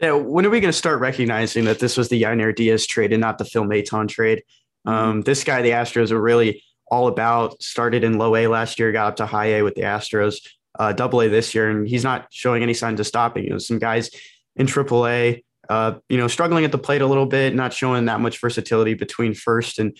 Yeah, 0.00 0.12
when 0.12 0.46
are 0.46 0.50
we 0.50 0.60
going 0.60 0.72
to 0.72 0.78
start 0.78 1.00
recognizing 1.00 1.64
that 1.66 1.78
this 1.78 1.96
was 1.98 2.08
the 2.08 2.22
Yainer 2.22 2.54
Diaz 2.54 2.86
trade 2.86 3.12
and 3.12 3.20
not 3.20 3.36
the 3.36 3.44
Phil 3.44 3.64
Maton 3.64 4.08
trade? 4.08 4.42
Mm-hmm. 4.86 4.88
Um, 4.88 5.20
this 5.22 5.44
guy, 5.44 5.60
the 5.60 5.70
Astros, 5.70 6.10
are 6.10 6.20
really 6.20 6.62
all 6.90 7.06
about. 7.06 7.62
Started 7.62 8.02
in 8.02 8.16
low 8.16 8.34
A 8.34 8.46
last 8.46 8.78
year, 8.78 8.92
got 8.92 9.08
up 9.08 9.16
to 9.16 9.26
high 9.26 9.56
A 9.56 9.62
with 9.62 9.74
the 9.74 9.82
Astros, 9.82 10.36
uh, 10.78 10.92
double 10.92 11.20
A 11.20 11.28
this 11.28 11.54
year, 11.54 11.68
and 11.68 11.86
he's 11.86 12.02
not 12.02 12.28
showing 12.30 12.62
any 12.62 12.72
signs 12.72 12.98
of 12.98 13.06
stopping. 13.06 13.44
You 13.44 13.50
know, 13.50 13.58
some 13.58 13.78
guys 13.78 14.10
in 14.56 14.66
triple 14.66 15.06
A, 15.06 15.44
uh, 15.68 15.94
you 16.08 16.16
know, 16.16 16.28
struggling 16.28 16.64
at 16.64 16.72
the 16.72 16.78
plate 16.78 17.02
a 17.02 17.06
little 17.06 17.26
bit, 17.26 17.54
not 17.54 17.74
showing 17.74 18.06
that 18.06 18.20
much 18.20 18.40
versatility 18.40 18.94
between 18.94 19.34
first 19.34 19.78
and 19.78 19.96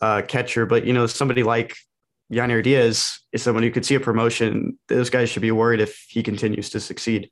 uh, 0.00 0.22
catcher. 0.26 0.64
But, 0.64 0.86
you 0.86 0.94
know, 0.94 1.06
somebody 1.06 1.42
like 1.42 1.76
Yainer 2.32 2.62
Diaz 2.62 3.20
is 3.32 3.42
someone 3.42 3.62
who 3.64 3.70
could 3.70 3.84
see 3.84 3.96
a 3.96 4.00
promotion. 4.00 4.78
Those 4.88 5.10
guys 5.10 5.28
should 5.28 5.42
be 5.42 5.52
worried 5.52 5.80
if 5.80 6.06
he 6.08 6.22
continues 6.22 6.70
to 6.70 6.80
succeed. 6.80 7.30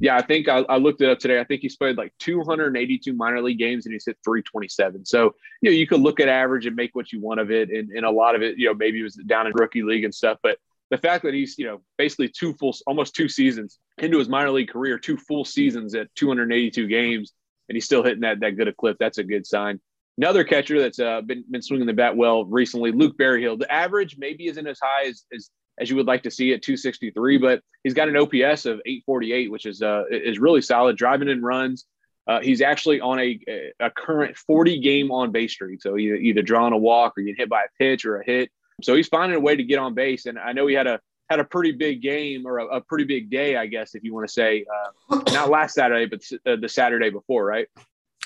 Yeah, 0.00 0.16
I 0.16 0.22
think 0.22 0.48
I, 0.48 0.58
I, 0.68 0.76
looked 0.76 1.00
it 1.00 1.10
up 1.10 1.18
today. 1.18 1.40
I 1.40 1.44
think 1.44 1.60
he's 1.60 1.76
played 1.76 1.96
like 1.96 2.12
282 2.20 3.12
minor 3.12 3.42
league 3.42 3.58
games 3.58 3.84
and 3.84 3.92
he's 3.92 4.06
hit 4.06 4.16
327. 4.24 5.04
So, 5.04 5.34
you 5.60 5.70
know, 5.70 5.76
you 5.76 5.88
could 5.88 6.00
look 6.00 6.20
at 6.20 6.28
average 6.28 6.66
and 6.66 6.76
make 6.76 6.94
what 6.94 7.12
you 7.12 7.20
want 7.20 7.40
of 7.40 7.50
it. 7.50 7.70
And, 7.70 7.90
and 7.90 8.06
a 8.06 8.10
lot 8.10 8.36
of 8.36 8.42
it, 8.42 8.58
you 8.58 8.66
know, 8.66 8.74
maybe 8.74 9.00
it 9.00 9.02
was 9.02 9.14
down 9.14 9.48
in 9.48 9.52
rookie 9.54 9.82
league 9.82 10.04
and 10.04 10.14
stuff. 10.14 10.38
But 10.42 10.58
the 10.90 10.98
fact 10.98 11.24
that 11.24 11.34
he's, 11.34 11.58
you 11.58 11.66
know, 11.66 11.80
basically 11.96 12.28
two 12.28 12.54
full, 12.54 12.74
almost 12.86 13.14
two 13.14 13.28
seasons 13.28 13.78
into 13.98 14.18
his 14.18 14.28
minor 14.28 14.50
league 14.50 14.70
career, 14.70 14.98
two 14.98 15.16
full 15.16 15.44
seasons 15.44 15.94
at 15.94 16.14
282 16.14 16.86
games, 16.86 17.32
and 17.68 17.74
he's 17.74 17.84
still 17.84 18.04
hitting 18.04 18.20
that, 18.20 18.40
that 18.40 18.56
good 18.56 18.68
a 18.68 18.72
clip, 18.72 18.96
that's 19.00 19.18
a 19.18 19.24
good 19.24 19.46
sign. 19.46 19.80
Another 20.16 20.44
catcher 20.44 20.80
that's 20.80 20.98
uh, 20.98 21.20
been, 21.20 21.44
been 21.50 21.62
swinging 21.62 21.86
the 21.86 21.92
bat 21.92 22.16
well 22.16 22.44
recently, 22.44 22.92
Luke 22.92 23.16
Berryhill. 23.18 23.56
The 23.56 23.72
average 23.72 24.16
maybe 24.18 24.46
isn't 24.46 24.66
as 24.66 24.78
high 24.82 25.08
as, 25.08 25.24
as 25.34 25.50
as 25.80 25.90
you 25.90 25.96
would 25.96 26.06
like 26.06 26.22
to 26.24 26.30
see 26.30 26.52
at 26.52 26.62
263, 26.62 27.38
but 27.38 27.62
he's 27.84 27.94
got 27.94 28.08
an 28.08 28.16
OPS 28.16 28.66
of 28.66 28.80
848, 28.84 29.50
which 29.50 29.66
is 29.66 29.82
uh, 29.82 30.04
is 30.10 30.38
really 30.38 30.62
solid. 30.62 30.96
Driving 30.96 31.28
in 31.28 31.42
runs, 31.42 31.86
uh, 32.26 32.40
he's 32.40 32.60
actually 32.60 33.00
on 33.00 33.18
a 33.20 33.38
a 33.80 33.90
current 33.90 34.36
40 34.36 34.80
game 34.80 35.10
on 35.10 35.32
base 35.32 35.52
streak. 35.52 35.82
So 35.82 35.96
either 35.96 36.16
either 36.16 36.42
drawing 36.42 36.72
a 36.72 36.78
walk 36.78 37.14
or 37.16 37.22
getting 37.22 37.36
hit 37.36 37.48
by 37.48 37.62
a 37.62 37.68
pitch 37.78 38.04
or 38.04 38.20
a 38.20 38.24
hit. 38.24 38.50
So 38.82 38.94
he's 38.94 39.08
finding 39.08 39.36
a 39.36 39.40
way 39.40 39.56
to 39.56 39.62
get 39.64 39.78
on 39.78 39.94
base. 39.94 40.26
And 40.26 40.38
I 40.38 40.52
know 40.52 40.66
he 40.66 40.74
had 40.74 40.86
a 40.86 41.00
had 41.28 41.40
a 41.40 41.44
pretty 41.44 41.72
big 41.72 42.00
game 42.00 42.46
or 42.46 42.58
a, 42.58 42.66
a 42.66 42.80
pretty 42.80 43.04
big 43.04 43.30
day, 43.30 43.56
I 43.56 43.66
guess, 43.66 43.94
if 43.94 44.02
you 44.02 44.14
want 44.14 44.26
to 44.26 44.32
say, 44.32 44.64
uh, 45.10 45.20
not 45.32 45.50
last 45.50 45.74
Saturday, 45.74 46.06
but 46.06 46.22
uh, 46.46 46.56
the 46.56 46.68
Saturday 46.68 47.10
before, 47.10 47.44
right? 47.44 47.68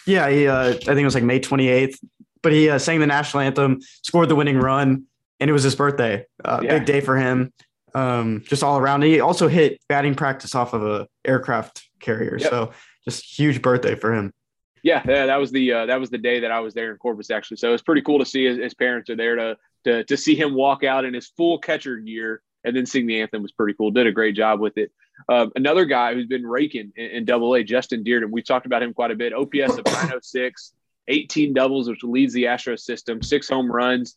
Yeah, 0.06 0.30
he, 0.30 0.46
uh, 0.46 0.68
I 0.68 0.72
think 0.72 1.00
it 1.00 1.04
was 1.04 1.14
like 1.14 1.24
May 1.24 1.40
28th. 1.40 1.98
But 2.42 2.52
he 2.52 2.68
uh, 2.68 2.78
sang 2.78 2.98
the 2.98 3.06
national 3.06 3.42
anthem, 3.42 3.80
scored 4.02 4.28
the 4.28 4.34
winning 4.34 4.58
run 4.58 5.04
and 5.42 5.50
it 5.50 5.52
was 5.52 5.64
his 5.64 5.74
birthday. 5.74 6.24
Uh, 6.44 6.60
yeah. 6.62 6.78
Big 6.78 6.86
day 6.86 7.00
for 7.00 7.16
him. 7.16 7.52
Um, 7.94 8.42
just 8.46 8.62
all 8.62 8.78
around. 8.78 9.02
He 9.02 9.20
also 9.20 9.48
hit 9.48 9.80
batting 9.88 10.14
practice 10.14 10.54
off 10.54 10.72
of 10.72 10.86
a 10.86 11.08
aircraft 11.24 11.82
carrier. 11.98 12.38
Yep. 12.38 12.48
So 12.48 12.72
just 13.04 13.24
huge 13.24 13.60
birthday 13.60 13.96
for 13.96 14.14
him. 14.14 14.32
Yeah, 14.84 15.02
yeah, 15.06 15.26
that 15.26 15.36
was 15.36 15.50
the 15.50 15.72
uh, 15.72 15.86
that 15.86 16.00
was 16.00 16.10
the 16.10 16.18
day 16.18 16.40
that 16.40 16.50
I 16.50 16.60
was 16.60 16.74
there 16.74 16.92
in 16.92 16.96
Corpus 16.96 17.30
actually. 17.30 17.56
So 17.56 17.72
it's 17.72 17.82
pretty 17.82 18.02
cool 18.02 18.20
to 18.20 18.24
see 18.24 18.46
his, 18.46 18.58
his, 18.58 18.74
parents 18.74 19.10
are 19.10 19.16
there 19.16 19.36
to, 19.36 19.56
to 19.84 20.04
to 20.04 20.16
see 20.16 20.34
him 20.34 20.54
walk 20.54 20.82
out 20.84 21.04
in 21.04 21.14
his 21.14 21.28
full 21.36 21.58
catcher 21.58 21.98
gear 21.98 22.42
and 22.64 22.74
then 22.74 22.86
sing 22.86 23.06
the 23.06 23.20
anthem 23.20 23.42
was 23.42 23.52
pretty 23.52 23.74
cool. 23.74 23.90
Did 23.90 24.06
a 24.06 24.12
great 24.12 24.36
job 24.36 24.60
with 24.60 24.78
it. 24.78 24.92
Um, 25.28 25.52
another 25.56 25.84
guy 25.84 26.14
who's 26.14 26.26
been 26.26 26.46
raking 26.46 26.92
in, 26.96 27.24
Double 27.24 27.54
A, 27.54 27.62
Justin 27.62 28.02
Dearden. 28.02 28.30
We 28.30 28.42
talked 28.42 28.66
about 28.66 28.82
him 28.82 28.94
quite 28.94 29.10
a 29.10 29.16
bit. 29.16 29.32
OPS 29.32 29.78
of 29.78 29.84
906, 29.86 30.72
18 31.08 31.54
doubles, 31.54 31.88
which 31.88 32.02
leads 32.02 32.32
the 32.32 32.44
Astros 32.44 32.80
system, 32.80 33.22
six 33.22 33.48
home 33.48 33.70
runs 33.70 34.16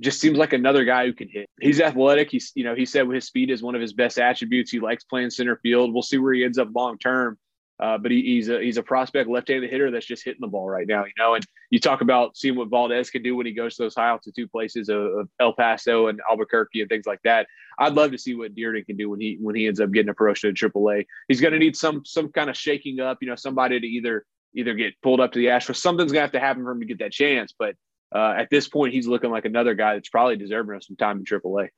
just 0.00 0.20
seems 0.20 0.38
like 0.38 0.52
another 0.52 0.84
guy 0.84 1.06
who 1.06 1.12
can 1.12 1.28
hit. 1.28 1.48
He's 1.60 1.80
athletic. 1.80 2.30
He's, 2.30 2.52
you 2.54 2.64
know, 2.64 2.74
he 2.74 2.86
said 2.86 3.08
his 3.08 3.26
speed 3.26 3.50
is 3.50 3.62
one 3.62 3.74
of 3.74 3.80
his 3.80 3.92
best 3.92 4.18
attributes. 4.18 4.70
He 4.70 4.80
likes 4.80 5.04
playing 5.04 5.30
center 5.30 5.56
field. 5.56 5.92
We'll 5.92 6.02
see 6.02 6.18
where 6.18 6.32
he 6.32 6.44
ends 6.44 6.58
up 6.58 6.68
long 6.74 6.98
term. 6.98 7.38
Uh, 7.80 7.96
but 7.96 8.10
he, 8.10 8.20
he's 8.20 8.50
a 8.50 8.60
he's 8.60 8.76
a 8.76 8.82
prospect 8.82 9.28
left-handed 9.28 9.70
hitter 9.70 9.90
that's 9.90 10.04
just 10.04 10.22
hitting 10.22 10.42
the 10.42 10.46
ball 10.46 10.68
right 10.68 10.86
now, 10.86 11.04
you 11.06 11.12
know. 11.16 11.34
And 11.34 11.44
you 11.70 11.80
talk 11.80 12.02
about 12.02 12.36
seeing 12.36 12.54
what 12.54 12.68
Valdez 12.68 13.08
can 13.08 13.22
do 13.22 13.34
when 13.34 13.46
he 13.46 13.52
goes 13.52 13.76
to 13.76 13.84
those 13.84 13.94
high 13.94 14.08
altitude 14.08 14.52
places 14.52 14.90
of, 14.90 15.00
of 15.00 15.28
El 15.40 15.54
Paso 15.54 16.08
and 16.08 16.20
Albuquerque 16.30 16.82
and 16.82 16.90
things 16.90 17.06
like 17.06 17.22
that. 17.24 17.46
I'd 17.78 17.94
love 17.94 18.12
to 18.12 18.18
see 18.18 18.34
what 18.34 18.54
Dearden 18.54 18.84
can 18.84 18.98
do 18.98 19.08
when 19.08 19.18
he 19.18 19.38
when 19.40 19.54
he 19.54 19.66
ends 19.66 19.80
up 19.80 19.92
getting 19.92 20.10
a 20.10 20.14
promotion 20.14 20.54
to 20.54 20.70
AAA. 20.70 21.06
He's 21.28 21.40
going 21.40 21.54
to 21.54 21.58
need 21.58 21.74
some 21.74 22.04
some 22.04 22.30
kind 22.30 22.50
of 22.50 22.56
shaking 22.56 23.00
up, 23.00 23.16
you 23.22 23.28
know, 23.28 23.34
somebody 23.34 23.80
to 23.80 23.86
either 23.86 24.26
either 24.54 24.74
get 24.74 24.92
pulled 25.02 25.20
up 25.20 25.32
to 25.32 25.38
the 25.38 25.46
Astros. 25.46 25.76
Something's 25.76 26.12
going 26.12 26.20
to 26.20 26.24
have 26.24 26.32
to 26.32 26.40
happen 26.40 26.64
for 26.64 26.72
him 26.72 26.80
to 26.80 26.86
get 26.86 26.98
that 26.98 27.12
chance, 27.12 27.54
but 27.58 27.76
uh, 28.14 28.34
at 28.36 28.50
this 28.50 28.68
point, 28.68 28.92
he's 28.92 29.06
looking 29.06 29.30
like 29.30 29.44
another 29.44 29.74
guy 29.74 29.94
that's 29.94 30.08
probably 30.08 30.36
deserving 30.36 30.76
of 30.76 30.84
some 30.84 30.96
time 30.96 31.18
in 31.18 31.24
AAA. 31.24 31.68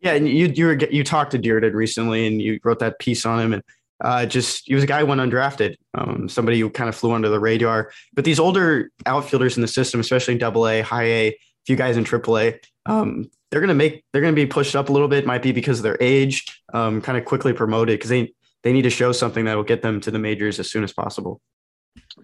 Yeah, 0.00 0.12
and 0.12 0.28
you 0.28 0.46
you 0.48 0.66
were, 0.66 0.74
you 0.74 1.02
talked 1.02 1.30
to 1.32 1.38
Dearden 1.38 1.72
recently, 1.72 2.26
and 2.26 2.40
you 2.40 2.60
wrote 2.62 2.80
that 2.80 2.98
piece 2.98 3.24
on 3.24 3.40
him, 3.40 3.52
and 3.54 3.62
uh, 4.04 4.26
just 4.26 4.64
he 4.66 4.74
was 4.74 4.84
a 4.84 4.86
guy 4.86 5.00
who 5.00 5.06
went 5.06 5.20
undrafted, 5.20 5.76
um, 5.94 6.28
somebody 6.28 6.60
who 6.60 6.68
kind 6.68 6.88
of 6.88 6.94
flew 6.94 7.12
under 7.12 7.30
the 7.30 7.40
radar. 7.40 7.90
But 8.12 8.26
these 8.26 8.38
older 8.38 8.90
outfielders 9.06 9.56
in 9.56 9.62
the 9.62 9.68
system, 9.68 10.00
especially 10.00 10.32
in 10.32 10.38
Double 10.38 10.68
A, 10.68 10.82
High 10.82 11.04
A, 11.04 11.28
a 11.28 11.38
few 11.64 11.76
guys 11.76 11.96
in 11.96 12.04
Triple 12.04 12.38
A, 12.38 12.60
um, 12.84 13.30
they're 13.50 13.62
gonna 13.62 13.74
make 13.74 14.04
they're 14.12 14.22
gonna 14.22 14.34
be 14.34 14.46
pushed 14.46 14.76
up 14.76 14.90
a 14.90 14.92
little 14.92 15.08
bit. 15.08 15.24
Might 15.24 15.42
be 15.42 15.52
because 15.52 15.78
of 15.78 15.84
their 15.84 15.98
age, 16.00 16.44
um, 16.74 17.00
kind 17.00 17.16
of 17.16 17.24
quickly 17.24 17.54
promoted 17.54 17.98
because 17.98 18.10
they 18.10 18.34
they 18.64 18.74
need 18.74 18.82
to 18.82 18.90
show 18.90 19.12
something 19.12 19.46
that 19.46 19.56
will 19.56 19.64
get 19.64 19.80
them 19.80 20.02
to 20.02 20.10
the 20.10 20.18
majors 20.18 20.60
as 20.60 20.70
soon 20.70 20.84
as 20.84 20.92
possible 20.92 21.40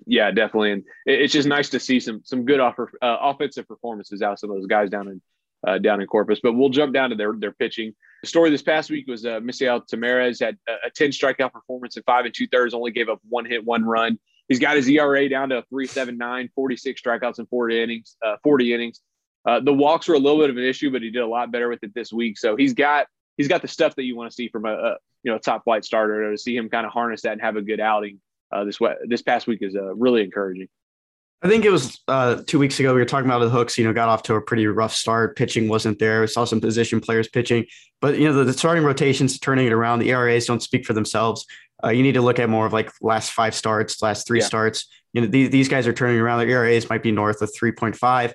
yeah, 0.06 0.30
definitely, 0.30 0.72
and 0.72 0.84
it's 1.06 1.32
just 1.32 1.48
nice 1.48 1.70
to 1.70 1.80
see 1.80 2.00
some 2.00 2.22
some 2.24 2.44
good 2.44 2.60
offer, 2.60 2.90
uh, 3.02 3.16
offensive 3.20 3.66
performances 3.68 4.22
out 4.22 4.32
of 4.32 4.38
some 4.38 4.50
of 4.50 4.56
those 4.56 4.66
guys 4.66 4.90
down 4.90 5.08
in 5.08 5.22
uh, 5.66 5.78
down 5.78 6.00
in 6.00 6.06
Corpus. 6.06 6.40
But 6.42 6.52
we'll 6.52 6.68
jump 6.68 6.92
down 6.92 7.10
to 7.10 7.16
their 7.16 7.34
their 7.38 7.52
pitching. 7.52 7.94
The 8.22 8.28
story 8.28 8.50
this 8.50 8.62
past 8.62 8.90
week 8.90 9.06
was 9.08 9.24
uh, 9.24 9.40
Misael 9.40 9.82
Tamarez 9.86 10.40
had 10.40 10.56
a, 10.68 10.88
a 10.88 10.90
ten 10.90 11.10
strikeout 11.10 11.52
performance 11.52 11.96
in 11.96 12.02
five 12.04 12.24
and 12.24 12.34
two 12.34 12.46
thirds, 12.46 12.74
only 12.74 12.90
gave 12.90 13.08
up 13.08 13.20
one 13.28 13.44
hit, 13.44 13.64
one 13.64 13.84
run. 13.84 14.18
He's 14.48 14.58
got 14.58 14.76
his 14.76 14.88
ERA 14.88 15.28
down 15.28 15.50
to 15.50 15.62
3.79, 15.72 16.50
46 16.54 17.00
strikeouts 17.00 17.38
in 17.38 17.46
40 17.46 17.82
innings. 17.82 18.16
Uh, 18.22 18.36
40 18.42 18.74
innings. 18.74 19.00
Uh, 19.46 19.60
the 19.60 19.72
walks 19.72 20.08
were 20.08 20.14
a 20.14 20.18
little 20.18 20.38
bit 20.38 20.50
of 20.50 20.56
an 20.56 20.64
issue, 20.64 20.90
but 20.90 21.00
he 21.00 21.10
did 21.10 21.22
a 21.22 21.26
lot 21.26 21.50
better 21.50 21.68
with 21.68 21.82
it 21.82 21.94
this 21.94 22.12
week. 22.12 22.38
So 22.38 22.56
he's 22.56 22.74
got 22.74 23.06
he's 23.36 23.48
got 23.48 23.62
the 23.62 23.68
stuff 23.68 23.94
that 23.96 24.04
you 24.04 24.16
want 24.16 24.30
to 24.30 24.34
see 24.34 24.48
from 24.48 24.66
a, 24.66 24.72
a 24.72 24.96
you 25.22 25.32
know 25.32 25.38
top 25.38 25.64
flight 25.64 25.84
starter 25.84 26.30
to 26.30 26.38
see 26.38 26.56
him 26.56 26.68
kind 26.68 26.86
of 26.86 26.92
harness 26.92 27.22
that 27.22 27.32
and 27.32 27.40
have 27.40 27.56
a 27.56 27.62
good 27.62 27.80
outing 27.80 28.20
uh, 28.52 28.64
this 28.64 28.78
this 29.06 29.22
past 29.22 29.46
week 29.46 29.60
is 29.62 29.74
uh, 29.74 29.94
really 29.94 30.22
encouraging. 30.22 30.68
I 31.44 31.48
think 31.48 31.64
it 31.64 31.70
was 31.70 32.00
uh, 32.06 32.42
two 32.46 32.60
weeks 32.60 32.78
ago. 32.78 32.94
We 32.94 33.00
were 33.00 33.06
talking 33.06 33.26
about 33.26 33.40
the 33.40 33.50
Hooks. 33.50 33.76
You 33.76 33.84
know, 33.84 33.92
got 33.92 34.08
off 34.08 34.22
to 34.24 34.34
a 34.34 34.40
pretty 34.40 34.66
rough 34.66 34.94
start. 34.94 35.36
Pitching 35.36 35.68
wasn't 35.68 35.98
there. 35.98 36.20
We 36.20 36.28
saw 36.28 36.44
some 36.44 36.60
position 36.60 37.00
players 37.00 37.28
pitching, 37.28 37.66
but 38.00 38.18
you 38.18 38.28
know 38.28 38.34
the, 38.34 38.44
the 38.44 38.52
starting 38.52 38.84
rotations 38.84 39.38
turning 39.38 39.66
it 39.66 39.72
around. 39.72 39.98
The 39.98 40.10
ERAs 40.10 40.46
don't 40.46 40.62
speak 40.62 40.86
for 40.86 40.92
themselves. 40.92 41.44
Uh, 41.82 41.88
you 41.88 42.04
need 42.04 42.12
to 42.12 42.22
look 42.22 42.38
at 42.38 42.48
more 42.48 42.64
of 42.64 42.72
like 42.72 42.92
last 43.00 43.32
five 43.32 43.56
starts, 43.56 44.00
last 44.02 44.26
three 44.26 44.38
yeah. 44.38 44.46
starts. 44.46 44.86
You 45.14 45.22
know, 45.22 45.26
these, 45.26 45.50
these 45.50 45.68
guys 45.68 45.88
are 45.88 45.92
turning 45.92 46.20
around. 46.20 46.38
Their 46.38 46.48
ERAs 46.48 46.88
might 46.88 47.02
be 47.02 47.10
north 47.10 47.42
of 47.42 47.52
three 47.52 47.72
point 47.72 47.96
five. 47.96 48.34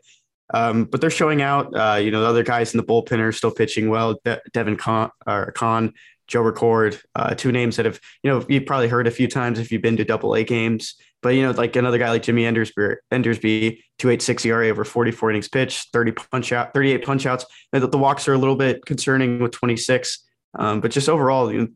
Um, 0.53 0.85
but 0.85 1.01
they're 1.01 1.09
showing 1.09 1.41
out. 1.41 1.73
Uh, 1.73 1.95
you 1.95 2.11
know, 2.11 2.21
the 2.21 2.27
other 2.27 2.43
guys 2.43 2.73
in 2.73 2.77
the 2.77 2.83
bullpen 2.83 3.19
are 3.19 3.31
still 3.31 3.51
pitching 3.51 3.89
well. 3.89 4.19
De- 4.25 4.41
Devin 4.53 4.77
Conn, 4.77 5.11
or 5.25 5.51
Con 5.53 5.93
Joe 6.27 6.41
Record, 6.41 6.99
uh, 7.15 7.35
two 7.35 7.51
names 7.51 7.77
that 7.77 7.85
have, 7.85 7.99
you 8.23 8.29
know, 8.29 8.45
you've 8.49 8.65
probably 8.65 8.87
heard 8.87 9.07
a 9.07 9.11
few 9.11 9.27
times 9.27 9.59
if 9.59 9.71
you've 9.71 9.81
been 9.81 9.97
to 9.97 10.05
double 10.05 10.35
A 10.35 10.43
games. 10.43 10.95
But 11.23 11.29
you 11.29 11.41
know, 11.41 11.51
like 11.51 11.75
another 11.75 11.97
guy 11.97 12.09
like 12.09 12.23
Jimmy 12.23 12.43
Endersby, 12.45 12.95
Endersby, 13.11 13.83
two 13.97 14.09
eight 14.09 14.21
six 14.21 14.45
ERA 14.45 14.69
over 14.69 14.85
forty 14.85 15.11
four 15.11 15.31
innings 15.31 15.47
pitched, 15.47 15.91
thirty 15.91 16.11
punch 16.11 16.51
out, 16.51 16.73
thirty 16.73 16.91
eight 16.91 17.03
punch 17.03 17.25
outs. 17.25 17.45
The, 17.71 17.87
the 17.87 17.97
walks 17.97 18.27
are 18.27 18.33
a 18.33 18.37
little 18.37 18.55
bit 18.55 18.85
concerning 18.85 19.39
with 19.39 19.51
twenty 19.51 19.77
six, 19.77 20.25
um, 20.53 20.79
but 20.79 20.91
just 20.91 21.09
overall, 21.09 21.51
you 21.51 21.59
know, 21.59 21.67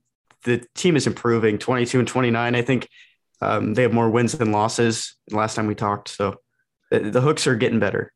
the 0.44 0.64
team 0.76 0.96
is 0.96 1.08
improving. 1.08 1.58
Twenty 1.58 1.88
two 1.88 1.98
and 1.98 2.08
twenty 2.08 2.30
nine, 2.30 2.54
I 2.54 2.62
think 2.62 2.88
um, 3.42 3.74
they 3.74 3.82
have 3.82 3.94
more 3.94 4.10
wins 4.12 4.34
than 4.34 4.52
losses. 4.52 5.16
Last 5.32 5.56
time 5.56 5.66
we 5.66 5.76
talked, 5.76 6.10
so 6.10 6.38
the, 6.92 7.00
the 7.00 7.22
hooks 7.22 7.48
are 7.48 7.56
getting 7.56 7.80
better. 7.80 8.14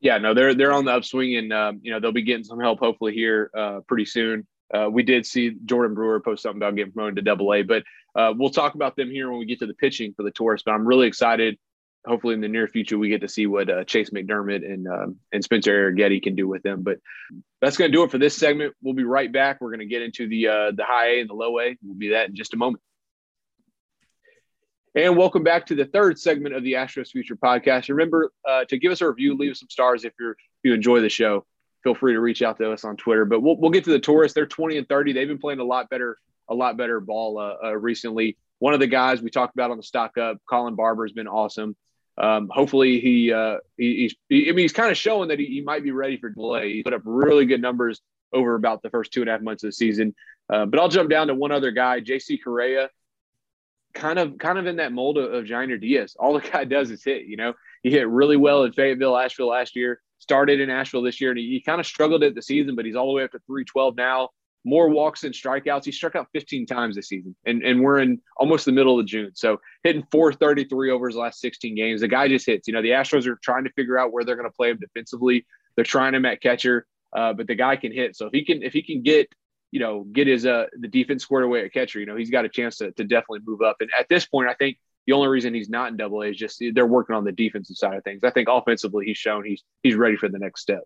Yeah, 0.00 0.18
no, 0.18 0.34
they're 0.34 0.54
they're 0.54 0.74
on 0.74 0.84
the 0.84 0.92
upswing, 0.92 1.36
and 1.36 1.52
um, 1.54 1.80
you 1.82 1.90
know 1.90 2.00
they'll 2.00 2.12
be 2.12 2.22
getting 2.22 2.44
some 2.44 2.60
help 2.60 2.80
hopefully 2.80 3.14
here 3.14 3.50
uh, 3.56 3.80
pretty 3.88 4.04
soon. 4.04 4.46
Uh, 4.72 4.88
we 4.90 5.02
did 5.02 5.26
see 5.26 5.56
Jordan 5.64 5.94
Brewer 5.94 6.20
post 6.20 6.42
something 6.42 6.58
about 6.58 6.74
getting 6.74 6.92
promoted 6.92 7.16
to 7.16 7.22
Double 7.22 7.52
A, 7.54 7.62
but 7.62 7.84
uh, 8.14 8.32
we'll 8.36 8.50
talk 8.50 8.74
about 8.74 8.96
them 8.96 9.10
here 9.10 9.30
when 9.30 9.38
we 9.38 9.46
get 9.46 9.60
to 9.60 9.66
the 9.66 9.74
pitching 9.74 10.12
for 10.14 10.22
the 10.22 10.30
Tourists. 10.30 10.64
But 10.64 10.72
I'm 10.72 10.86
really 10.86 11.06
excited. 11.06 11.58
Hopefully, 12.06 12.34
in 12.34 12.40
the 12.40 12.48
near 12.48 12.68
future, 12.68 12.98
we 12.98 13.08
get 13.08 13.22
to 13.22 13.28
see 13.28 13.46
what 13.46 13.68
uh, 13.68 13.84
Chayce 13.84 14.12
McDermott 14.12 14.64
and 14.64 14.86
um, 14.86 15.16
and 15.32 15.42
Spencer 15.42 15.92
Arrighetti 15.92 16.22
can 16.22 16.36
do 16.36 16.46
with 16.46 16.62
them. 16.62 16.82
But 16.82 16.98
that's 17.60 17.76
going 17.76 17.90
to 17.90 17.96
do 17.96 18.04
it 18.04 18.10
for 18.10 18.18
this 18.18 18.36
segment. 18.36 18.74
We'll 18.80 18.94
be 18.94 19.04
right 19.04 19.32
back. 19.32 19.60
We're 19.60 19.70
going 19.70 19.80
to 19.80 19.86
get 19.86 20.02
into 20.02 20.28
the 20.28 20.48
uh, 20.48 20.70
the 20.72 20.84
high 20.84 21.16
A 21.16 21.20
and 21.20 21.28
the 21.28 21.34
low 21.34 21.58
A. 21.58 21.76
We'll 21.82 21.96
be 21.96 22.10
that 22.10 22.28
in 22.28 22.36
just 22.36 22.54
a 22.54 22.56
moment. 22.56 22.82
And 24.94 25.16
welcome 25.16 25.44
back 25.44 25.66
to 25.66 25.74
the 25.74 25.84
third 25.84 26.18
segment 26.18 26.54
of 26.54 26.62
the 26.62 26.72
Astros 26.72 27.10
Future 27.10 27.36
podcast. 27.36 27.90
Remember 27.90 28.32
uh, 28.48 28.64
to 28.64 28.78
give 28.78 28.92
us 28.92 29.02
a 29.02 29.08
review, 29.08 29.36
leave 29.36 29.50
us 29.50 29.60
some 29.60 29.68
stars 29.68 30.04
if 30.04 30.14
you're 30.18 30.30
if 30.30 30.38
you 30.64 30.74
enjoy 30.74 31.00
the 31.00 31.10
show. 31.10 31.44
Feel 31.86 31.94
free 31.94 32.14
to 32.14 32.20
reach 32.20 32.42
out 32.42 32.58
to 32.58 32.72
us 32.72 32.84
on 32.84 32.96
Twitter. 32.96 33.24
But 33.24 33.42
we'll, 33.42 33.56
we'll 33.58 33.70
get 33.70 33.84
to 33.84 33.90
the 33.90 34.00
Tourists. 34.00 34.34
They're 34.34 34.44
20 34.44 34.76
and 34.78 34.88
30. 34.88 35.12
They've 35.12 35.28
been 35.28 35.38
playing 35.38 35.60
a 35.60 35.64
lot 35.64 35.88
better, 35.88 36.18
a 36.48 36.54
lot 36.54 36.76
better 36.76 36.98
ball 36.98 37.38
uh, 37.38 37.54
uh, 37.64 37.76
recently. 37.76 38.36
One 38.58 38.74
of 38.74 38.80
the 38.80 38.88
guys 38.88 39.22
we 39.22 39.30
talked 39.30 39.54
about 39.54 39.70
on 39.70 39.76
the 39.76 39.84
stock 39.84 40.18
up, 40.18 40.38
Colin 40.50 40.74
Barber, 40.74 41.06
has 41.06 41.12
been 41.12 41.28
awesome. 41.28 41.76
Um, 42.18 42.50
hopefully 42.50 42.98
he, 42.98 43.32
uh, 43.32 43.58
he, 43.76 43.98
he's 43.98 44.16
he, 44.28 44.48
I 44.48 44.52
mean 44.52 44.64
he's 44.64 44.72
kind 44.72 44.90
of 44.90 44.96
showing 44.96 45.28
that 45.28 45.38
he, 45.38 45.46
he, 45.46 45.60
might 45.60 45.84
be 45.84 45.92
ready 45.92 46.16
for 46.16 46.28
delay. 46.28 46.72
He 46.72 46.82
put 46.82 46.92
up 46.92 47.02
really 47.04 47.46
good 47.46 47.62
numbers 47.62 48.00
over 48.32 48.56
about 48.56 48.82
the 48.82 48.90
first 48.90 49.12
two 49.12 49.20
and 49.20 49.28
a 49.28 49.32
half 49.34 49.40
months 49.40 49.62
of 49.62 49.68
the 49.68 49.72
season. 49.72 50.12
Uh, 50.52 50.66
but 50.66 50.80
I'll 50.80 50.88
jump 50.88 51.08
down 51.08 51.28
to 51.28 51.36
one 51.36 51.52
other 51.52 51.70
guy, 51.70 52.00
JC 52.00 52.38
Correa 52.42 52.88
kind 53.94 54.18
of 54.18 54.38
kind 54.38 54.58
of 54.58 54.66
in 54.66 54.76
that 54.76 54.92
mold 54.92 55.18
of, 55.18 55.32
of 55.32 55.80
Diaz. 55.80 56.16
All 56.18 56.34
the 56.34 56.40
guy 56.40 56.64
does 56.76 56.90
is 56.90 57.04
hit. 57.04 57.26
You 57.26 57.36
know, 57.36 57.54
he 57.82 57.90
hit 57.90 58.08
really 58.08 58.36
well 58.36 58.64
in 58.64 58.72
Fayetteville, 58.72 59.16
Asheville 59.16 59.48
last 59.48 59.76
year. 59.76 60.00
Started 60.18 60.60
in 60.60 60.70
Asheville 60.70 61.02
this 61.02 61.20
year, 61.20 61.30
and 61.30 61.38
he, 61.38 61.46
he 61.48 61.60
kind 61.60 61.80
of 61.80 61.86
struggled 61.86 62.22
at 62.22 62.34
the 62.34 62.42
season, 62.42 62.74
but 62.74 62.84
he's 62.84 62.96
all 62.96 63.08
the 63.08 63.12
way 63.12 63.24
up 63.24 63.32
to 63.32 63.38
312 63.46 63.96
now. 63.96 64.30
More 64.64 64.88
walks 64.88 65.22
and 65.22 65.32
strikeouts. 65.32 65.84
He 65.84 65.92
struck 65.92 66.16
out 66.16 66.26
15 66.32 66.66
times 66.66 66.96
this 66.96 67.08
season, 67.08 67.36
and, 67.44 67.62
and 67.62 67.80
we're 67.80 68.00
in 68.00 68.20
almost 68.36 68.64
the 68.64 68.72
middle 68.72 68.98
of 68.98 69.06
June. 69.06 69.30
So 69.34 69.60
hitting 69.84 70.04
433 70.10 70.90
over 70.90 71.06
his 71.06 71.16
last 71.16 71.40
16 71.40 71.76
games. 71.76 72.00
The 72.00 72.08
guy 72.08 72.26
just 72.26 72.46
hits. 72.46 72.66
You 72.66 72.74
know, 72.74 72.82
the 72.82 72.90
Astros 72.90 73.26
are 73.26 73.38
trying 73.42 73.64
to 73.64 73.72
figure 73.72 73.98
out 73.98 74.12
where 74.12 74.24
they're 74.24 74.34
going 74.34 74.48
to 74.48 74.56
play 74.56 74.70
him 74.70 74.78
defensively. 74.80 75.46
They're 75.76 75.84
trying 75.84 76.14
him 76.14 76.24
at 76.24 76.40
catcher, 76.40 76.86
uh, 77.14 77.34
but 77.34 77.46
the 77.46 77.54
guy 77.54 77.76
can 77.76 77.92
hit. 77.92 78.16
So 78.16 78.26
if 78.26 78.32
he 78.32 78.44
can 78.44 78.62
if 78.62 78.72
he 78.72 78.82
can 78.82 79.02
get 79.02 79.28
you 79.72 79.80
know, 79.80 80.04
get 80.04 80.26
his 80.26 80.46
uh 80.46 80.66
the 80.78 80.88
defense 80.88 81.22
squared 81.22 81.44
away 81.44 81.64
at 81.64 81.72
catcher, 81.72 82.00
you 82.00 82.06
know, 82.06 82.16
he's 82.16 82.30
got 82.30 82.44
a 82.44 82.48
chance 82.48 82.78
to, 82.78 82.92
to 82.92 83.04
definitely 83.04 83.40
move 83.44 83.62
up. 83.62 83.76
And 83.80 83.90
at 83.98 84.08
this 84.08 84.26
point, 84.26 84.48
I 84.48 84.54
think 84.54 84.78
the 85.06 85.12
only 85.12 85.28
reason 85.28 85.54
he's 85.54 85.68
not 85.68 85.90
in 85.90 85.96
double 85.96 86.22
A 86.22 86.26
is 86.26 86.36
just 86.36 86.62
they're 86.74 86.86
working 86.86 87.14
on 87.14 87.24
the 87.24 87.32
defensive 87.32 87.76
side 87.76 87.96
of 87.96 88.04
things. 88.04 88.24
I 88.24 88.30
think 88.30 88.48
offensively 88.48 89.06
he's 89.06 89.16
shown 89.16 89.44
he's 89.44 89.62
he's 89.82 89.94
ready 89.94 90.16
for 90.16 90.28
the 90.28 90.38
next 90.38 90.62
step. 90.62 90.82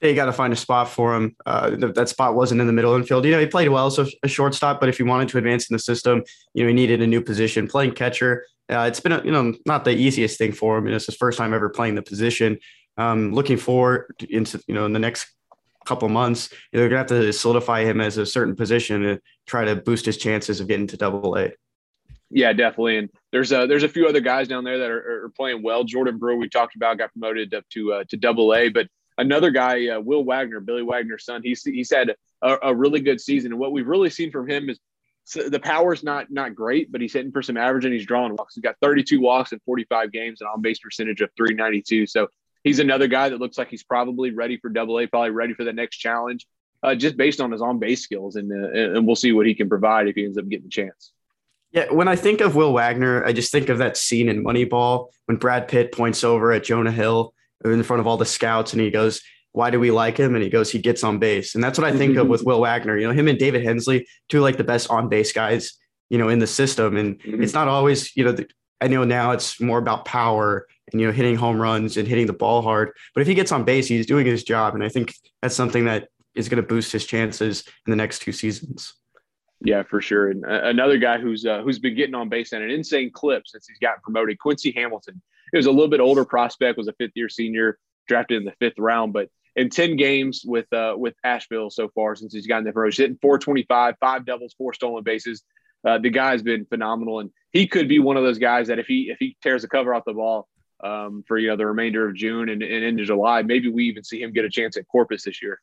They 0.00 0.14
got 0.14 0.26
to 0.26 0.32
find 0.32 0.52
a 0.52 0.56
spot 0.56 0.90
for 0.90 1.14
him. 1.14 1.34
Uh, 1.46 1.70
that 1.94 2.08
spot 2.10 2.34
wasn't 2.34 2.60
in 2.60 2.66
the 2.66 2.72
middle 2.72 2.94
infield. 2.94 3.24
You 3.24 3.30
know, 3.30 3.40
he 3.40 3.46
played 3.46 3.68
well, 3.68 3.90
so 3.90 4.06
a 4.22 4.28
shortstop. 4.28 4.78
But 4.78 4.90
if 4.90 4.98
he 4.98 5.02
wanted 5.02 5.28
to 5.30 5.38
advance 5.38 5.70
in 5.70 5.74
the 5.74 5.78
system, 5.78 6.22
you 6.52 6.62
know, 6.62 6.68
he 6.68 6.74
needed 6.74 7.00
a 7.00 7.06
new 7.06 7.22
position. 7.22 7.66
Playing 7.66 7.92
catcher, 7.92 8.44
uh, 8.70 8.80
it's 8.80 9.00
been 9.00 9.12
a, 9.12 9.24
you 9.24 9.32
know 9.32 9.54
not 9.64 9.84
the 9.84 9.92
easiest 9.92 10.36
thing 10.36 10.52
for 10.52 10.76
him. 10.76 10.86
And 10.86 10.94
it's 10.94 11.06
his 11.06 11.16
first 11.16 11.38
time 11.38 11.54
ever 11.54 11.70
playing 11.70 11.94
the 11.94 12.02
position. 12.02 12.58
Um, 12.98 13.32
looking 13.32 13.56
forward 13.56 14.14
into 14.28 14.62
you 14.66 14.74
know 14.74 14.84
in 14.84 14.92
the 14.92 14.98
next 14.98 15.32
couple 15.86 16.08
months, 16.08 16.50
you 16.50 16.78
know, 16.78 16.80
they're 16.80 16.88
gonna 16.88 16.98
have 16.98 17.06
to 17.08 17.32
solidify 17.32 17.84
him 17.84 18.00
as 18.00 18.18
a 18.18 18.26
certain 18.26 18.56
position 18.56 19.02
to 19.02 19.20
try 19.46 19.64
to 19.64 19.76
boost 19.76 20.06
his 20.06 20.16
chances 20.16 20.60
of 20.60 20.68
getting 20.68 20.86
to 20.88 20.96
Double 20.96 21.36
A. 21.38 21.52
Yeah, 22.30 22.52
definitely. 22.52 22.98
And 22.98 23.10
there's 23.32 23.52
a 23.52 23.66
there's 23.66 23.82
a 23.82 23.88
few 23.88 24.06
other 24.06 24.20
guys 24.20 24.48
down 24.48 24.64
there 24.64 24.78
that 24.78 24.90
are, 24.90 25.24
are 25.26 25.32
playing 25.36 25.62
well. 25.62 25.84
Jordan 25.84 26.18
Brewer, 26.18 26.36
we 26.36 26.48
talked 26.48 26.74
about, 26.76 26.98
got 26.98 27.12
promoted 27.12 27.54
up 27.54 27.64
to 27.70 27.92
uh, 27.92 28.04
to 28.08 28.16
Double 28.16 28.54
A, 28.54 28.68
but 28.68 28.88
another 29.18 29.50
guy, 29.50 29.88
uh, 29.88 30.00
Will 30.00 30.24
Wagner, 30.24 30.60
Billy 30.60 30.82
Wagner's 30.82 31.24
son, 31.24 31.42
he's 31.44 31.62
he's 31.62 31.90
had 31.92 32.14
a, 32.42 32.56
a, 32.62 32.74
really 32.74 33.00
good 33.00 33.20
season. 33.20 33.52
And 33.52 33.60
what 33.60 33.72
we've 33.72 33.86
really 33.86 34.10
seen 34.10 34.30
from 34.30 34.48
him 34.48 34.68
is 34.68 34.78
the 35.34 35.60
power's 35.60 36.02
not 36.02 36.30
not 36.30 36.54
great, 36.54 36.92
but 36.92 37.00
he's 37.00 37.12
hitting 37.12 37.32
for 37.32 37.42
some 37.42 37.56
average 37.56 37.84
and 37.84 37.94
he's 37.94 38.06
drawing 38.06 38.34
walks. 38.36 38.54
He's 38.54 38.62
got 38.62 38.76
32 38.82 39.20
walks 39.20 39.52
in 39.52 39.60
45 39.64 40.12
games 40.12 40.40
and 40.40 40.48
on 40.48 40.60
base 40.60 40.78
percentage 40.78 41.20
of 41.20 41.30
392. 41.36 42.06
So 42.06 42.28
he's 42.62 42.78
another 42.78 43.06
guy 43.06 43.28
that 43.28 43.40
looks 43.40 43.56
like 43.56 43.68
he's 43.68 43.84
probably 43.84 44.30
ready 44.32 44.58
for 44.58 44.68
double 44.68 44.98
A, 44.98 45.06
probably 45.06 45.30
ready 45.30 45.54
for 45.54 45.64
the 45.64 45.72
next 45.72 45.98
challenge, 45.98 46.46
uh, 46.82 46.94
just 46.94 47.16
based 47.16 47.40
on 47.40 47.52
his 47.52 47.62
on 47.62 47.78
base 47.78 48.02
skills. 48.02 48.36
And, 48.36 48.52
uh, 48.52 48.96
and 48.96 49.06
we'll 49.06 49.16
see 49.16 49.32
what 49.32 49.46
he 49.46 49.54
can 49.54 49.68
provide 49.68 50.08
if 50.08 50.16
he 50.16 50.24
ends 50.24 50.36
up 50.36 50.48
getting 50.48 50.64
the 50.64 50.70
chance. 50.70 51.12
Yeah, 51.74 51.92
when 51.92 52.06
I 52.06 52.14
think 52.14 52.40
of 52.40 52.54
Will 52.54 52.72
Wagner, 52.72 53.24
I 53.24 53.32
just 53.32 53.50
think 53.50 53.68
of 53.68 53.78
that 53.78 53.96
scene 53.96 54.28
in 54.28 54.44
Moneyball 54.44 55.08
when 55.26 55.38
Brad 55.38 55.66
Pitt 55.66 55.90
points 55.90 56.22
over 56.22 56.52
at 56.52 56.62
Jonah 56.62 56.92
Hill 56.92 57.34
in 57.64 57.82
front 57.82 57.98
of 57.98 58.06
all 58.06 58.16
the 58.16 58.24
scouts 58.24 58.72
and 58.72 58.80
he 58.80 58.92
goes, 58.92 59.20
Why 59.52 59.70
do 59.70 59.80
we 59.80 59.90
like 59.90 60.16
him? 60.16 60.34
And 60.34 60.44
he 60.44 60.48
goes, 60.48 60.70
He 60.70 60.78
gets 60.78 61.02
on 61.02 61.18
base. 61.18 61.56
And 61.56 61.64
that's 61.64 61.76
what 61.76 61.86
I 61.86 61.96
think 61.96 62.16
of 62.16 62.28
with 62.28 62.44
Will 62.44 62.60
Wagner. 62.60 62.96
You 62.96 63.08
know, 63.08 63.12
him 63.12 63.26
and 63.26 63.38
David 63.38 63.64
Hensley, 63.64 64.06
two 64.28 64.40
like 64.40 64.56
the 64.56 64.62
best 64.62 64.88
on 64.88 65.08
base 65.08 65.32
guys, 65.32 65.72
you 66.10 66.16
know, 66.18 66.28
in 66.28 66.38
the 66.38 66.46
system. 66.46 66.96
And 66.96 67.18
mm-hmm. 67.18 67.42
it's 67.42 67.54
not 67.54 67.66
always, 67.66 68.16
you 68.16 68.22
know, 68.22 68.32
the, 68.32 68.46
I 68.80 68.86
know 68.86 69.02
now 69.02 69.32
it's 69.32 69.60
more 69.60 69.78
about 69.78 70.04
power 70.04 70.68
and 70.92 71.00
you 71.00 71.06
know 71.06 71.12
hitting 71.12 71.36
home 71.36 71.60
runs 71.60 71.96
and 71.96 72.06
hitting 72.06 72.26
the 72.26 72.32
ball 72.32 72.62
hard. 72.62 72.92
But 73.14 73.22
if 73.22 73.26
he 73.26 73.34
gets 73.34 73.50
on 73.50 73.64
base, 73.64 73.88
he's 73.88 74.06
doing 74.06 74.26
his 74.26 74.44
job, 74.44 74.74
and 74.74 74.84
I 74.84 74.88
think 74.88 75.12
that's 75.42 75.56
something 75.56 75.86
that 75.86 76.08
is 76.34 76.48
going 76.48 76.62
to 76.62 76.68
boost 76.68 76.92
his 76.92 77.06
chances 77.06 77.64
in 77.86 77.90
the 77.90 77.96
next 77.96 78.20
two 78.20 78.32
seasons. 78.32 78.94
Yeah, 79.64 79.82
for 79.82 80.00
sure. 80.00 80.30
And 80.30 80.44
uh, 80.44 80.60
another 80.64 80.98
guy 80.98 81.18
who's 81.18 81.46
uh, 81.46 81.62
who's 81.62 81.78
been 81.78 81.96
getting 81.96 82.14
on 82.14 82.28
base 82.28 82.52
at 82.52 82.62
an 82.62 82.70
insane 82.70 83.10
clip 83.10 83.46
since 83.46 83.66
he's 83.66 83.78
gotten 83.78 84.02
promoted, 84.02 84.38
Quincy 84.38 84.72
Hamilton. 84.72 85.20
It 85.52 85.56
was 85.56 85.66
a 85.66 85.70
little 85.70 85.88
bit 85.88 86.00
older 86.00 86.24
prospect, 86.24 86.76
was 86.76 86.88
a 86.88 86.92
fifth 86.92 87.12
year 87.14 87.28
senior, 87.28 87.78
drafted 88.06 88.38
in 88.38 88.44
the 88.44 88.52
fifth 88.60 88.78
round, 88.78 89.12
but 89.12 89.30
in 89.56 89.70
10 89.70 89.96
games 89.96 90.42
with 90.44 90.70
uh, 90.72 90.94
with 90.96 91.14
Asheville 91.24 91.70
so 91.70 91.88
far 91.88 92.14
since 92.14 92.34
he's 92.34 92.46
gotten 92.46 92.64
the 92.64 92.72
promotion, 92.72 93.04
hitting 93.04 93.18
425, 93.22 93.94
five 93.98 94.26
doubles, 94.26 94.54
four 94.58 94.74
stolen 94.74 95.02
bases. 95.02 95.42
Uh, 95.86 95.98
the 95.98 96.10
guy's 96.10 96.42
been 96.42 96.66
phenomenal, 96.66 97.20
and 97.20 97.30
he 97.52 97.66
could 97.66 97.88
be 97.88 97.98
one 97.98 98.16
of 98.16 98.22
those 98.22 98.38
guys 98.38 98.68
that 98.68 98.78
if 98.78 98.86
he 98.86 99.10
if 99.10 99.18
he 99.18 99.36
tears 99.42 99.62
the 99.62 99.68
cover 99.68 99.94
off 99.94 100.04
the 100.04 100.12
ball, 100.12 100.48
um, 100.82 101.24
for 101.26 101.38
you 101.38 101.48
know 101.48 101.56
the 101.56 101.66
remainder 101.66 102.06
of 102.06 102.14
June 102.14 102.48
and, 102.48 102.62
and 102.62 102.84
into 102.84 103.04
July. 103.04 103.42
Maybe 103.42 103.70
we 103.70 103.84
even 103.84 104.04
see 104.04 104.20
him 104.20 104.32
get 104.32 104.44
a 104.44 104.50
chance 104.50 104.76
at 104.76 104.86
Corpus 104.88 105.24
this 105.24 105.42
year. 105.42 105.60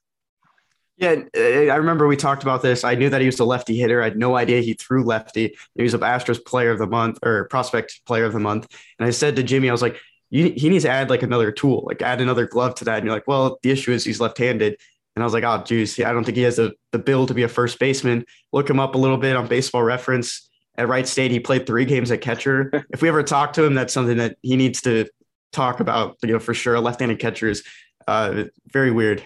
Yeah, 1.02 1.24
I 1.36 1.78
remember 1.78 2.08
we 2.08 2.16
talked 2.16 2.44
about 2.44 2.62
this. 2.62 2.84
I 2.84 2.94
knew 2.94 3.10
that 3.10 3.22
he 3.22 3.26
was 3.26 3.40
a 3.40 3.44
lefty 3.44 3.76
hitter. 3.76 4.02
I 4.02 4.06
had 4.06 4.18
no 4.18 4.38
idea 4.38 4.62
he 4.62 4.76
threw 4.76 5.04
lefty. 5.04 5.58
He 5.74 5.82
was 5.82 5.96
an 5.96 6.02
Astros 6.02 6.46
Player 6.46 6.70
of 6.70 6.78
the 6.78 6.86
Month 6.86 7.18
or 7.24 7.46
Prospect 7.46 8.06
Player 8.06 8.26
of 8.26 8.34
the 8.34 8.40
Month. 8.40 8.68
And 9.00 9.08
I 9.08 9.10
said 9.10 9.36
to 9.38 9.44
Jimmy, 9.44 9.68
I 9.68 9.72
was 9.72 9.82
like, 9.82 9.98
he 10.30 10.70
needs 10.70 10.84
to 10.84 10.92
add 10.92 11.10
like 11.10 11.24
another 11.24 11.52
tool, 11.52 11.84
like 11.88 12.04
add 12.04 12.22
another 12.22 12.46
glove 12.46 12.76
to 12.76 12.86
that. 12.86 12.98
And 12.98 13.06
you're 13.06 13.16
like, 13.16 13.28
well, 13.28 13.58
the 13.64 13.72
issue 13.72 13.92
is 13.92 14.06
he's 14.06 14.22
left-handed. 14.22 14.78
And 15.16 15.24
I 15.24 15.26
was 15.26 15.34
like, 15.34 15.44
oh, 15.44 15.64
geez, 15.64 16.00
I 16.00 16.14
don't 16.14 16.24
think 16.24 16.38
he 16.38 16.44
has 16.44 16.58
the, 16.58 16.74
the 16.92 17.00
build 17.00 17.30
to 17.30 17.34
be 17.34 17.44
a 17.44 17.48
first 17.48 17.80
baseman. 17.80 18.24
Look 18.54 18.70
him 18.70 18.80
up 18.80 18.94
a 18.94 19.00
little 19.00 19.18
bit 19.18 19.36
on 19.36 19.48
baseball 19.48 19.82
reference 19.82 20.50
at 20.78 20.88
Wright 20.88 21.08
State. 21.08 21.32
He 21.32 21.40
played 21.40 21.66
three 21.66 21.86
games 21.86 22.12
at 22.12 22.22
catcher. 22.22 22.86
if 22.92 23.02
we 23.02 23.10
ever 23.10 23.24
talk 23.24 23.54
to 23.54 23.64
him, 23.64 23.74
that's 23.74 23.92
something 23.92 24.18
that 24.18 24.38
he 24.44 24.56
needs 24.56 24.82
to 24.84 25.08
talk 25.52 25.80
about. 25.80 26.18
You 26.22 26.34
know, 26.34 26.40
for 26.40 26.54
sure, 26.54 26.76
A 26.76 26.82
left-handed 26.82 27.18
catchers, 27.18 27.64
uh, 28.08 28.44
very 28.72 28.92
weird. 28.92 29.26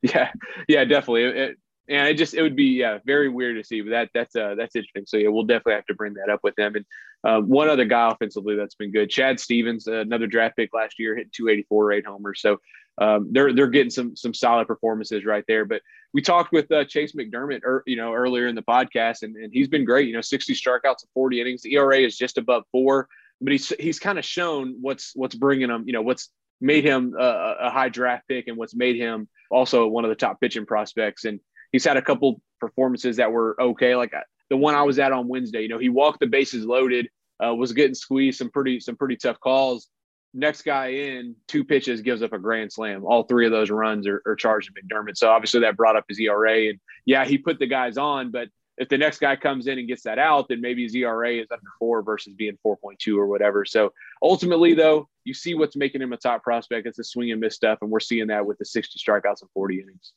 Yeah, 0.02 0.30
yeah, 0.68 0.84
definitely. 0.84 1.24
It, 1.24 1.58
and 1.88 2.06
it 2.06 2.14
just 2.14 2.34
it 2.34 2.42
would 2.42 2.56
be 2.56 2.64
yeah 2.66 2.98
very 3.04 3.28
weird 3.28 3.56
to 3.56 3.64
see, 3.64 3.80
but 3.80 3.90
that 3.90 4.10
that's 4.14 4.36
uh 4.36 4.54
that's 4.56 4.76
interesting. 4.76 5.04
So 5.06 5.16
yeah, 5.16 5.28
we'll 5.28 5.44
definitely 5.44 5.74
have 5.74 5.86
to 5.86 5.94
bring 5.94 6.14
that 6.14 6.30
up 6.30 6.40
with 6.42 6.54
them. 6.56 6.76
And 6.76 6.84
uh, 7.24 7.40
one 7.40 7.68
other 7.68 7.84
guy 7.84 8.10
offensively 8.10 8.54
that's 8.54 8.74
been 8.74 8.92
good, 8.92 9.10
Chad 9.10 9.40
Stevens, 9.40 9.88
uh, 9.88 9.94
another 9.94 10.26
draft 10.26 10.56
pick 10.56 10.72
last 10.72 10.98
year, 10.98 11.16
hit 11.16 11.32
284, 11.32 11.92
eight 11.92 12.06
homers. 12.06 12.40
So 12.40 12.58
um, 13.00 13.28
they're 13.32 13.52
they're 13.52 13.68
getting 13.68 13.90
some 13.90 14.14
some 14.16 14.34
solid 14.34 14.66
performances 14.66 15.24
right 15.24 15.44
there. 15.48 15.64
But 15.64 15.82
we 16.12 16.20
talked 16.20 16.52
with 16.52 16.70
uh, 16.70 16.84
Chayce 16.84 17.14
McDermott, 17.14 17.64
er, 17.64 17.82
you 17.86 17.96
know, 17.96 18.12
earlier 18.12 18.46
in 18.46 18.54
the 18.54 18.62
podcast, 18.62 19.22
and, 19.22 19.36
and 19.36 19.52
he's 19.52 19.68
been 19.68 19.84
great. 19.84 20.08
You 20.08 20.14
know, 20.14 20.20
60 20.20 20.54
strikeouts 20.54 21.04
in 21.04 21.08
40 21.14 21.40
innings. 21.40 21.62
The 21.62 21.74
ERA 21.74 22.00
is 22.00 22.16
just 22.16 22.38
above 22.38 22.64
four, 22.70 23.08
but 23.40 23.52
he's 23.52 23.72
he's 23.80 23.98
kind 23.98 24.18
of 24.18 24.24
shown 24.24 24.76
what's 24.80 25.12
what's 25.14 25.34
bringing 25.34 25.70
him. 25.70 25.84
You 25.86 25.92
know, 25.92 26.02
what's 26.02 26.30
made 26.60 26.84
him 26.84 27.14
a, 27.18 27.56
a 27.60 27.70
high 27.70 27.88
draft 27.88 28.26
pick 28.28 28.48
and 28.48 28.56
what's 28.56 28.74
made 28.74 28.96
him 28.96 29.28
also 29.50 29.86
one 29.86 30.04
of 30.04 30.10
the 30.10 30.16
top 30.16 30.40
pitching 30.40 30.66
prospects. 30.66 31.24
And 31.24 31.40
he's 31.72 31.84
had 31.84 31.96
a 31.96 32.02
couple 32.02 32.40
performances 32.60 33.16
that 33.16 33.32
were 33.32 33.56
okay, 33.60 33.94
like 33.96 34.14
uh, 34.14 34.20
the 34.50 34.56
one 34.56 34.74
I 34.74 34.82
was 34.82 34.98
at 34.98 35.12
on 35.12 35.28
Wednesday. 35.28 35.62
You 35.62 35.68
know, 35.68 35.78
he 35.78 35.88
walked 35.88 36.20
the 36.20 36.26
bases 36.26 36.64
loaded, 36.64 37.08
uh, 37.44 37.54
was 37.54 37.72
getting 37.72 37.94
squeezed, 37.94 38.38
some 38.38 38.50
pretty 38.50 38.80
some 38.80 38.96
pretty 38.96 39.16
tough 39.16 39.40
calls 39.40 39.88
next 40.34 40.62
guy 40.62 40.88
in, 40.88 41.34
two 41.46 41.64
pitches, 41.64 42.00
gives 42.00 42.22
up 42.22 42.32
a 42.32 42.38
grand 42.38 42.72
slam. 42.72 43.04
All 43.04 43.24
three 43.24 43.46
of 43.46 43.52
those 43.52 43.70
runs 43.70 44.06
are, 44.06 44.22
are 44.26 44.36
charged 44.36 44.70
to 44.74 44.80
McDermott. 44.80 45.16
So 45.16 45.30
obviously 45.30 45.60
that 45.60 45.76
brought 45.76 45.96
up 45.96 46.04
his 46.08 46.20
ERA. 46.20 46.68
And 46.68 46.80
yeah, 47.04 47.24
he 47.24 47.38
put 47.38 47.58
the 47.58 47.66
guys 47.66 47.96
on, 47.96 48.30
but 48.30 48.48
if 48.78 48.88
the 48.88 48.98
next 48.98 49.18
guy 49.18 49.36
comes 49.36 49.66
in 49.66 49.78
and 49.78 49.88
gets 49.88 50.02
that 50.04 50.18
out, 50.18 50.48
then 50.48 50.60
maybe 50.60 50.84
his 50.84 50.94
ERA 50.94 51.34
is 51.34 51.48
under 51.50 51.70
four 51.78 52.02
versus 52.02 52.32
being 52.34 52.56
4.2 52.64 53.16
or 53.16 53.26
whatever. 53.26 53.64
So 53.64 53.92
ultimately, 54.22 54.74
though, 54.74 55.08
you 55.24 55.34
see 55.34 55.54
what's 55.54 55.76
making 55.76 56.00
him 56.00 56.12
a 56.12 56.16
top 56.16 56.42
prospect. 56.42 56.86
It's 56.86 56.96
the 56.96 57.04
swing 57.04 57.32
and 57.32 57.40
miss 57.40 57.56
stuff, 57.56 57.78
and 57.82 57.90
we're 57.90 58.00
seeing 58.00 58.28
that 58.28 58.46
with 58.46 58.58
the 58.58 58.64
60 58.64 58.98
strikeouts 58.98 59.42
and 59.42 59.50
40 59.52 59.80
innings. 59.80 60.12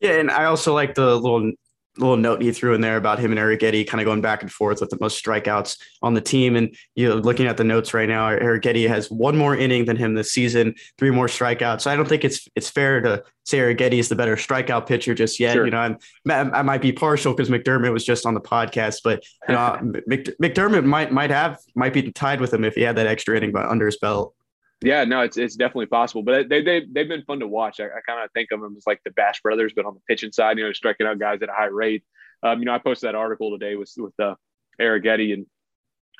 Yeah, 0.00 0.12
and 0.12 0.30
I 0.30 0.44
also 0.46 0.74
like 0.74 0.94
the 0.94 1.14
little 1.16 1.52
little 1.98 2.16
note 2.16 2.42
he 2.42 2.52
threw 2.52 2.74
in 2.74 2.80
there 2.80 2.96
about 2.96 3.18
him 3.18 3.30
and 3.30 3.40
Arrighetti 3.40 3.86
kind 3.86 4.00
of 4.00 4.04
going 4.04 4.20
back 4.20 4.42
and 4.42 4.52
forth 4.52 4.80
with 4.80 4.90
the 4.90 4.98
most 5.00 5.22
strikeouts 5.22 5.78
on 6.02 6.14
the 6.14 6.20
team. 6.20 6.56
And 6.56 6.74
you 6.94 7.08
know, 7.08 7.16
looking 7.16 7.46
at 7.46 7.56
the 7.56 7.64
notes 7.64 7.94
right 7.94 8.08
now, 8.08 8.28
Arrighetti 8.30 8.88
has 8.88 9.10
one 9.10 9.36
more 9.36 9.56
inning 9.56 9.84
than 9.84 9.96
him 9.96 10.14
this 10.14 10.30
season, 10.30 10.74
three 10.98 11.10
more 11.10 11.26
strikeouts. 11.26 11.82
So 11.82 11.90
I 11.90 11.96
don't 11.96 12.08
think 12.08 12.24
it's 12.24 12.48
it's 12.54 12.68
fair 12.68 13.00
to 13.00 13.24
say 13.44 13.58
Arrighetti 13.58 13.98
is 13.98 14.08
the 14.08 14.16
better 14.16 14.36
strikeout 14.36 14.86
pitcher 14.86 15.14
just 15.14 15.40
yet. 15.40 15.54
Sure. 15.54 15.64
You 15.64 15.70
know, 15.70 15.78
I'm, 15.78 15.98
I 16.26 16.62
might 16.62 16.82
be 16.82 16.92
partial 16.92 17.32
because 17.32 17.48
McDermott 17.48 17.92
was 17.92 18.04
just 18.04 18.26
on 18.26 18.34
the 18.34 18.40
podcast, 18.40 19.00
but 19.02 19.24
you 19.48 19.54
know, 19.54 19.78
McDermott 20.10 20.84
might 20.84 21.12
might 21.12 21.30
have 21.30 21.58
might 21.74 21.92
be 21.92 22.12
tied 22.12 22.40
with 22.40 22.52
him 22.52 22.64
if 22.64 22.74
he 22.74 22.82
had 22.82 22.96
that 22.96 23.06
extra 23.06 23.36
inning 23.36 23.52
but 23.52 23.66
under 23.66 23.86
his 23.86 23.98
belt. 23.98 24.34
Yeah, 24.82 25.04
no, 25.04 25.20
it's 25.20 25.38
it's 25.38 25.56
definitely 25.56 25.86
possible. 25.86 26.22
But 26.22 26.48
they 26.48 26.62
they 26.62 26.80
they've 26.80 27.08
been 27.08 27.24
fun 27.24 27.40
to 27.40 27.48
watch. 27.48 27.80
I, 27.80 27.84
I 27.84 28.00
kind 28.06 28.22
of 28.22 28.30
think 28.32 28.50
of 28.52 28.60
them 28.60 28.74
as 28.76 28.86
like 28.86 29.00
the 29.04 29.10
Bash 29.10 29.40
brothers, 29.40 29.72
but 29.74 29.86
on 29.86 29.94
the 29.94 30.00
pitching 30.08 30.32
side, 30.32 30.58
you 30.58 30.64
know, 30.64 30.72
striking 30.72 31.06
out 31.06 31.18
guys 31.18 31.40
at 31.42 31.48
a 31.48 31.52
high 31.52 31.66
rate. 31.66 32.04
Um, 32.42 32.58
you 32.58 32.66
know, 32.66 32.74
I 32.74 32.78
posted 32.78 33.08
that 33.08 33.14
article 33.14 33.58
today 33.58 33.76
with 33.76 33.90
with 33.96 34.12
uh, 34.20 34.34
Arrighetti 34.80 35.32
and 35.32 35.46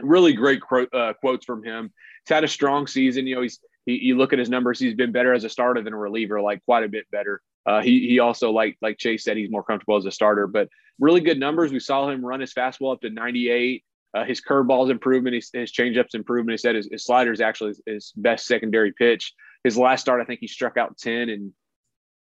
really 0.00 0.32
great 0.32 0.62
quote, 0.62 0.92
uh, 0.94 1.12
quotes 1.14 1.44
from 1.44 1.62
him. 1.64 1.92
He's 2.24 2.34
had 2.34 2.44
a 2.44 2.48
strong 2.48 2.86
season. 2.86 3.26
You 3.26 3.36
know, 3.36 3.42
he's 3.42 3.60
he, 3.84 3.98
you 4.02 4.16
look 4.16 4.32
at 4.32 4.38
his 4.38 4.48
numbers, 4.50 4.78
he's 4.78 4.94
been 4.94 5.12
better 5.12 5.34
as 5.34 5.44
a 5.44 5.50
starter 5.50 5.82
than 5.82 5.92
a 5.92 5.98
reliever, 5.98 6.40
like 6.40 6.64
quite 6.64 6.84
a 6.84 6.88
bit 6.88 7.04
better. 7.10 7.42
Uh, 7.66 7.82
he 7.82 8.08
he 8.08 8.20
also 8.20 8.52
like 8.52 8.78
like 8.80 8.96
Chayce 8.96 9.20
said, 9.22 9.36
he's 9.36 9.50
more 9.50 9.64
comfortable 9.64 9.96
as 9.96 10.06
a 10.06 10.10
starter, 10.10 10.46
but 10.46 10.68
really 10.98 11.20
good 11.20 11.38
numbers. 11.38 11.72
We 11.72 11.80
saw 11.80 12.08
him 12.08 12.24
run 12.24 12.40
his 12.40 12.54
fastball 12.54 12.94
up 12.94 13.02
to 13.02 13.10
98. 13.10 13.84
Uh, 14.16 14.24
his 14.24 14.40
curveball's 14.40 14.88
improvement, 14.88 15.34
his, 15.34 15.50
his 15.52 15.70
changeup's 15.70 16.14
improvement. 16.14 16.54
He 16.54 16.58
said 16.58 16.74
his, 16.74 16.88
his 16.90 17.04
slider 17.04 17.32
is 17.32 17.42
actually 17.42 17.68
his, 17.68 17.82
his, 17.84 18.12
best 18.16 18.46
secondary 18.46 18.92
pitch. 18.92 19.34
His 19.62 19.76
last 19.76 20.00
start, 20.00 20.22
I 20.22 20.24
think 20.24 20.40
he 20.40 20.46
struck 20.46 20.78
out 20.78 20.96
ten 20.96 21.28
and 21.28 21.52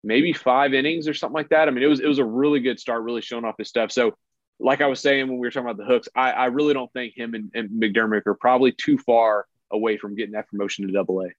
maybe 0.01 0.31
five 0.31 0.73
innings 0.73 1.07
or 1.09 1.13
something 1.13 1.33
like 1.33 1.49
that. 1.49 1.67
I 1.67 1.71
mean, 1.71 1.83
it 1.83 1.87
was 1.87 1.99
it 1.99 2.07
was 2.07 2.19
a 2.19 2.25
really 2.25 2.61
good 2.61 2.79
start, 2.79 3.03
really 3.03 3.21
showing 3.21 3.43
off 3.43 3.55
his 3.57 3.67
stuff. 3.67 3.91
So, 3.91 4.15
like 4.59 4.79
I 4.79 4.87
was 4.87 5.01
saying 5.01 5.27
when 5.27 5.37
we 5.37 5.45
were 5.47 5.51
talking 5.51 5.69
about 5.69 5.77
the 5.77 5.85
hooks, 5.85 6.07
I, 6.15 6.31
I 6.31 6.45
really 6.45 6.73
don't 6.73 6.91
think 6.93 7.13
him 7.17 7.33
and, 7.33 7.51
and 7.53 7.69
McDermott 7.69 8.25
are 8.25 8.35
probably 8.35 8.71
too 8.71 8.97
far 8.99 9.45
away 9.69 9.97
from 9.97 10.15
getting 10.15 10.33
that 10.33 10.47
promotion 10.47 10.87
to 10.87 10.93
Double 10.93 11.21
A. 11.21 11.29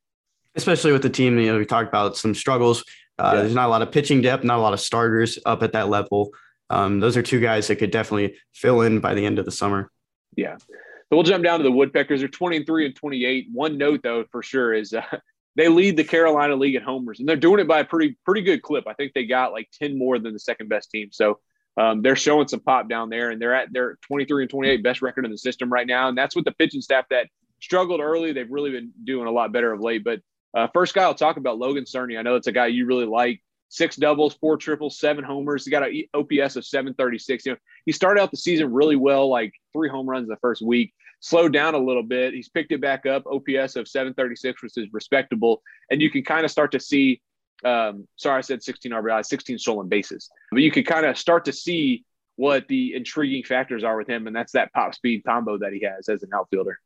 Especially 0.54 0.92
with 0.92 1.02
the 1.02 1.10
team, 1.10 1.38
you 1.38 1.50
know, 1.50 1.58
we 1.58 1.64
talked 1.64 1.88
about 1.88 2.18
some 2.18 2.34
struggles. 2.34 2.84
Uh, 3.18 3.32
yeah. 3.34 3.40
There's 3.40 3.54
not 3.54 3.68
a 3.68 3.70
lot 3.70 3.80
of 3.80 3.90
pitching 3.90 4.20
depth, 4.20 4.44
not 4.44 4.58
a 4.58 4.62
lot 4.62 4.74
of 4.74 4.80
starters 4.80 5.38
up 5.46 5.62
at 5.62 5.72
that 5.72 5.88
level. 5.88 6.30
Um, 6.68 7.00
those 7.00 7.16
are 7.16 7.22
two 7.22 7.40
guys 7.40 7.68
that 7.68 7.76
could 7.76 7.90
definitely 7.90 8.36
fill 8.52 8.82
in 8.82 9.00
by 9.00 9.14
the 9.14 9.24
end 9.24 9.38
of 9.38 9.44
the 9.46 9.50
summer. 9.50 9.90
Yeah. 10.36 10.56
So 10.58 11.16
we'll 11.16 11.22
jump 11.24 11.44
down 11.44 11.58
to 11.58 11.62
the 11.62 11.72
Woodpeckers. 11.72 12.20
They're 12.20 12.28
23 12.28 12.86
and 12.86 12.96
28. 12.96 13.48
One 13.52 13.76
note, 13.76 14.00
though, 14.02 14.24
for 14.30 14.42
sure, 14.42 14.72
is 14.72 14.92
uh, 14.94 15.02
they 15.56 15.68
lead 15.68 15.96
the 15.96 16.04
Carolina 16.04 16.56
League 16.56 16.74
at 16.74 16.82
homers, 16.82 17.20
and 17.20 17.28
they're 17.28 17.36
doing 17.36 17.60
it 17.60 17.68
by 17.68 17.80
a 17.80 17.84
pretty 17.84 18.16
pretty 18.24 18.42
good 18.42 18.62
clip. 18.62 18.84
I 18.86 18.94
think 18.94 19.12
they 19.12 19.26
got 19.26 19.52
like 19.52 19.68
10 19.80 19.98
more 19.98 20.18
than 20.18 20.32
the 20.32 20.38
second 20.38 20.68
best 20.68 20.90
team. 20.90 21.08
So 21.12 21.38
um, 21.76 22.02
they're 22.02 22.16
showing 22.16 22.48
some 22.48 22.60
pop 22.60 22.88
down 22.88 23.10
there, 23.10 23.30
and 23.30 23.40
they're 23.40 23.54
at 23.54 23.72
their 23.72 23.98
23 24.06 24.44
and 24.44 24.50
28 24.50 24.82
best 24.82 25.02
record 25.02 25.24
in 25.24 25.30
the 25.30 25.38
system 25.38 25.72
right 25.72 25.86
now. 25.86 26.08
And 26.08 26.16
that's 26.16 26.36
with 26.36 26.44
the 26.44 26.52
pitching 26.52 26.80
staff 26.80 27.04
that 27.10 27.28
struggled 27.60 28.00
early. 28.00 28.32
They've 28.32 28.50
really 28.50 28.70
been 28.70 28.92
doing 29.04 29.26
a 29.26 29.30
lot 29.30 29.52
better 29.52 29.72
of 29.72 29.80
late. 29.80 30.04
But 30.04 30.20
uh, 30.54 30.68
first 30.74 30.94
guy 30.94 31.02
I'll 31.02 31.14
talk 31.14 31.36
about, 31.36 31.58
Logan 31.58 31.84
Cerny. 31.84 32.18
I 32.18 32.22
know 32.22 32.36
it's 32.36 32.46
a 32.46 32.52
guy 32.52 32.66
you 32.66 32.86
really 32.86 33.06
like. 33.06 33.42
Six 33.72 33.96
doubles, 33.96 34.34
four 34.34 34.58
triples, 34.58 34.98
seven 34.98 35.24
homers. 35.24 35.64
He 35.64 35.70
got 35.70 35.82
an 35.82 36.04
OPS 36.12 36.56
of 36.56 36.66
736. 36.66 37.46
You 37.46 37.52
know, 37.52 37.58
he 37.86 37.92
started 37.92 38.20
out 38.20 38.30
the 38.30 38.36
season 38.36 38.70
really 38.70 38.96
well, 38.96 39.30
like 39.30 39.54
three 39.72 39.88
home 39.88 40.06
runs 40.06 40.28
the 40.28 40.36
first 40.36 40.60
week 40.60 40.92
slowed 41.22 41.52
down 41.52 41.74
a 41.74 41.78
little 41.78 42.02
bit. 42.02 42.34
He's 42.34 42.48
picked 42.48 42.72
it 42.72 42.80
back 42.80 43.06
up. 43.06 43.24
OPS 43.26 43.76
of 43.76 43.88
736, 43.88 44.62
which 44.62 44.76
is 44.76 44.88
respectable. 44.92 45.62
And 45.90 46.02
you 46.02 46.10
can 46.10 46.24
kind 46.24 46.44
of 46.44 46.50
start 46.50 46.72
to 46.72 46.80
see, 46.80 47.22
um, 47.64 48.06
sorry, 48.16 48.38
I 48.38 48.40
said 48.42 48.62
16 48.62 48.92
RBI, 48.92 49.24
16 49.24 49.58
stolen 49.58 49.88
bases. 49.88 50.28
But 50.50 50.62
you 50.62 50.70
can 50.70 50.84
kind 50.84 51.06
of 51.06 51.16
start 51.16 51.44
to 51.46 51.52
see 51.52 52.04
what 52.36 52.66
the 52.68 52.94
intriguing 52.94 53.44
factors 53.44 53.84
are 53.84 53.96
with 53.96 54.08
him. 54.08 54.26
And 54.26 54.34
that's 54.34 54.52
that 54.52 54.72
pop 54.72 54.94
speed 54.94 55.22
combo 55.24 55.58
that 55.58 55.72
he 55.72 55.86
has 55.86 56.08
as 56.08 56.22
an 56.24 56.30
outfielder. 56.34 56.78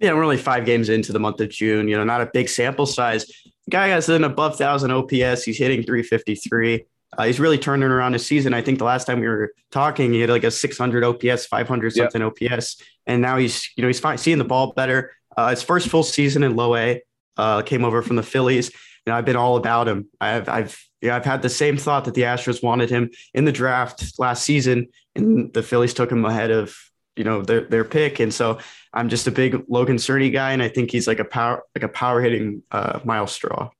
Yeah, 0.00 0.12
we're 0.12 0.22
only 0.22 0.36
five 0.36 0.64
games 0.64 0.88
into 0.88 1.12
the 1.12 1.18
month 1.18 1.40
of 1.40 1.48
June. 1.48 1.88
You 1.88 1.96
know, 1.96 2.04
not 2.04 2.20
a 2.20 2.30
big 2.32 2.48
sample 2.48 2.86
size. 2.86 3.26
Guy 3.68 3.88
has 3.88 4.08
an 4.08 4.24
above 4.24 4.56
thousand 4.56 4.92
OPS. 4.92 5.42
He's 5.42 5.58
hitting 5.58 5.82
353. 5.82 6.86
Uh, 7.16 7.24
he's 7.24 7.40
really 7.40 7.58
turning 7.58 7.88
around 7.88 8.12
his 8.12 8.24
season. 8.24 8.54
I 8.54 8.62
think 8.62 8.78
the 8.78 8.84
last 8.84 9.06
time 9.06 9.20
we 9.20 9.26
were 9.26 9.52
talking, 9.70 10.12
he 10.12 10.20
had 10.20 10.30
like 10.30 10.44
a 10.44 10.50
600 10.50 11.04
OPS, 11.04 11.46
500 11.46 11.92
something 11.92 12.20
yep. 12.20 12.52
OPS, 12.52 12.82
and 13.06 13.22
now 13.22 13.38
he's 13.38 13.68
you 13.76 13.82
know 13.82 13.88
he's 13.88 14.00
fine, 14.00 14.18
seeing 14.18 14.38
the 14.38 14.44
ball 14.44 14.72
better. 14.72 15.12
Uh, 15.36 15.50
his 15.50 15.62
first 15.62 15.88
full 15.88 16.02
season 16.02 16.42
in 16.42 16.54
Low 16.54 16.76
A 16.76 17.02
uh, 17.36 17.62
came 17.62 17.84
over 17.84 18.02
from 18.02 18.16
the 18.16 18.22
Phillies, 18.22 18.70
and 19.06 19.14
I've 19.14 19.24
been 19.24 19.36
all 19.36 19.56
about 19.56 19.88
him. 19.88 20.08
I've 20.20 20.48
I've 20.48 20.84
yeah, 21.00 21.16
I've 21.16 21.24
had 21.24 21.42
the 21.42 21.48
same 21.48 21.76
thought 21.76 22.04
that 22.04 22.14
the 22.14 22.22
Astros 22.22 22.62
wanted 22.62 22.90
him 22.90 23.10
in 23.32 23.44
the 23.44 23.52
draft 23.52 24.18
last 24.18 24.44
season, 24.44 24.88
and 25.14 25.52
the 25.52 25.62
Phillies 25.62 25.94
took 25.94 26.10
him 26.12 26.24
ahead 26.24 26.50
of 26.50 26.76
you 27.18 27.24
know 27.24 27.42
their 27.42 27.62
their 27.62 27.84
pick, 27.84 28.20
and 28.20 28.32
so 28.32 28.58
I'm 28.94 29.08
just 29.08 29.26
a 29.26 29.30
big 29.30 29.64
Logan 29.68 29.96
Cerny 29.96 30.32
guy, 30.32 30.52
and 30.52 30.62
I 30.62 30.68
think 30.68 30.90
he's 30.90 31.06
like 31.06 31.18
a 31.18 31.24
power 31.24 31.64
like 31.74 31.82
a 31.82 31.88
power 31.88 32.22
hitting 32.22 32.62
uh, 32.70 33.00
Myles 33.04 33.32
Straw. 33.32 33.70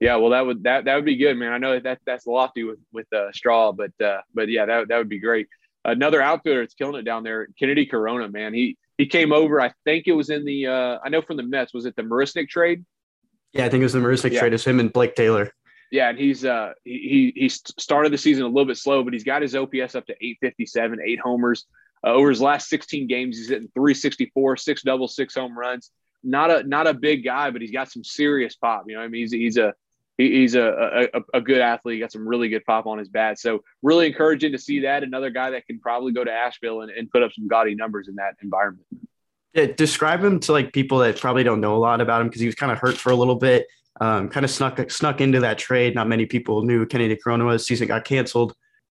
Yeah, 0.00 0.16
well, 0.16 0.30
that 0.30 0.44
would 0.44 0.64
that 0.64 0.84
that 0.84 0.96
would 0.96 1.04
be 1.04 1.16
good, 1.16 1.36
man. 1.36 1.52
I 1.52 1.58
know 1.58 1.78
that 1.78 2.00
that's 2.04 2.26
lofty 2.26 2.64
with 2.64 2.80
with 2.92 3.10
uh, 3.12 3.32
Straw, 3.32 3.72
but 3.72 3.92
uh, 4.04 4.20
but 4.34 4.48
yeah, 4.48 4.66
that 4.66 4.88
that 4.88 4.98
would 4.98 5.08
be 5.08 5.20
great. 5.20 5.48
Another 5.84 6.20
outfielder 6.20 6.60
that's 6.60 6.74
killing 6.74 6.96
it 6.96 7.04
down 7.04 7.22
there, 7.22 7.46
Kennedy 7.58 7.86
Corona, 7.86 8.28
man. 8.28 8.52
He 8.52 8.76
he 8.98 9.06
came 9.06 9.32
over. 9.32 9.60
I 9.60 9.72
think 9.84 10.06
it 10.06 10.12
was 10.12 10.30
in 10.30 10.44
the 10.44 10.66
uh, 10.66 10.98
I 11.04 11.08
know 11.08 11.22
from 11.22 11.36
the 11.36 11.42
Mets. 11.42 11.72
Was 11.72 11.86
it 11.86 11.94
the 11.96 12.02
Marisnick 12.02 12.48
trade? 12.48 12.84
Yeah, 13.52 13.66
I 13.66 13.68
think 13.68 13.80
it 13.80 13.84
was 13.84 13.92
the 13.92 14.00
Marisnick 14.00 14.32
yeah. 14.32 14.40
trade. 14.40 14.52
It's 14.52 14.64
him 14.64 14.80
and 14.80 14.92
Blake 14.92 15.14
Taylor. 15.14 15.52
Yeah, 15.90 16.08
and 16.08 16.18
he's 16.18 16.44
uh 16.44 16.72
he 16.84 17.32
he 17.36 17.48
started 17.48 18.12
the 18.12 18.18
season 18.18 18.44
a 18.44 18.48
little 18.48 18.64
bit 18.64 18.78
slow, 18.78 19.04
but 19.04 19.12
he's 19.12 19.22
got 19.22 19.42
his 19.42 19.54
OPS 19.54 19.94
up 19.94 20.06
to 20.06 20.14
857, 20.20 20.98
eight 21.06 21.20
homers. 21.20 21.66
Uh, 22.04 22.10
over 22.10 22.28
his 22.28 22.40
last 22.40 22.68
16 22.68 23.06
games, 23.06 23.38
he's 23.38 23.48
hitting 23.48 23.68
364, 23.74 24.56
six 24.56 24.82
doubles, 24.82 25.16
six 25.16 25.34
home 25.34 25.58
runs. 25.58 25.90
Not 26.22 26.50
a 26.50 26.62
not 26.62 26.86
a 26.86 26.94
big 26.94 27.24
guy, 27.24 27.50
but 27.50 27.60
he's 27.60 27.70
got 27.70 27.90
some 27.90 28.02
serious 28.02 28.56
pop. 28.56 28.84
You 28.86 28.96
know, 28.96 29.02
I 29.02 29.08
mean, 29.08 29.22
he's 29.22 29.32
he's 29.32 29.56
a 29.58 29.74
he's 30.16 30.54
a, 30.54 31.08
a, 31.12 31.20
a 31.34 31.40
good 31.40 31.60
athlete. 31.60 31.94
He 31.94 32.00
got 32.00 32.12
some 32.12 32.26
really 32.26 32.48
good 32.48 32.64
pop 32.64 32.86
on 32.86 32.98
his 32.98 33.08
bat. 33.08 33.38
So 33.38 33.62
really 33.82 34.06
encouraging 34.06 34.52
to 34.52 34.58
see 34.58 34.80
that. 34.80 35.02
Another 35.02 35.30
guy 35.30 35.50
that 35.50 35.66
can 35.66 35.80
probably 35.80 36.12
go 36.12 36.24
to 36.24 36.32
Asheville 36.32 36.82
and, 36.82 36.90
and 36.90 37.10
put 37.10 37.22
up 37.22 37.32
some 37.32 37.48
gaudy 37.48 37.74
numbers 37.74 38.08
in 38.08 38.14
that 38.16 38.36
environment. 38.42 38.86
Yeah, 39.52 39.66
describe 39.66 40.24
him 40.24 40.40
to 40.40 40.52
like 40.52 40.72
people 40.72 40.98
that 40.98 41.20
probably 41.20 41.44
don't 41.44 41.60
know 41.60 41.76
a 41.76 41.78
lot 41.78 42.00
about 42.00 42.20
him 42.20 42.28
because 42.28 42.40
he 42.40 42.46
was 42.46 42.54
kind 42.54 42.72
of 42.72 42.78
hurt 42.78 42.96
for 42.96 43.10
a 43.10 43.16
little 43.16 43.36
bit. 43.36 43.66
Um, 44.00 44.28
kind 44.28 44.42
of 44.44 44.50
snuck 44.50 44.90
snuck 44.90 45.20
into 45.20 45.40
that 45.40 45.58
trade. 45.58 45.94
Not 45.94 46.08
many 46.08 46.26
people 46.26 46.62
knew 46.62 46.84
Kennedy 46.86 47.16
Corona 47.16 47.44
was. 47.44 47.66
Season 47.66 47.86
got 47.86 48.04
canceled. 48.04 48.54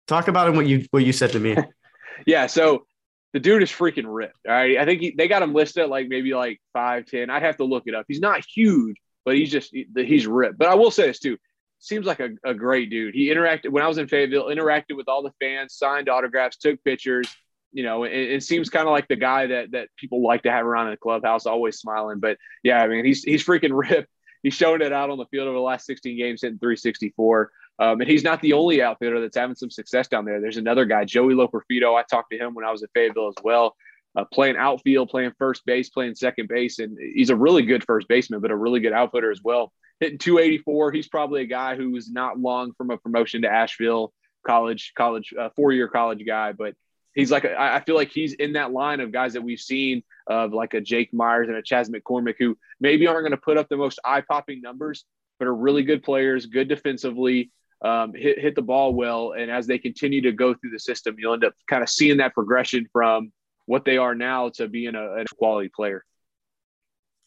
Talk 0.07 0.29
about 0.29 0.49
him. 0.49 0.57
What 0.57 0.67
you 0.67 0.87
what 0.91 1.05
you 1.05 1.13
said 1.13 1.33
to 1.33 1.41
me. 1.41 1.57
yeah. 2.27 2.47
So 2.47 2.87
the 3.33 3.41
dude 3.41 3.63
is 3.63 3.71
freaking 3.71 4.05
ripped. 4.07 4.47
All 4.47 4.55
right. 4.55 4.79
I 4.79 4.85
think 4.85 5.01
he, 5.01 5.15
they 5.17 5.29
got 5.29 5.43
him 5.43 5.53
listed 5.55 5.85
at 5.85 5.89
like 5.91 6.09
maybe 6.09 6.35
like 6.35 6.61
five 6.73 7.07
ten. 7.07 7.31
I'd 7.31 7.43
have 7.43 7.59
to 7.59 7.65
look 7.65 7.85
it 7.87 7.95
up. 7.95 8.07
He's 8.09 8.21
not 8.21 8.45
huge, 8.45 8.97
but 9.25 9.37
he's 9.37 9.51
just 9.51 9.75
he's 9.95 10.27
ripped. 10.27 10.59
But 10.59 10.69
I 10.69 10.75
will 10.75 10.91
say 10.91 11.07
this 11.07 11.19
too. 11.19 11.37
Seems 11.79 12.07
like 12.07 12.21
a, 12.21 12.31
a 12.45 12.55
great 12.55 12.89
dude. 12.89 13.15
He 13.15 13.29
interacted 13.29 13.71
when 13.71 13.83
I 13.83 13.89
was 13.89 13.99
in 13.99 14.09
Fayetteville, 14.09 14.47
interacted 14.47 14.97
with 14.97 15.09
all 15.09 15.23
the 15.23 15.33
fans, 15.41 15.75
signed 15.75 16.09
autographs, 16.09 16.57
took 16.57 16.83
pictures. 16.83 17.29
You 17.73 17.83
know, 17.83 18.05
it, 18.05 18.13
it 18.13 18.43
seems 18.43 18.71
kind 18.71 18.89
of 18.89 18.93
like 18.93 19.09
the 19.09 19.17
guy 19.17 19.49
that 19.49 19.73
that 19.73 19.89
people 19.97 20.23
like 20.23 20.45
to 20.45 20.51
have 20.51 20.65
around 20.65 20.87
in 20.87 20.93
the 20.93 20.97
clubhouse, 20.99 21.45
always 21.45 21.79
smiling. 21.79 22.21
But 22.21 22.39
yeah, 22.63 22.83
I 22.83 22.89
mean, 22.89 23.05
he's 23.05 23.23
he's 23.23 23.45
freaking 23.45 23.71
ripped. 23.91 24.09
He's 24.43 24.55
showing 24.55 24.81
it 24.81 24.93
out 24.93 25.11
on 25.11 25.19
the 25.19 25.27
field 25.27 25.49
over 25.49 25.57
the 25.57 25.61
last 25.61 25.87
16 25.87 26.17
games, 26.17 26.43
hitting 26.43 26.59
364. 26.59 27.51
Um, 27.79 28.01
and 28.01 28.09
he's 28.09 28.25
not 28.25 28.41
the 28.41 28.55
only 28.55 28.83
outfielder 28.83 29.21
that's 29.21 29.37
having 29.37 29.57
some 29.57 29.71
success 29.71 30.09
down 30.09 30.25
there. 30.25 30.41
There's 30.41 30.57
another 30.57 30.87
guy, 30.87 31.05
Joey 31.05 31.35
Loperfido. 31.35 31.95
I 31.95 32.05
talked 32.05 32.31
to 32.31 32.39
him 32.39 32.55
when 32.55 32.65
I 32.65 32.71
was 32.71 32.83
at 32.83 32.91
Fayetteville 32.95 33.29
as 33.29 33.45
well 33.45 33.77
uh, 34.17 34.25
playing 34.33 34.57
outfield, 34.57 35.11
playing 35.11 35.33
first 35.39 35.65
base, 35.67 35.91
playing 35.91 36.15
second 36.15 36.49
base, 36.49 36.79
and 36.79 36.97
he's 36.99 37.31
a 37.31 37.37
really 37.37 37.63
good 37.63 37.85
first 37.85 38.09
baseman, 38.09 38.41
but 38.41 38.51
a 38.51 38.57
really 38.57 38.81
good 38.81 38.93
outfielder 38.93 39.31
as 39.31 39.43
well. 39.43 39.73
Hitting 40.01 40.19
284, 40.19 40.93
he's 40.93 41.09
probably 41.09 41.43
a 41.43 41.47
guy 41.47 41.77
who 41.77 41.91
was 41.91 42.11
not 42.11 42.39
long 42.39 42.73
from 42.73 42.91
a 42.91 42.97
promotion 42.97 43.43
to 43.43 43.51
Asheville 43.51 44.13
college, 44.47 44.93
college, 44.97 45.35
uh, 45.39 45.51
four-year 45.55 45.89
college 45.89 46.25
guy, 46.27 46.53
but 46.53 46.75
he's 47.15 47.31
like 47.31 47.45
I 47.45 47.81
feel 47.81 47.95
like 47.95 48.11
he's 48.11 48.35
in 48.35 48.53
that 48.55 48.73
line 48.73 49.01
of 49.01 49.11
guys 49.11 49.33
that 49.33 49.43
we've 49.43 49.61
seen 49.61 50.03
of 50.27 50.53
like 50.53 50.75
a 50.75 50.81
Jake 50.81 51.13
Meyers 51.13 51.49
and 51.49 51.57
a 51.57 51.63
Chas 51.63 51.89
McCormick 51.89 52.37
who 52.39 52.57
maybe 52.79 53.07
aren't 53.07 53.23
going 53.23 53.33
to 53.33 53.39
put 53.39 53.59
up 53.59 53.69
the 53.69 53.77
most 53.77 53.99
eye-popping 54.05 54.61
numbers, 54.61 55.05
but 55.39 55.49
are 55.49 55.55
really 55.55 55.83
good 55.83 56.03
players, 56.03 56.47
good 56.47 56.69
defensively, 56.69 57.51
um, 57.83 58.15
hit 58.15 58.39
hit 58.39 58.55
the 58.55 58.63
ball 58.63 58.95
well, 58.95 59.33
and 59.33 59.51
as 59.51 59.67
they 59.67 59.79
continue 59.79 60.21
to 60.23 60.33
go 60.33 60.55
through 60.55 60.71
the 60.71 60.79
system, 60.79 61.17
you'll 61.19 61.35
end 61.35 61.45
up 61.45 61.55
kind 61.69 61.83
of 61.83 61.89
seeing 61.89 62.19
that 62.19 62.35
progression 62.35 62.87
from 62.93 63.33
what 63.67 63.85
they 63.85 63.99
are 63.99 64.15
now 64.15 64.49
to 64.51 64.69
being 64.69 64.95
a, 64.95 65.21
a 65.21 65.25
quality 65.37 65.71
player. 65.75 66.05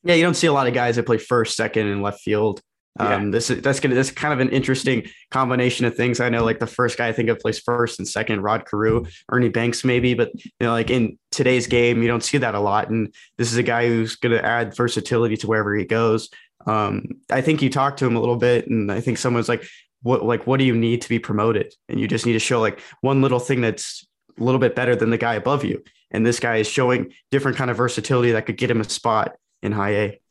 Yeah, 0.03 0.15
you 0.15 0.23
don't 0.23 0.35
see 0.35 0.47
a 0.47 0.53
lot 0.53 0.67
of 0.67 0.73
guys 0.73 0.95
that 0.95 1.05
play 1.05 1.17
first, 1.17 1.55
second, 1.55 1.87
and 1.87 2.01
left 2.01 2.21
field. 2.21 2.61
Um, 2.99 3.25
yeah. 3.25 3.31
This 3.31 3.49
is 3.49 3.61
that's 3.61 3.79
gonna 3.79 3.95
that's 3.95 4.11
kind 4.11 4.33
of 4.33 4.39
an 4.39 4.49
interesting 4.49 5.07
combination 5.31 5.85
of 5.85 5.95
things. 5.95 6.19
I 6.19 6.29
know 6.29 6.43
like 6.43 6.59
the 6.59 6.67
first 6.67 6.97
guy 6.97 7.07
I 7.07 7.13
think 7.13 7.29
of 7.29 7.39
plays 7.39 7.59
first 7.59 7.99
and 7.99 8.07
second, 8.07 8.41
Rod 8.41 8.65
Carew, 8.65 9.05
Ernie 9.31 9.49
Banks 9.49 9.85
maybe, 9.85 10.15
but 10.15 10.31
you 10.35 10.51
know 10.59 10.71
like 10.71 10.89
in 10.89 11.17
today's 11.31 11.67
game 11.67 12.01
you 12.01 12.07
don't 12.07 12.23
see 12.23 12.39
that 12.39 12.55
a 12.55 12.59
lot. 12.59 12.89
And 12.89 13.13
this 13.37 13.51
is 13.51 13.57
a 13.57 13.63
guy 13.63 13.87
who's 13.87 14.15
going 14.15 14.35
to 14.35 14.43
add 14.43 14.75
versatility 14.75 15.37
to 15.37 15.47
wherever 15.47 15.75
he 15.75 15.85
goes. 15.85 16.29
Um, 16.65 17.05
I 17.29 17.41
think 17.41 17.61
you 17.61 17.69
talked 17.69 17.99
to 17.99 18.05
him 18.05 18.15
a 18.15 18.19
little 18.19 18.35
bit, 18.35 18.67
and 18.67 18.91
I 18.91 18.99
think 18.99 19.17
someone's 19.17 19.47
like, 19.47 19.65
"What 20.01 20.23
like 20.23 20.47
what 20.47 20.57
do 20.57 20.65
you 20.65 20.75
need 20.75 21.01
to 21.01 21.09
be 21.09 21.19
promoted?" 21.19 21.73
And 21.87 21.99
you 21.99 22.07
just 22.07 22.25
need 22.25 22.33
to 22.33 22.39
show 22.39 22.59
like 22.59 22.79
one 23.01 23.21
little 23.21 23.39
thing 23.39 23.61
that's 23.61 24.07
a 24.39 24.43
little 24.43 24.59
bit 24.59 24.75
better 24.75 24.95
than 24.95 25.09
the 25.09 25.17
guy 25.17 25.35
above 25.35 25.63
you. 25.63 25.83
And 26.11 26.25
this 26.25 26.39
guy 26.39 26.57
is 26.57 26.67
showing 26.67 27.13
different 27.31 27.57
kind 27.57 27.69
of 27.69 27.77
versatility 27.77 28.31
that 28.31 28.45
could 28.45 28.57
get 28.57 28.71
him 28.71 28.81
a 28.81 28.83
spot 28.83 29.35
in 29.61 29.71
high 29.71 29.91
A. 29.91 30.21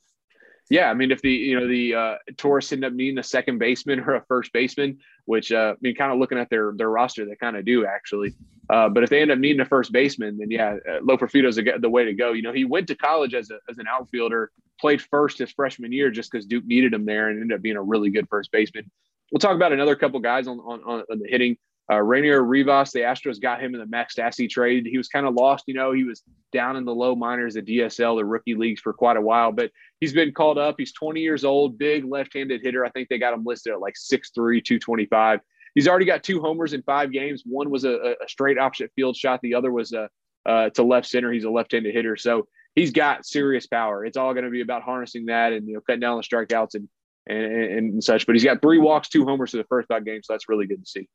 Yeah, 0.71 0.91
I 0.91 0.95
mean, 0.95 1.11
if 1.11 1.23
the 1.23 1.31
you 1.31 1.59
know 1.59 1.66
the 1.66 1.95
uh, 1.95 2.14
Tourists 2.37 2.73
end 2.73 2.85
up 2.85 2.93
needing 2.93 3.19
a 3.19 3.23
second 3.23 3.59
baseman 3.59 4.01
or 4.01 4.16
a 4.16 4.25
first 4.27 4.53
baseman, 4.53 4.99
which 5.25 5.51
uh, 5.51 5.75
I 5.75 5.79
mean, 5.81 5.95
kind 5.95 6.12
of 6.12 6.19
looking 6.19 6.39
at 6.39 6.51
their 6.51 6.73
their 6.77 6.91
roster, 6.91 7.25
they 7.25 7.37
kind 7.37 7.57
of 7.57 7.64
do 7.64 7.87
actually. 7.87 8.35
Uh, 8.71 8.89
but 8.89 9.03
if 9.03 9.09
they 9.09 9.23
end 9.23 9.31
up 9.31 9.39
needing 9.39 9.61
a 9.61 9.64
first 9.64 9.93
baseman, 9.93 10.37
then 10.37 10.51
yeah, 10.51 10.77
uh, 10.87 11.01
Loperfido's 11.01 11.57
the, 11.57 11.73
the 11.81 11.89
way 11.89 12.05
to 12.05 12.12
go. 12.12 12.33
You 12.33 12.43
know, 12.43 12.53
he 12.53 12.66
went 12.66 12.87
to 12.89 12.95
college 12.95 13.33
as 13.33 13.51
a, 13.51 13.59
as 13.71 13.79
an 13.79 13.87
outfielder, 13.89 14.51
played 14.79 15.01
first 15.01 15.39
his 15.39 15.51
freshman 15.53 15.91
year 15.91 16.11
just 16.11 16.31
because 16.31 16.45
Duke 16.45 16.66
needed 16.66 16.93
him 16.93 17.07
there, 17.07 17.29
and 17.29 17.41
ended 17.41 17.57
up 17.57 17.62
being 17.62 17.77
a 17.77 17.83
really 17.83 18.11
good 18.11 18.29
first 18.29 18.53
baseman. 18.53 18.91
We'll 19.31 19.41
talk 19.41 19.57
about 19.57 19.72
another 19.72 19.97
couple 19.97 20.20
guys 20.20 20.47
on 20.47 20.59
on, 20.61 20.81
on 20.87 21.18
the 21.18 21.29
hitting. 21.29 21.57
Uh, 21.91 22.03
Rainier 22.03 22.45
Rivas, 22.45 22.93
the 22.93 23.01
Astros 23.01 23.41
got 23.41 23.62
him 23.62 23.74
in 23.74 23.81
the 23.81 23.87
Max 23.87 24.14
Stassi 24.14 24.49
trade. 24.49 24.87
He 24.87 24.99
was 24.99 25.09
kind 25.09 25.26
of 25.26 25.35
lost, 25.35 25.64
you 25.66 25.72
know. 25.72 25.93
He 25.93 26.05
was 26.05 26.22
down 26.53 26.76
in 26.76 26.85
the 26.85 26.95
low 26.95 27.14
minors, 27.14 27.55
the 27.55 27.62
DSL, 27.62 28.18
the 28.18 28.26
rookie 28.26 28.55
leagues 28.55 28.81
for 28.83 28.93
quite 28.93 29.16
a 29.16 29.22
while, 29.22 29.53
but 29.53 29.70
he's 29.99 30.12
been 30.12 30.33
called 30.33 30.59
up. 30.59 30.74
He's 30.76 30.93
20 30.93 31.20
years 31.20 31.45
old, 31.45 31.79
big 31.79 32.05
left-handed 32.05 32.61
hitter. 32.62 32.85
I 32.85 32.91
think 32.91 33.09
they 33.09 33.16
got 33.16 33.33
him 33.33 33.43
listed 33.43 33.72
at 33.72 33.81
like 33.81 33.95
6'3", 33.95 34.35
225. 34.35 35.41
He's 35.74 35.89
already 35.89 36.05
got 36.05 36.22
two 36.22 36.41
homers 36.43 36.74
in 36.74 36.83
five 36.83 37.11
games. 37.11 37.43
One 37.47 37.70
was 37.70 37.85
a, 37.85 38.16
a 38.22 38.29
straight 38.29 38.59
opposite 38.59 38.91
field 38.95 39.16
shot. 39.16 39.41
The 39.43 39.55
other 39.55 39.72
was 39.72 39.93
a 39.93 40.11
uh, 40.45 40.70
to 40.70 40.83
left 40.83 41.07
center. 41.07 41.33
He's 41.33 41.45
a 41.45 41.51
left-handed 41.51 41.95
hitter, 41.95 42.16
so 42.16 42.49
he's 42.74 42.91
got 42.91 43.26
serious 43.26 43.66
power. 43.66 44.05
It's 44.05 44.16
all 44.16 44.33
going 44.33 44.45
to 44.45 44.51
be 44.51 44.61
about 44.61 44.83
harnessing 44.83 45.26
that 45.26 45.53
and 45.53 45.66
you 45.66 45.74
know 45.74 45.81
cutting 45.81 46.01
down 46.01 46.16
the 46.16 46.22
strikeouts 46.22 46.74
and, 46.74 46.89
and 47.29 47.93
and 47.95 48.05
such. 48.05 48.26
But 48.26 48.35
he's 48.35 48.45
got 48.45 48.61
three 48.61 48.79
walks, 48.79 49.09
two 49.09 49.24
homers 49.24 49.53
to 49.53 49.57
the 49.59 49.64
first 49.64 49.89
five 49.89 50.05
games, 50.05 50.26
so 50.26 50.33
that's 50.33 50.49
really 50.49 50.66
good 50.66 50.85
to 50.85 50.91
see. 50.91 51.09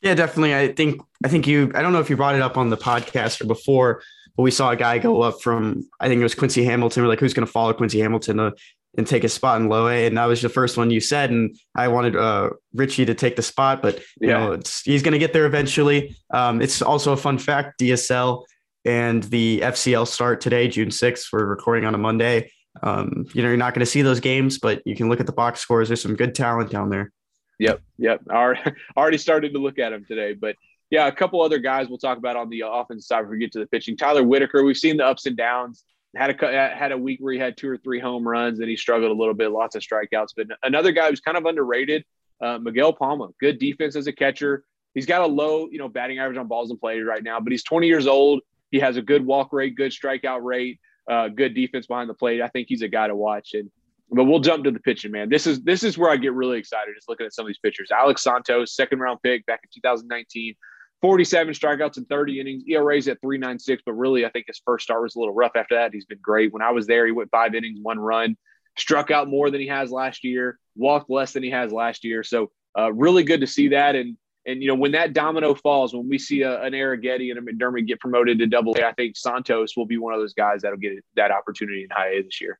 Yeah, 0.00 0.14
definitely. 0.14 0.54
I 0.54 0.72
think 0.72 1.00
I 1.24 1.28
think 1.28 1.46
you. 1.46 1.72
I 1.74 1.82
don't 1.82 1.92
know 1.92 2.00
if 2.00 2.08
you 2.08 2.16
brought 2.16 2.34
it 2.34 2.42
up 2.42 2.56
on 2.56 2.70
the 2.70 2.76
podcast 2.76 3.40
or 3.40 3.46
before, 3.46 4.02
but 4.36 4.42
we 4.42 4.50
saw 4.50 4.70
a 4.70 4.76
guy 4.76 4.98
go 4.98 5.22
up 5.22 5.42
from 5.42 5.88
I 5.98 6.08
think 6.08 6.20
it 6.20 6.22
was 6.22 6.34
Quincy 6.34 6.64
Hamilton. 6.64 7.02
We're 7.02 7.08
like, 7.08 7.20
who's 7.20 7.34
going 7.34 7.46
to 7.46 7.52
follow 7.52 7.72
Quincy 7.72 7.98
Hamilton 7.98 8.36
to, 8.36 8.54
and 8.96 9.06
take 9.06 9.24
a 9.24 9.28
spot 9.28 9.60
in 9.60 9.68
low 9.68 9.88
A? 9.88 10.06
And 10.06 10.16
that 10.16 10.26
was 10.26 10.40
the 10.40 10.48
first 10.48 10.76
one 10.76 10.90
you 10.90 11.00
said. 11.00 11.30
And 11.30 11.56
I 11.74 11.88
wanted 11.88 12.14
uh, 12.14 12.50
Richie 12.74 13.06
to 13.06 13.14
take 13.14 13.34
the 13.34 13.42
spot, 13.42 13.82
but 13.82 13.98
you 14.20 14.28
yeah. 14.28 14.38
know 14.38 14.60
he's 14.84 15.02
going 15.02 15.12
to 15.12 15.18
get 15.18 15.32
there 15.32 15.46
eventually. 15.46 16.16
Um, 16.30 16.62
it's 16.62 16.80
also 16.80 17.12
a 17.12 17.16
fun 17.16 17.38
fact: 17.38 17.80
DSL 17.80 18.44
and 18.84 19.24
the 19.24 19.60
FCL 19.64 20.06
start 20.06 20.40
today, 20.40 20.68
June 20.68 20.92
sixth. 20.92 21.28
We're 21.32 21.44
recording 21.44 21.84
on 21.84 21.96
a 21.96 21.98
Monday. 21.98 22.52
Um, 22.82 23.26
you 23.32 23.42
know, 23.42 23.48
you're 23.48 23.56
not 23.56 23.74
going 23.74 23.84
to 23.84 23.90
see 23.90 24.02
those 24.02 24.20
games, 24.20 24.58
but 24.58 24.82
you 24.86 24.96
can 24.96 25.08
look 25.08 25.20
at 25.20 25.26
the 25.26 25.32
box 25.32 25.60
scores. 25.60 25.88
There's 25.88 26.02
some 26.02 26.16
good 26.16 26.34
talent 26.34 26.70
down 26.70 26.90
there. 26.90 27.12
Yep, 27.58 27.82
yep. 27.98 28.20
Already 28.96 29.18
started 29.18 29.52
to 29.52 29.58
look 29.58 29.78
at 29.78 29.92
him 29.92 30.04
today, 30.04 30.34
but 30.34 30.56
yeah, 30.90 31.06
a 31.06 31.12
couple 31.12 31.42
other 31.42 31.58
guys 31.58 31.88
we'll 31.88 31.98
talk 31.98 32.18
about 32.18 32.36
on 32.36 32.48
the 32.48 32.64
offense 32.66 33.06
side 33.06 33.22
before 33.22 33.32
we 33.32 33.38
get 33.38 33.52
to 33.52 33.58
the 33.58 33.66
pitching. 33.66 33.96
Tyler 33.96 34.22
Whitaker, 34.22 34.64
we've 34.64 34.76
seen 34.76 34.96
the 34.96 35.06
ups 35.06 35.26
and 35.26 35.36
downs. 35.36 35.84
Had 36.16 36.30
a 36.42 36.74
had 36.74 36.92
a 36.92 36.96
week 36.96 37.18
where 37.20 37.34
he 37.34 37.38
had 37.38 37.56
two 37.56 37.68
or 37.68 37.76
three 37.76 38.00
home 38.00 38.26
runs, 38.26 38.60
and 38.60 38.68
he 38.68 38.76
struggled 38.76 39.10
a 39.10 39.14
little 39.14 39.34
bit, 39.34 39.50
lots 39.50 39.76
of 39.76 39.82
strikeouts. 39.82 40.28
But 40.34 40.46
another 40.62 40.90
guy 40.90 41.10
who's 41.10 41.20
kind 41.20 41.36
of 41.36 41.44
underrated, 41.44 42.04
uh, 42.40 42.58
Miguel 42.58 42.94
Palma, 42.94 43.28
good 43.38 43.58
defense 43.58 43.94
as 43.94 44.06
a 44.06 44.12
catcher. 44.12 44.64
He's 44.94 45.04
got 45.04 45.20
a 45.20 45.26
low, 45.26 45.68
you 45.70 45.78
know, 45.78 45.88
batting 45.88 46.18
average 46.18 46.38
on 46.38 46.48
balls 46.48 46.70
and 46.70 46.80
plays 46.80 47.04
right 47.04 47.22
now, 47.22 47.40
but 47.40 47.52
he's 47.52 47.62
20 47.62 47.86
years 47.86 48.06
old. 48.06 48.40
He 48.70 48.80
has 48.80 48.96
a 48.96 49.02
good 49.02 49.24
walk 49.24 49.52
rate, 49.52 49.76
good 49.76 49.92
strikeout 49.92 50.42
rate, 50.42 50.80
uh, 51.08 51.28
good 51.28 51.54
defense 51.54 51.86
behind 51.86 52.10
the 52.10 52.14
plate. 52.14 52.42
I 52.42 52.48
think 52.48 52.68
he's 52.68 52.82
a 52.82 52.88
guy 52.88 53.08
to 53.08 53.16
watch. 53.16 53.54
And 53.54 53.70
but 54.10 54.24
we'll 54.24 54.40
jump 54.40 54.64
to 54.64 54.70
the 54.70 54.80
pitching, 54.80 55.12
man. 55.12 55.28
This 55.28 55.46
is 55.46 55.62
this 55.62 55.82
is 55.82 55.98
where 55.98 56.10
I 56.10 56.16
get 56.16 56.32
really 56.32 56.58
excited 56.58 56.94
just 56.94 57.08
looking 57.08 57.26
at 57.26 57.34
some 57.34 57.44
of 57.44 57.48
these 57.48 57.58
pitchers. 57.58 57.90
Alex 57.90 58.22
Santos, 58.22 58.74
second 58.74 59.00
round 59.00 59.20
pick 59.22 59.44
back 59.46 59.60
in 59.62 59.68
2019, 59.74 60.54
47 61.02 61.54
strikeouts 61.54 61.98
in 61.98 62.04
30 62.06 62.40
innings. 62.40 62.62
ERA's 62.66 63.08
at 63.08 63.20
396, 63.20 63.82
but 63.84 63.92
really 63.92 64.24
I 64.24 64.30
think 64.30 64.46
his 64.46 64.60
first 64.64 64.84
start 64.84 65.02
was 65.02 65.14
a 65.14 65.18
little 65.18 65.34
rough 65.34 65.52
after 65.56 65.74
that. 65.74 65.92
He's 65.92 66.06
been 66.06 66.20
great. 66.22 66.52
When 66.52 66.62
I 66.62 66.70
was 66.70 66.86
there, 66.86 67.06
he 67.06 67.12
went 67.12 67.30
five 67.30 67.54
innings, 67.54 67.78
one 67.82 67.98
run, 67.98 68.36
struck 68.78 69.10
out 69.10 69.28
more 69.28 69.50
than 69.50 69.60
he 69.60 69.68
has 69.68 69.90
last 69.90 70.24
year, 70.24 70.58
walked 70.74 71.10
less 71.10 71.32
than 71.32 71.42
he 71.42 71.50
has 71.50 71.70
last 71.70 72.04
year. 72.04 72.22
So 72.22 72.50
uh, 72.78 72.92
really 72.92 73.24
good 73.24 73.40
to 73.42 73.46
see 73.46 73.68
that. 73.68 73.94
And 73.94 74.16
and 74.48 74.62
you 74.62 74.68
know 74.68 74.74
when 74.74 74.92
that 74.92 75.12
domino 75.12 75.54
falls, 75.54 75.94
when 75.94 76.08
we 76.08 76.18
see 76.18 76.42
a, 76.42 76.60
an 76.62 76.72
Arrighetti 76.72 77.30
and 77.30 77.38
a 77.38 77.42
McDermott 77.52 77.86
get 77.86 78.00
promoted 78.00 78.38
to 78.38 78.46
Double 78.46 78.74
A, 78.76 78.86
I 78.86 78.92
think 78.92 79.16
Santos 79.16 79.76
will 79.76 79.86
be 79.86 79.98
one 79.98 80.14
of 80.14 80.20
those 80.20 80.34
guys 80.34 80.62
that'll 80.62 80.78
get 80.78 81.04
that 81.16 81.30
opportunity 81.30 81.84
in 81.84 81.90
High 81.90 82.14
A 82.14 82.22
this 82.22 82.40
year. 82.40 82.58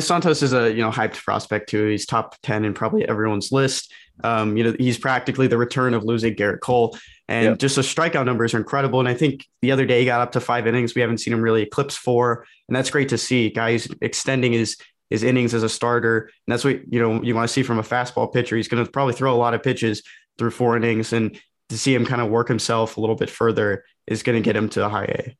Santos 0.00 0.42
is 0.42 0.52
a 0.52 0.72
you 0.72 0.82
know 0.82 0.90
hyped 0.90 1.22
prospect 1.22 1.68
too. 1.68 1.88
He's 1.88 2.06
top 2.06 2.36
ten 2.42 2.64
in 2.64 2.74
probably 2.74 3.06
everyone's 3.08 3.50
list. 3.50 3.92
Um, 4.22 4.56
you 4.56 4.64
know 4.64 4.74
he's 4.78 4.96
practically 4.96 5.48
the 5.48 5.58
return 5.58 5.94
of 5.94 6.04
losing 6.04 6.36
Gerrit 6.36 6.60
Cole, 6.60 6.96
and 7.28 7.44
yep. 7.44 7.58
just 7.58 7.74
the 7.74 7.82
strikeout 7.82 8.24
numbers 8.24 8.54
are 8.54 8.58
incredible. 8.58 9.00
And 9.00 9.08
I 9.08 9.14
think 9.14 9.44
the 9.62 9.72
other 9.72 9.84
day 9.84 10.00
he 10.00 10.06
got 10.06 10.20
up 10.20 10.32
to 10.32 10.40
five 10.40 10.68
innings. 10.68 10.94
We 10.94 11.00
haven't 11.00 11.18
seen 11.18 11.34
him 11.34 11.42
really 11.42 11.62
eclipse 11.62 11.96
four, 11.96 12.46
and 12.68 12.76
that's 12.76 12.90
great 12.90 13.08
to 13.08 13.18
see. 13.18 13.50
Guys 13.50 13.88
extending 14.00 14.52
his 14.52 14.76
his 15.10 15.24
innings 15.24 15.54
as 15.54 15.64
a 15.64 15.68
starter, 15.68 16.30
and 16.46 16.52
that's 16.52 16.64
what 16.64 16.80
you 16.92 17.00
know 17.00 17.20
you 17.22 17.34
want 17.34 17.48
to 17.48 17.52
see 17.52 17.64
from 17.64 17.80
a 17.80 17.82
fastball 17.82 18.32
pitcher. 18.32 18.56
He's 18.56 18.68
going 18.68 18.84
to 18.84 18.90
probably 18.90 19.14
throw 19.14 19.34
a 19.34 19.36
lot 19.36 19.54
of 19.54 19.62
pitches 19.62 20.04
through 20.38 20.50
four 20.50 20.76
innings, 20.76 21.12
and 21.12 21.40
to 21.68 21.78
see 21.78 21.94
him 21.94 22.04
kind 22.04 22.20
of 22.20 22.30
work 22.30 22.48
himself 22.48 22.96
a 22.96 23.00
little 23.00 23.16
bit 23.16 23.30
further 23.30 23.84
is 24.06 24.22
going 24.22 24.40
to 24.40 24.44
get 24.44 24.56
him 24.56 24.68
to 24.70 24.84
a 24.84 24.88
high 24.88 25.04
A. 25.04 25.36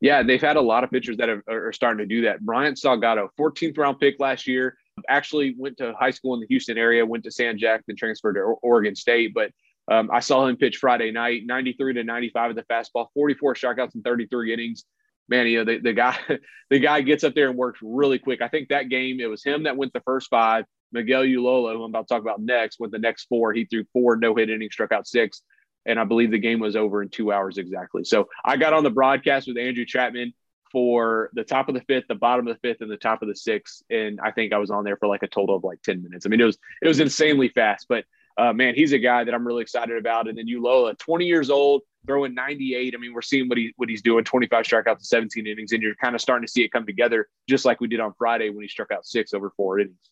Yeah, 0.00 0.22
they've 0.22 0.40
had 0.40 0.56
a 0.56 0.60
lot 0.60 0.84
of 0.84 0.90
pitchers 0.90 1.16
that 1.16 1.28
are 1.28 1.72
starting 1.72 1.98
to 1.98 2.06
do 2.06 2.22
that. 2.22 2.40
Bryant 2.40 2.76
Salgado, 2.76 3.28
14th 3.38 3.76
round 3.78 3.98
pick 3.98 4.20
last 4.20 4.46
year, 4.46 4.76
actually 5.08 5.54
went 5.58 5.76
to 5.78 5.92
high 5.98 6.10
school 6.10 6.34
in 6.34 6.40
the 6.40 6.46
Houston 6.46 6.78
area, 6.78 7.04
went 7.04 7.24
to 7.24 7.30
San 7.30 7.58
Jac, 7.58 7.82
then 7.86 7.96
transferred 7.96 8.34
to 8.34 8.40
Oregon 8.40 8.94
State. 8.94 9.34
But 9.34 9.50
um, 9.90 10.10
I 10.12 10.20
saw 10.20 10.46
him 10.46 10.56
pitch 10.56 10.76
Friday 10.76 11.10
night, 11.10 11.42
93 11.46 11.94
to 11.94 12.04
95 12.04 12.50
at 12.50 12.56
the 12.56 12.62
fastball, 12.62 13.06
44 13.14 13.54
strikeouts 13.54 13.94
in 13.94 14.02
33 14.02 14.52
innings. 14.52 14.84
Man, 15.28 15.46
you 15.46 15.58
know 15.58 15.64
the, 15.64 15.78
the 15.78 15.92
guy, 15.92 16.16
the 16.70 16.78
guy 16.78 17.00
gets 17.00 17.24
up 17.24 17.34
there 17.34 17.48
and 17.48 17.58
works 17.58 17.80
really 17.82 18.18
quick. 18.18 18.40
I 18.40 18.48
think 18.48 18.68
that 18.68 18.88
game 18.88 19.20
it 19.20 19.26
was 19.26 19.42
him 19.42 19.64
that 19.64 19.76
went 19.76 19.92
the 19.92 20.00
first 20.00 20.28
five. 20.28 20.64
Miguel 20.92 21.22
Ullola, 21.22 21.74
who 21.74 21.84
I'm 21.84 21.90
about 21.90 22.08
to 22.08 22.14
talk 22.14 22.22
about 22.22 22.40
next, 22.40 22.80
went 22.80 22.92
the 22.92 22.98
next 22.98 23.26
four. 23.26 23.52
He 23.52 23.64
threw 23.64 23.84
four 23.92 24.16
no 24.16 24.34
hit 24.34 24.50
innings, 24.50 24.72
struck 24.72 24.92
out 24.92 25.06
six 25.06 25.42
and 25.88 25.98
I 25.98 26.04
believe 26.04 26.30
the 26.30 26.38
game 26.38 26.60
was 26.60 26.76
over 26.76 27.02
in 27.02 27.08
two 27.08 27.32
hours 27.32 27.58
exactly. 27.58 28.04
So 28.04 28.28
I 28.44 28.56
got 28.56 28.74
on 28.74 28.84
the 28.84 28.90
broadcast 28.90 29.48
with 29.48 29.56
Andrew 29.56 29.86
Chapman 29.86 30.34
for 30.70 31.30
the 31.32 31.44
top 31.44 31.68
of 31.68 31.74
the 31.74 31.80
fifth, 31.80 32.04
the 32.08 32.14
bottom 32.14 32.46
of 32.46 32.54
the 32.54 32.60
fifth, 32.60 32.82
and 32.82 32.90
the 32.90 32.98
top 32.98 33.22
of 33.22 33.28
the 33.28 33.34
sixth, 33.34 33.82
and 33.90 34.20
I 34.22 34.30
think 34.30 34.52
I 34.52 34.58
was 34.58 34.70
on 34.70 34.84
there 34.84 34.98
for 34.98 35.08
like 35.08 35.22
a 35.22 35.28
total 35.28 35.56
of 35.56 35.64
like 35.64 35.80
ten 35.82 36.02
minutes. 36.02 36.26
I 36.26 36.28
mean, 36.28 36.40
it 36.40 36.44
was 36.44 36.58
it 36.82 36.88
was 36.88 37.00
insanely 37.00 37.48
fast, 37.48 37.86
but 37.88 38.04
uh, 38.36 38.52
man, 38.52 38.74
he's 38.74 38.92
a 38.92 38.98
guy 38.98 39.24
that 39.24 39.34
I'm 39.34 39.46
really 39.46 39.62
excited 39.62 39.96
about. 39.96 40.28
And 40.28 40.38
then 40.38 40.46
Ullola, 40.46 40.96
20 40.96 41.24
years 41.24 41.50
old, 41.50 41.82
throwing 42.06 42.34
98. 42.34 42.94
I 42.94 42.98
mean, 42.98 43.12
we're 43.12 43.20
seeing 43.20 43.48
what 43.48 43.58
he 43.58 43.72
what 43.76 43.88
he's 43.88 44.02
doing, 44.02 44.22
25 44.24 44.64
strikeouts 44.64 44.98
in 44.98 45.04
17 45.04 45.46
innings, 45.46 45.72
and 45.72 45.82
you're 45.82 45.96
kind 45.96 46.14
of 46.14 46.20
starting 46.20 46.46
to 46.46 46.52
see 46.52 46.62
it 46.62 46.70
come 46.70 46.86
together, 46.86 47.28
just 47.48 47.64
like 47.64 47.80
we 47.80 47.88
did 47.88 47.98
on 47.98 48.12
Friday 48.18 48.50
when 48.50 48.62
he 48.62 48.68
struck 48.68 48.92
out 48.92 49.06
six 49.06 49.32
over 49.32 49.50
four 49.56 49.80
innings. 49.80 50.10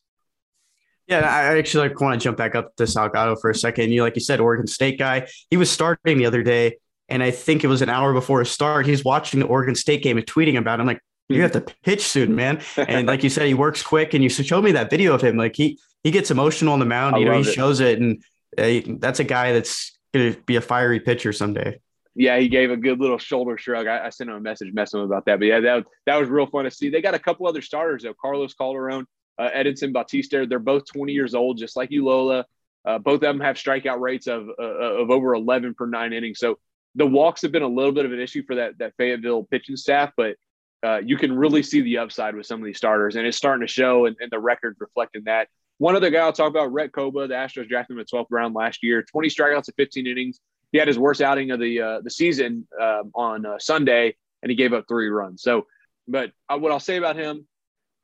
Yeah, 1.08 1.20
I 1.20 1.58
actually 1.58 1.88
like 1.88 2.00
want 2.00 2.20
to 2.20 2.24
jump 2.24 2.36
back 2.36 2.54
up 2.54 2.74
to 2.76 2.82
Salgado 2.84 3.40
for 3.40 3.50
a 3.50 3.54
second. 3.54 3.92
You 3.92 4.02
like 4.02 4.16
you 4.16 4.20
said, 4.20 4.40
Oregon 4.40 4.66
State 4.66 4.98
guy. 4.98 5.28
He 5.50 5.56
was 5.56 5.70
starting 5.70 6.18
the 6.18 6.26
other 6.26 6.42
day, 6.42 6.78
and 7.08 7.22
I 7.22 7.30
think 7.30 7.62
it 7.62 7.68
was 7.68 7.82
an 7.82 7.88
hour 7.88 8.12
before 8.12 8.40
his 8.40 8.50
start. 8.50 8.86
He's 8.86 9.04
watching 9.04 9.38
the 9.38 9.46
Oregon 9.46 9.74
State 9.76 10.02
game 10.02 10.16
and 10.16 10.26
tweeting 10.26 10.58
about. 10.58 10.80
It. 10.80 10.82
I'm 10.82 10.86
like, 10.86 11.00
you 11.28 11.42
have 11.42 11.52
to 11.52 11.60
pitch 11.60 12.02
soon, 12.02 12.34
man. 12.34 12.60
And 12.76 13.06
like 13.06 13.22
you 13.22 13.30
said, 13.30 13.46
he 13.46 13.54
works 13.54 13.82
quick. 13.82 14.14
And 14.14 14.22
you 14.22 14.28
showed 14.28 14.62
me 14.62 14.72
that 14.72 14.90
video 14.90 15.14
of 15.14 15.22
him. 15.22 15.36
Like 15.36 15.56
he 15.56 15.78
he 16.02 16.10
gets 16.10 16.30
emotional 16.30 16.72
on 16.72 16.78
the 16.78 16.86
mound. 16.86 17.16
I 17.16 17.18
you 17.20 17.24
know, 17.24 17.40
he 17.40 17.48
it. 17.48 17.52
shows 17.52 17.80
it, 17.80 18.00
and 18.00 18.22
uh, 18.58 18.96
that's 18.98 19.20
a 19.20 19.24
guy 19.24 19.52
that's 19.52 19.96
going 20.12 20.34
to 20.34 20.40
be 20.42 20.56
a 20.56 20.60
fiery 20.60 21.00
pitcher 21.00 21.32
someday. 21.32 21.80
Yeah, 22.14 22.38
he 22.38 22.48
gave 22.48 22.70
a 22.70 22.76
good 22.76 22.98
little 22.98 23.18
shoulder 23.18 23.58
shrug. 23.58 23.86
I, 23.86 24.06
I 24.06 24.10
sent 24.10 24.30
him 24.30 24.36
a 24.36 24.40
message 24.40 24.72
messing 24.72 25.02
about 25.02 25.26
that. 25.26 25.38
But 25.38 25.46
yeah, 25.46 25.60
that, 25.60 25.84
that 26.06 26.16
was 26.16 26.30
real 26.30 26.46
fun 26.46 26.64
to 26.64 26.70
see. 26.70 26.88
They 26.88 27.02
got 27.02 27.14
a 27.14 27.18
couple 27.18 27.46
other 27.46 27.60
starters 27.60 28.04
though. 28.04 28.14
Carlos 28.14 28.54
Calderon 28.54 29.06
uh, 29.38 29.50
Edinson 29.54 29.92
Bautista. 29.92 30.46
They're 30.48 30.58
both 30.58 30.84
20 30.86 31.12
years 31.12 31.34
old, 31.34 31.58
just 31.58 31.76
like 31.76 31.90
Ullola. 31.90 32.44
Uh, 32.84 32.98
both 32.98 33.16
of 33.16 33.20
them 33.22 33.40
have 33.40 33.56
strikeout 33.56 34.00
rates 34.00 34.26
of 34.28 34.48
uh, 34.58 34.62
of 34.62 35.10
over 35.10 35.34
11 35.34 35.74
per 35.74 35.86
nine 35.86 36.12
innings. 36.12 36.38
So 36.38 36.58
the 36.94 37.06
walks 37.06 37.42
have 37.42 37.52
been 37.52 37.62
a 37.62 37.68
little 37.68 37.92
bit 37.92 38.04
of 38.04 38.12
an 38.12 38.20
issue 38.20 38.42
for 38.46 38.56
that 38.56 38.78
that 38.78 38.94
Fayetteville 38.96 39.44
pitching 39.44 39.76
staff, 39.76 40.12
but 40.16 40.36
uh, 40.84 40.98
you 40.98 41.16
can 41.16 41.36
really 41.36 41.62
see 41.62 41.80
the 41.80 41.98
upside 41.98 42.36
with 42.36 42.46
some 42.46 42.60
of 42.60 42.66
these 42.66 42.76
starters, 42.76 43.16
and 43.16 43.26
it's 43.26 43.36
starting 43.36 43.66
to 43.66 43.72
show, 43.72 44.06
and, 44.06 44.16
and 44.20 44.30
the 44.30 44.38
record 44.38 44.76
reflecting 44.78 45.24
that. 45.24 45.48
One 45.78 45.96
other 45.96 46.10
guy 46.10 46.20
I'll 46.20 46.32
talk 46.32 46.48
about, 46.48 46.72
Rhett 46.72 46.92
Kouba, 46.92 47.28
the 47.28 47.34
Astros 47.34 47.68
drafted 47.68 47.96
him 47.96 48.00
at 48.00 48.08
12th 48.08 48.26
round 48.30 48.54
last 48.54 48.82
year, 48.82 49.02
20 49.02 49.28
strikeouts 49.28 49.68
at 49.68 49.74
15 49.76 50.06
innings. 50.06 50.40
He 50.72 50.78
had 50.78 50.88
his 50.88 50.98
worst 50.98 51.20
outing 51.20 51.50
of 51.50 51.60
the 51.60 51.80
uh, 51.80 52.00
the 52.02 52.10
season 52.10 52.66
um, 52.80 53.10
on 53.14 53.46
uh, 53.46 53.58
Sunday, 53.58 54.16
and 54.42 54.50
he 54.50 54.56
gave 54.56 54.72
up 54.72 54.84
three 54.88 55.08
runs. 55.08 55.42
So, 55.42 55.66
but 56.06 56.32
what 56.48 56.72
I'll 56.72 56.80
say 56.80 56.96
about 56.96 57.16
him, 57.16 57.46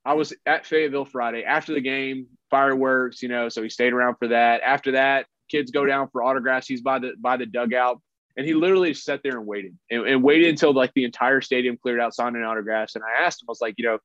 I 0.05 0.15
was 0.15 0.33
at 0.47 0.67
Fayetteville 0.67 1.05
Friday 1.05 1.45
after 1.45 1.75
the 1.75 1.81
game, 1.81 2.27
fireworks, 2.51 3.23
you 3.23 3.29
know. 3.29 3.49
So 3.49 3.63
he 3.63 3.69
stayed 3.69 3.93
around 3.93 4.17
for 4.17 4.29
that. 4.29 4.61
After 4.63 4.93
that, 4.93 5.27
kids 5.51 5.71
go 5.71 5.87
down 5.87 6.09
for 6.11 6.23
autographs. 6.23 6.67
He's 6.67 6.81
by 6.81 6.99
the 6.99 7.13
by 7.21 7.37
the 7.37 7.47
dugout, 7.47 8.01
and 8.37 8.47
he 8.47 8.55
literally 8.55 8.93
just 8.93 9.05
sat 9.05 9.21
there 9.23 9.39
and 9.39 9.47
waited 9.47 9.77
and, 9.91 10.07
and 10.07 10.23
waited 10.23 10.49
until 10.49 10.75
like 10.75 10.93
the 10.95 11.05
entire 11.05 11.41
stadium 11.41 11.77
cleared 11.81 12.01
out, 12.01 12.15
signing 12.15 12.43
autographs. 12.43 12.97
And 12.97 13.05
I 13.05 13.25
asked 13.25 13.43
him, 13.43 13.47
I 13.49 13.53
was 13.53 13.61
like, 13.61 13.75
you 13.79 13.85
know, 13.85 13.99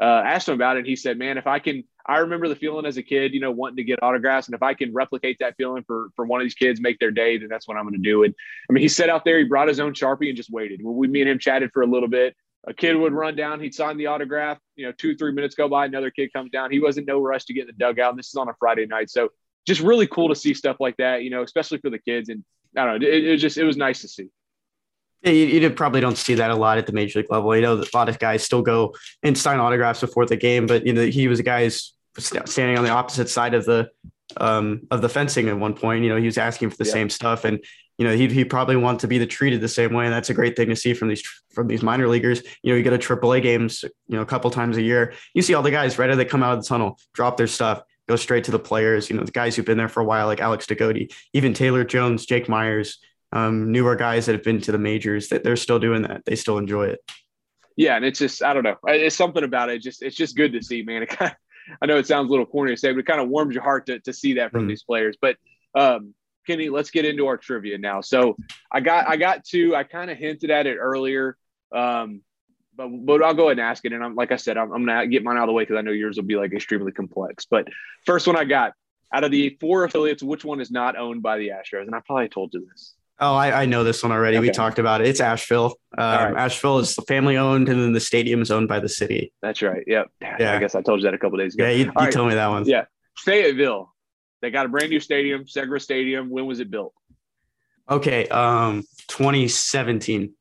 uh, 0.00 0.22
asked 0.24 0.48
him 0.48 0.54
about 0.54 0.76
it. 0.76 0.80
And 0.80 0.88
he 0.88 0.96
said, 0.96 1.18
man, 1.18 1.38
if 1.38 1.46
I 1.46 1.58
can, 1.58 1.82
I 2.06 2.18
remember 2.18 2.48
the 2.48 2.56
feeling 2.56 2.86
as 2.86 2.96
a 2.98 3.02
kid, 3.02 3.32
you 3.34 3.40
know, 3.40 3.50
wanting 3.50 3.76
to 3.76 3.84
get 3.84 4.02
autographs, 4.02 4.48
and 4.48 4.54
if 4.54 4.62
I 4.62 4.74
can 4.74 4.92
replicate 4.92 5.38
that 5.40 5.56
feeling 5.56 5.82
for 5.86 6.08
for 6.14 6.26
one 6.26 6.40
of 6.40 6.44
these 6.44 6.54
kids, 6.54 6.80
make 6.80 6.98
their 6.98 7.10
day, 7.10 7.38
then 7.38 7.48
that's 7.48 7.66
what 7.66 7.78
I'm 7.78 7.84
going 7.84 7.94
to 7.94 8.10
do. 8.10 8.24
And 8.24 8.34
I 8.68 8.72
mean, 8.74 8.82
he 8.82 8.88
sat 8.88 9.08
out 9.08 9.24
there, 9.24 9.38
he 9.38 9.44
brought 9.44 9.68
his 9.68 9.80
own 9.80 9.94
sharpie 9.94 10.28
and 10.28 10.36
just 10.36 10.50
waited. 10.50 10.80
We, 10.82 11.08
me 11.08 11.22
and 11.22 11.30
him 11.30 11.38
chatted 11.38 11.70
for 11.72 11.82
a 11.82 11.86
little 11.86 12.08
bit 12.08 12.36
a 12.66 12.74
kid 12.74 12.96
would 12.96 13.12
run 13.12 13.36
down, 13.36 13.60
he'd 13.60 13.74
sign 13.74 13.96
the 13.96 14.06
autograph. 14.06 14.58
You 14.76 14.86
know, 14.86 14.92
two, 14.92 15.16
three 15.16 15.32
minutes 15.32 15.54
go 15.54 15.68
by, 15.68 15.86
another 15.86 16.10
kid 16.10 16.32
comes 16.32 16.50
down. 16.50 16.70
He 16.70 16.80
wasn't 16.80 17.06
no 17.06 17.20
rush 17.20 17.44
to 17.46 17.54
get 17.54 17.62
in 17.62 17.66
the 17.68 17.72
dugout. 17.72 18.10
And 18.10 18.18
this 18.18 18.28
is 18.28 18.34
on 18.34 18.48
a 18.48 18.54
Friday 18.58 18.86
night. 18.86 19.10
So 19.10 19.30
just 19.66 19.80
really 19.80 20.06
cool 20.06 20.28
to 20.28 20.34
see 20.34 20.54
stuff 20.54 20.76
like 20.80 20.96
that, 20.96 21.22
you 21.22 21.30
know, 21.30 21.42
especially 21.42 21.78
for 21.78 21.90
the 21.90 21.98
kids. 21.98 22.28
And 22.28 22.44
I 22.76 22.84
don't 22.84 23.00
know, 23.00 23.08
it, 23.08 23.24
it 23.24 23.30
was 23.32 23.40
just, 23.40 23.58
it 23.58 23.64
was 23.64 23.76
nice 23.76 24.00
to 24.02 24.08
see. 24.08 24.28
You, 25.22 25.32
you, 25.32 25.70
probably 25.70 26.00
don't 26.00 26.16
see 26.16 26.34
that 26.34 26.50
a 26.50 26.54
lot 26.54 26.78
at 26.78 26.86
the 26.86 26.92
major 26.92 27.18
league 27.18 27.30
level. 27.30 27.54
You 27.54 27.62
know, 27.62 27.74
a 27.74 27.96
lot 27.96 28.08
of 28.08 28.18
guys 28.18 28.44
still 28.44 28.62
go 28.62 28.94
and 29.22 29.36
sign 29.36 29.58
autographs 29.58 30.00
before 30.00 30.26
the 30.26 30.36
game, 30.36 30.66
but 30.66 30.86
you 30.86 30.92
know, 30.92 31.06
he 31.06 31.26
was 31.26 31.40
a 31.40 31.42
guy 31.42 31.68
standing 32.16 32.78
on 32.78 32.84
the 32.84 32.90
opposite 32.90 33.28
side 33.28 33.54
of 33.54 33.64
the 33.64 33.90
um, 34.36 34.82
of 34.90 35.02
the 35.02 35.08
fencing 35.08 35.48
at 35.48 35.58
one 35.58 35.74
point. 35.74 36.04
You 36.04 36.10
know, 36.10 36.16
he 36.16 36.26
was 36.26 36.38
asking 36.38 36.70
for 36.70 36.76
the 36.76 36.84
yeah. 36.84 36.92
same 36.92 37.10
stuff, 37.10 37.44
and 37.44 37.58
you 37.98 38.06
know, 38.06 38.14
he 38.14 38.28
he 38.28 38.44
probably 38.44 38.76
want 38.76 39.00
to 39.00 39.08
be 39.08 39.18
the 39.18 39.26
treated 39.26 39.60
the 39.60 39.68
same 39.68 39.92
way, 39.92 40.04
and 40.04 40.14
that's 40.14 40.30
a 40.30 40.34
great 40.34 40.56
thing 40.56 40.68
to 40.68 40.76
see 40.76 40.94
from 40.94 41.08
these 41.08 41.22
from 41.50 41.66
these 41.66 41.82
minor 41.82 42.06
leaguers. 42.06 42.42
You 42.62 42.72
know, 42.72 42.76
you 42.76 42.84
go 42.84 42.96
to 42.96 42.98
AAA 42.98 43.42
games, 43.42 43.82
you 43.82 44.16
know, 44.16 44.22
a 44.22 44.26
couple 44.26 44.50
times 44.50 44.76
a 44.76 44.82
year. 44.82 45.14
You 45.34 45.42
see 45.42 45.54
all 45.54 45.62
the 45.62 45.72
guys 45.72 45.98
right 45.98 46.08
as 46.08 46.16
they 46.16 46.24
come 46.24 46.44
out 46.44 46.56
of 46.56 46.62
the 46.62 46.68
tunnel, 46.68 46.98
drop 47.12 47.36
their 47.36 47.48
stuff, 47.48 47.82
go 48.08 48.14
straight 48.14 48.44
to 48.44 48.52
the 48.52 48.58
players. 48.58 49.10
You 49.10 49.16
know, 49.16 49.24
the 49.24 49.32
guys 49.32 49.56
who've 49.56 49.66
been 49.66 49.78
there 49.78 49.88
for 49.88 50.00
a 50.00 50.04
while, 50.04 50.26
like 50.28 50.40
Alex 50.40 50.66
De 50.66 50.76
Goti, 50.76 51.12
even 51.32 51.52
Taylor 51.52 51.84
Jones, 51.84 52.24
Jake 52.24 52.48
Meyers, 52.48 52.98
um, 53.32 53.72
newer 53.72 53.96
guys 53.96 54.26
that 54.26 54.32
have 54.32 54.44
been 54.44 54.60
to 54.60 54.72
the 54.72 54.78
majors. 54.78 55.28
That 55.30 55.42
they're 55.42 55.56
still 55.56 55.80
doing 55.80 56.02
that. 56.02 56.24
They 56.24 56.36
still 56.36 56.58
enjoy 56.58 56.86
it. 56.86 57.00
Yeah, 57.76 57.96
and 57.96 58.04
it's 58.04 58.20
just 58.20 58.44
I 58.44 58.54
don't 58.54 58.62
know. 58.62 58.76
It's 58.86 59.16
something 59.16 59.42
about 59.42 59.70
it. 59.70 59.82
Just 59.82 60.02
it's 60.02 60.16
just 60.16 60.36
good 60.36 60.52
to 60.52 60.62
see, 60.62 60.82
man. 60.82 61.02
It 61.02 61.08
kind 61.08 61.32
of, 61.32 61.36
I 61.82 61.86
know 61.86 61.98
it 61.98 62.06
sounds 62.06 62.28
a 62.28 62.30
little 62.30 62.46
corny 62.46 62.72
to 62.72 62.76
say, 62.76 62.92
but 62.92 63.00
it 63.00 63.06
kind 63.06 63.20
of 63.20 63.28
warms 63.28 63.54
your 63.54 63.64
heart 63.64 63.86
to 63.86 63.98
to 63.98 64.12
see 64.12 64.34
that 64.34 64.52
from 64.52 64.62
mm-hmm. 64.62 64.68
these 64.68 64.84
players. 64.84 65.16
But 65.20 65.36
um, 65.74 66.14
Kenny, 66.48 66.70
let's 66.70 66.90
get 66.90 67.04
into 67.04 67.26
our 67.26 67.36
trivia 67.36 67.76
now. 67.76 68.00
So 68.00 68.36
I 68.72 68.80
got 68.80 69.06
I 69.06 69.16
got 69.16 69.44
two. 69.44 69.76
I 69.76 69.84
kind 69.84 70.10
of 70.10 70.16
hinted 70.16 70.50
at 70.50 70.66
it 70.66 70.76
earlier, 70.76 71.36
um, 71.72 72.22
but 72.74 72.88
but 72.88 73.22
I'll 73.22 73.34
go 73.34 73.48
ahead 73.48 73.58
and 73.58 73.68
ask 73.68 73.84
it. 73.84 73.92
And 73.92 74.02
I'm 74.02 74.14
like 74.14 74.32
I 74.32 74.36
said, 74.36 74.56
I'm, 74.56 74.72
I'm 74.72 74.86
gonna 74.86 75.06
get 75.06 75.22
mine 75.22 75.36
out 75.36 75.42
of 75.42 75.48
the 75.48 75.52
way 75.52 75.62
because 75.64 75.76
I 75.76 75.82
know 75.82 75.92
yours 75.92 76.16
will 76.16 76.24
be 76.24 76.36
like 76.36 76.54
extremely 76.54 76.90
complex. 76.90 77.44
But 77.44 77.68
first 78.06 78.26
one 78.26 78.36
I 78.36 78.44
got 78.44 78.72
out 79.12 79.24
of 79.24 79.30
the 79.30 79.58
four 79.60 79.84
affiliates, 79.84 80.22
which 80.22 80.42
one 80.42 80.60
is 80.60 80.70
not 80.70 80.96
owned 80.96 81.22
by 81.22 81.36
the 81.36 81.48
Astros? 81.48 81.82
And 81.82 81.94
I 81.94 82.00
probably 82.06 82.30
told 82.30 82.54
you 82.54 82.66
this. 82.70 82.94
Oh, 83.20 83.34
I, 83.34 83.62
I 83.62 83.66
know 83.66 83.84
this 83.84 84.02
one 84.02 84.12
already. 84.12 84.38
Okay. 84.38 84.46
We 84.46 84.52
talked 84.52 84.78
about 84.78 85.00
it. 85.00 85.08
It's 85.08 85.20
Asheville. 85.20 85.74
Um, 85.98 86.34
right. 86.34 86.44
Asheville 86.44 86.78
is 86.78 86.94
family 87.08 87.36
owned, 87.36 87.68
and 87.68 87.78
then 87.80 87.92
the 87.92 88.00
stadium 88.00 88.40
is 88.40 88.50
owned 88.50 88.68
by 88.68 88.78
the 88.80 88.88
city. 88.88 89.32
That's 89.42 89.60
right. 89.60 89.82
Yep. 89.86 90.06
Yeah. 90.22 90.54
I 90.54 90.58
guess 90.60 90.74
I 90.76 90.82
told 90.82 91.00
you 91.00 91.04
that 91.06 91.14
a 91.14 91.18
couple 91.18 91.36
days 91.36 91.54
ago. 91.54 91.64
Yeah, 91.64 91.70
you, 91.72 91.84
you 91.86 91.90
right. 91.90 92.12
told 92.12 92.28
me 92.28 92.36
that 92.36 92.46
one. 92.46 92.64
Yeah. 92.64 92.84
Fayetteville. 93.18 93.92
They 94.40 94.50
got 94.50 94.66
a 94.66 94.68
brand 94.68 94.90
new 94.90 95.00
stadium, 95.00 95.44
Segra 95.44 95.80
Stadium. 95.80 96.30
When 96.30 96.46
was 96.46 96.60
it 96.60 96.70
built? 96.70 96.94
Okay, 97.90 98.28
um, 98.28 98.84
2017. 99.08 100.34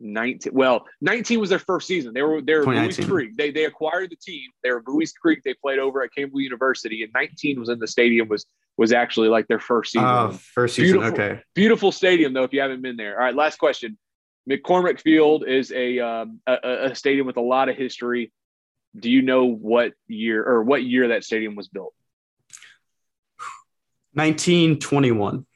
19 0.00 0.52
well 0.54 0.86
19 1.00 1.40
was 1.40 1.50
their 1.50 1.58
first 1.58 1.88
season. 1.88 2.14
They 2.14 2.22
were 2.22 2.40
they 2.40 2.54
were 2.54 2.64
Buies 2.64 3.04
Creek. 3.04 3.36
They, 3.36 3.50
they 3.50 3.64
acquired 3.64 4.10
the 4.10 4.16
team. 4.16 4.48
They 4.62 4.70
were 4.70 4.80
Buies 4.80 5.12
Creek. 5.12 5.40
They 5.44 5.54
played 5.54 5.80
over 5.80 6.02
at 6.04 6.14
Campbell 6.16 6.40
University 6.40 7.02
and 7.02 7.12
19 7.12 7.58
was 7.58 7.68
in 7.68 7.80
the 7.80 7.88
stadium 7.88 8.28
was 8.28 8.46
was 8.76 8.92
actually 8.92 9.28
like 9.28 9.48
their 9.48 9.58
first 9.58 9.90
season. 9.90 10.06
Oh 10.06 10.30
first 10.30 10.76
season 10.76 11.00
beautiful, 11.00 11.20
okay. 11.20 11.42
beautiful 11.54 11.90
stadium 11.90 12.32
though 12.32 12.44
if 12.44 12.52
you 12.52 12.60
haven't 12.60 12.80
been 12.80 12.96
there. 12.96 13.18
All 13.18 13.24
right 13.24 13.34
last 13.34 13.58
question. 13.58 13.98
McCormick 14.48 15.00
Field 15.00 15.46
is 15.46 15.72
a, 15.72 15.98
um, 15.98 16.40
a, 16.46 16.86
a 16.90 16.94
stadium 16.94 17.26
with 17.26 17.36
a 17.36 17.42
lot 17.42 17.68
of 17.68 17.76
history. 17.76 18.32
Do 18.98 19.10
you 19.10 19.20
know 19.20 19.44
what 19.44 19.92
year 20.06 20.42
or 20.42 20.62
what 20.62 20.84
year 20.84 21.08
that 21.08 21.22
stadium 21.22 21.54
was 21.54 21.68
built 21.68 21.92
1921 24.14 25.46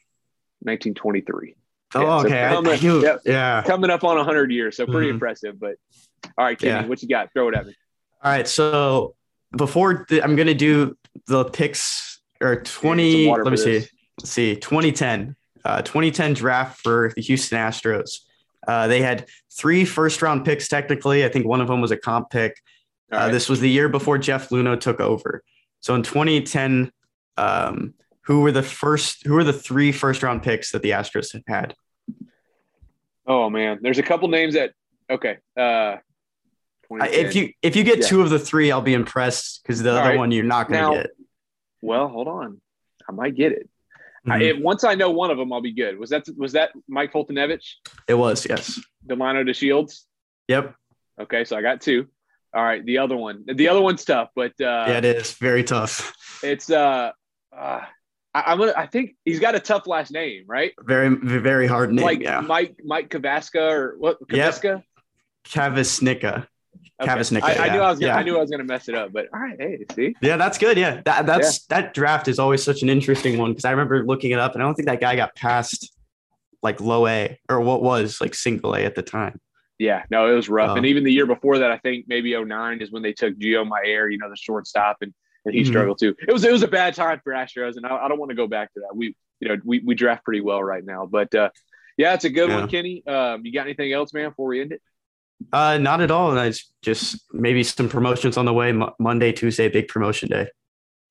1923. 0.63 1.55
Oh, 1.95 2.01
yeah, 2.01 2.17
okay. 2.19 2.49
So 2.49 2.61
coming, 2.63 3.01
yep, 3.03 3.19
yeah. 3.25 3.63
Coming 3.65 3.89
up 3.89 4.03
on 4.03 4.17
100 4.17 4.51
years. 4.51 4.77
So 4.77 4.85
pretty 4.85 5.07
mm-hmm. 5.07 5.15
impressive. 5.15 5.59
But 5.59 5.75
all 6.37 6.45
right, 6.45 6.57
Kenny, 6.57 6.71
yeah. 6.71 6.87
what 6.87 7.01
you 7.01 7.07
got? 7.07 7.31
Throw 7.33 7.49
it 7.49 7.55
at 7.55 7.65
me. 7.65 7.75
All 8.23 8.31
right. 8.31 8.47
So 8.47 9.15
before 9.55 10.05
the, 10.09 10.23
I'm 10.23 10.35
going 10.35 10.47
to 10.47 10.53
do 10.53 10.97
the 11.27 11.45
picks 11.45 12.21
or 12.41 12.61
20, 12.61 13.29
let 13.29 13.43
me 13.45 13.51
this. 13.51 13.63
see. 13.63 13.87
Let's 14.19 14.31
see. 14.31 14.55
2010, 14.55 15.35
uh, 15.65 15.81
2010 15.81 16.33
draft 16.33 16.81
for 16.81 17.11
the 17.15 17.21
Houston 17.21 17.57
Astros. 17.57 18.19
Uh, 18.67 18.87
they 18.87 19.01
had 19.01 19.27
three 19.51 19.85
first 19.85 20.21
round 20.21 20.45
picks, 20.45 20.67
technically. 20.67 21.25
I 21.25 21.29
think 21.29 21.45
one 21.45 21.61
of 21.61 21.67
them 21.67 21.81
was 21.81 21.91
a 21.91 21.97
comp 21.97 22.29
pick. 22.29 22.61
Uh, 23.11 23.17
right. 23.17 23.31
This 23.31 23.49
was 23.49 23.59
the 23.59 23.69
year 23.69 23.89
before 23.89 24.17
Jeff 24.17 24.49
Luhnow 24.49 24.79
took 24.79 24.99
over. 24.99 25.43
So 25.81 25.95
in 25.95 26.03
2010, 26.03 26.91
um, 27.37 27.93
who 28.23 28.41
were 28.41 28.51
the 28.51 28.63
first 28.63 29.25
who 29.25 29.33
were 29.33 29.43
the 29.43 29.53
three 29.53 29.91
first 29.91 30.23
round 30.23 30.43
picks 30.43 30.71
that 30.71 30.81
the 30.81 30.91
Astros 30.91 31.39
had? 31.47 31.75
Oh 33.25 33.49
man, 33.49 33.79
there's 33.81 33.99
a 33.99 34.03
couple 34.03 34.27
names 34.27 34.55
that 34.55 34.73
okay. 35.09 35.37
Uh 35.57 35.97
if 37.01 37.35
you 37.35 37.53
if 37.61 37.75
you 37.75 37.83
get 37.83 37.99
yeah. 37.99 38.07
two 38.07 38.21
of 38.21 38.29
the 38.29 38.39
three, 38.39 38.71
I'll 38.71 38.81
be 38.81 38.93
impressed 38.93 39.61
because 39.63 39.81
the 39.81 39.91
All 39.91 39.97
other 39.97 40.09
right. 40.09 40.17
one 40.17 40.31
you're 40.31 40.43
not 40.43 40.69
going 40.69 40.93
to 40.93 41.01
get. 41.03 41.11
Well, 41.81 42.07
hold 42.07 42.27
on, 42.27 42.61
I 43.07 43.11
might 43.11 43.35
get 43.35 43.51
it. 43.51 43.69
Mm-hmm. 44.27 44.31
I, 44.31 44.41
if, 44.43 44.57
once 44.59 44.83
I 44.83 44.95
know 44.95 45.09
one 45.11 45.31
of 45.31 45.37
them, 45.37 45.51
I'll 45.51 45.61
be 45.61 45.73
good. 45.73 45.97
Was 45.97 46.09
that 46.11 46.25
was 46.37 46.53
that 46.53 46.71
Mike 46.87 47.11
Foltynewicz? 47.11 47.65
It 48.07 48.13
was 48.13 48.45
yes. 48.47 48.79
Delano 49.05 49.43
Delino 49.43 49.49
DeShields. 49.49 50.01
Yep. 50.47 50.75
Okay, 51.21 51.43
so 51.43 51.57
I 51.57 51.61
got 51.61 51.81
two. 51.81 52.07
All 52.53 52.63
right, 52.63 52.85
the 52.85 52.99
other 52.99 53.17
one. 53.17 53.43
The 53.51 53.67
other 53.67 53.81
one's 53.81 54.05
tough, 54.05 54.29
but 54.35 54.51
uh, 54.61 54.85
yeah, 54.87 54.97
it 54.99 55.05
is 55.05 55.33
very 55.33 55.63
tough. 55.63 56.13
It's 56.43 56.69
uh, 56.69 57.11
uh 57.55 57.81
I, 58.33 58.51
am 58.51 58.57
gonna. 58.57 58.73
I 58.75 58.87
think 58.87 59.15
he's 59.25 59.39
got 59.39 59.55
a 59.55 59.59
tough 59.59 59.85
last 59.85 60.11
name, 60.11 60.45
right? 60.47 60.73
Very, 60.79 61.15
very 61.15 61.67
hard 61.67 61.93
name. 61.93 62.05
Like 62.05 62.21
yeah. 62.21 62.41
Mike, 62.41 62.79
Mike 62.83 63.09
Kavaska 63.09 63.71
or 63.71 63.95
what? 63.99 64.19
Kavaska. 64.27 64.63
Yep. 64.63 64.83
Kvasnicka. 65.45 66.47
Okay. 67.01 67.11
Kvasnicka. 67.11 67.43
I, 67.43 67.53
yeah. 67.53 67.61
I, 67.61 67.69
knew 67.69 67.81
I 67.81 67.89
was. 67.89 67.99
Gonna, 67.99 68.11
yeah. 68.11 68.17
I 68.17 68.23
knew 68.23 68.37
I 68.37 68.41
was 68.41 68.49
gonna 68.49 68.63
mess 68.63 68.89
it 68.89 68.95
up, 68.95 69.13
but 69.13 69.27
all 69.33 69.39
right. 69.39 69.55
Hey, 69.59 69.85
see. 69.93 70.15
Yeah, 70.21 70.37
that's 70.37 70.57
good. 70.57 70.77
Yeah, 70.77 71.01
that, 71.05 71.25
that's 71.25 71.67
yeah. 71.69 71.81
that 71.81 71.93
draft 71.93 72.27
is 72.27 72.39
always 72.39 72.63
such 72.63 72.81
an 72.81 72.89
interesting 72.89 73.37
one 73.37 73.51
because 73.51 73.65
I 73.65 73.71
remember 73.71 74.03
looking 74.03 74.31
it 74.31 74.39
up, 74.39 74.53
and 74.53 74.63
I 74.63 74.65
don't 74.65 74.73
think 74.73 74.87
that 74.87 74.99
guy 74.99 75.15
got 75.15 75.35
past 75.35 75.95
like 76.63 76.81
low 76.81 77.05
A 77.07 77.37
or 77.49 77.59
what 77.61 77.83
was 77.83 78.19
like 78.19 78.33
single 78.33 78.73
A 78.75 78.83
at 78.83 78.95
the 78.95 79.03
time. 79.03 79.39
Yeah, 79.77 80.03
no, 80.09 80.31
it 80.31 80.35
was 80.35 80.49
rough. 80.49 80.69
Oh. 80.69 80.75
And 80.75 80.79
um, 80.79 80.85
even 80.85 81.03
the 81.03 81.11
year 81.11 81.25
before 81.25 81.59
that, 81.59 81.71
I 81.71 81.77
think 81.77 82.05
maybe 82.07 82.41
09 82.41 82.81
is 82.81 82.91
when 82.91 83.03
they 83.03 83.11
took 83.11 83.37
Gio 83.37 83.67
Mier, 83.67 84.09
you 84.09 84.17
know, 84.17 84.29
the 84.29 84.37
shortstop, 84.37 84.97
and 85.01 85.13
and 85.45 85.53
he 85.53 85.61
mm-hmm. 85.61 85.69
struggled 85.69 85.99
too. 85.99 86.15
It 86.27 86.31
was 86.31 86.43
it 86.43 86.51
was 86.51 86.63
a 86.63 86.67
bad 86.67 86.95
time 86.95 87.21
for 87.23 87.33
Astros, 87.33 87.75
and 87.77 87.85
I, 87.85 88.05
I 88.05 88.07
don't 88.07 88.19
want 88.19 88.29
to 88.29 88.35
go 88.35 88.47
back 88.47 88.73
to 88.73 88.81
that. 88.81 88.95
We 88.95 89.15
you 89.39 89.49
know 89.49 89.57
we 89.63 89.79
we 89.79 89.95
draft 89.95 90.23
pretty 90.23 90.41
well 90.41 90.63
right 90.63 90.83
now, 90.83 91.05
but 91.05 91.33
uh, 91.35 91.49
yeah, 91.97 92.13
it's 92.13 92.25
a 92.25 92.29
good 92.29 92.49
yeah. 92.49 92.59
one, 92.59 92.69
Kenny. 92.69 93.05
Um, 93.05 93.45
you 93.45 93.53
got 93.53 93.65
anything 93.65 93.91
else, 93.93 94.13
man, 94.13 94.29
before 94.29 94.47
we 94.47 94.61
end 94.61 94.71
it? 94.71 94.81
Uh, 95.51 95.77
not 95.77 96.01
at 96.01 96.11
all. 96.11 96.31
And 96.31 96.39
it's 96.47 96.71
just 96.81 97.21
maybe 97.33 97.63
some 97.63 97.89
promotions 97.89 98.37
on 98.37 98.45
the 98.45 98.53
way. 98.53 98.71
Mo- 98.71 98.95
Monday, 98.99 99.31
Tuesday, 99.31 99.67
big 99.67 99.87
promotion 99.87 100.29
day. 100.29 100.47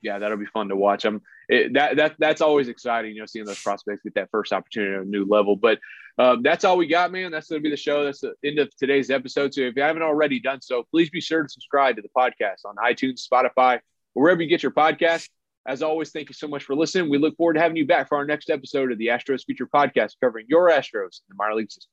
Yeah, 0.01 0.19
that'll 0.19 0.39
be 0.39 0.47
fun 0.47 0.69
to 0.69 0.77
watch. 0.77 1.05
I'm 1.05 1.23
it, 1.49 1.75
that 1.75 1.97
that 1.97 2.17
that's 2.19 2.41
always 2.41 2.69
exciting. 2.69 3.15
You 3.15 3.21
know, 3.21 3.27
seeing 3.27 3.45
those 3.45 3.63
prospects 3.63 4.03
get 4.03 4.15
that 4.15 4.31
first 4.31 4.53
opportunity 4.53 4.95
at 4.95 5.03
a 5.03 5.05
new 5.05 5.25
level. 5.25 5.55
But 5.55 5.79
um, 6.19 6.43
that's 6.43 6.65
all 6.65 6.77
we 6.77 6.89
got, 6.89 7.13
man. 7.13 7.31
That's 7.31 7.49
going 7.49 7.61
to 7.61 7.63
be 7.63 7.71
the 7.71 7.77
show. 7.77 8.05
That's 8.05 8.21
the 8.21 8.35
end 8.45 8.59
of 8.59 8.75
today's 8.77 9.11
episode. 9.11 9.55
So 9.55 9.61
if 9.61 9.77
you 9.77 9.83
haven't 9.83 10.03
already 10.03 10.41
done 10.41 10.61
so, 10.61 10.85
please 10.91 11.09
be 11.11 11.21
sure 11.21 11.43
to 11.43 11.49
subscribe 11.49 11.97
to 11.97 12.03
the 12.03 12.09
podcast 12.17 12.65
on 12.65 12.77
iTunes, 12.77 13.27
Spotify, 13.29 13.79
wherever 14.15 14.43
you 14.43 14.49
get 14.49 14.63
your 14.63 14.73
podcast. 14.73 15.29
As 15.67 15.83
always, 15.83 16.11
thank 16.11 16.29
you 16.29 16.35
so 16.35 16.49
much 16.49 16.65
for 16.65 16.75
listening. 16.75 17.09
We 17.09 17.19
look 17.19 17.37
forward 17.37 17.55
to 17.55 17.61
having 17.61 17.77
you 17.77 17.87
back 17.87 18.09
for 18.09 18.19
our 18.19 18.25
next 18.25 18.51
episode 18.51 18.91
of 18.91 18.99
the 18.99 19.07
Astros 19.09 19.45
Future 19.45 19.67
Podcast 19.67 20.17
covering 20.21 20.47
your 20.49 20.71
Astros 20.71 21.21
in 21.21 21.29
the 21.29 21.35
minor 21.37 21.55
league 21.55 21.71
system. 21.71 21.91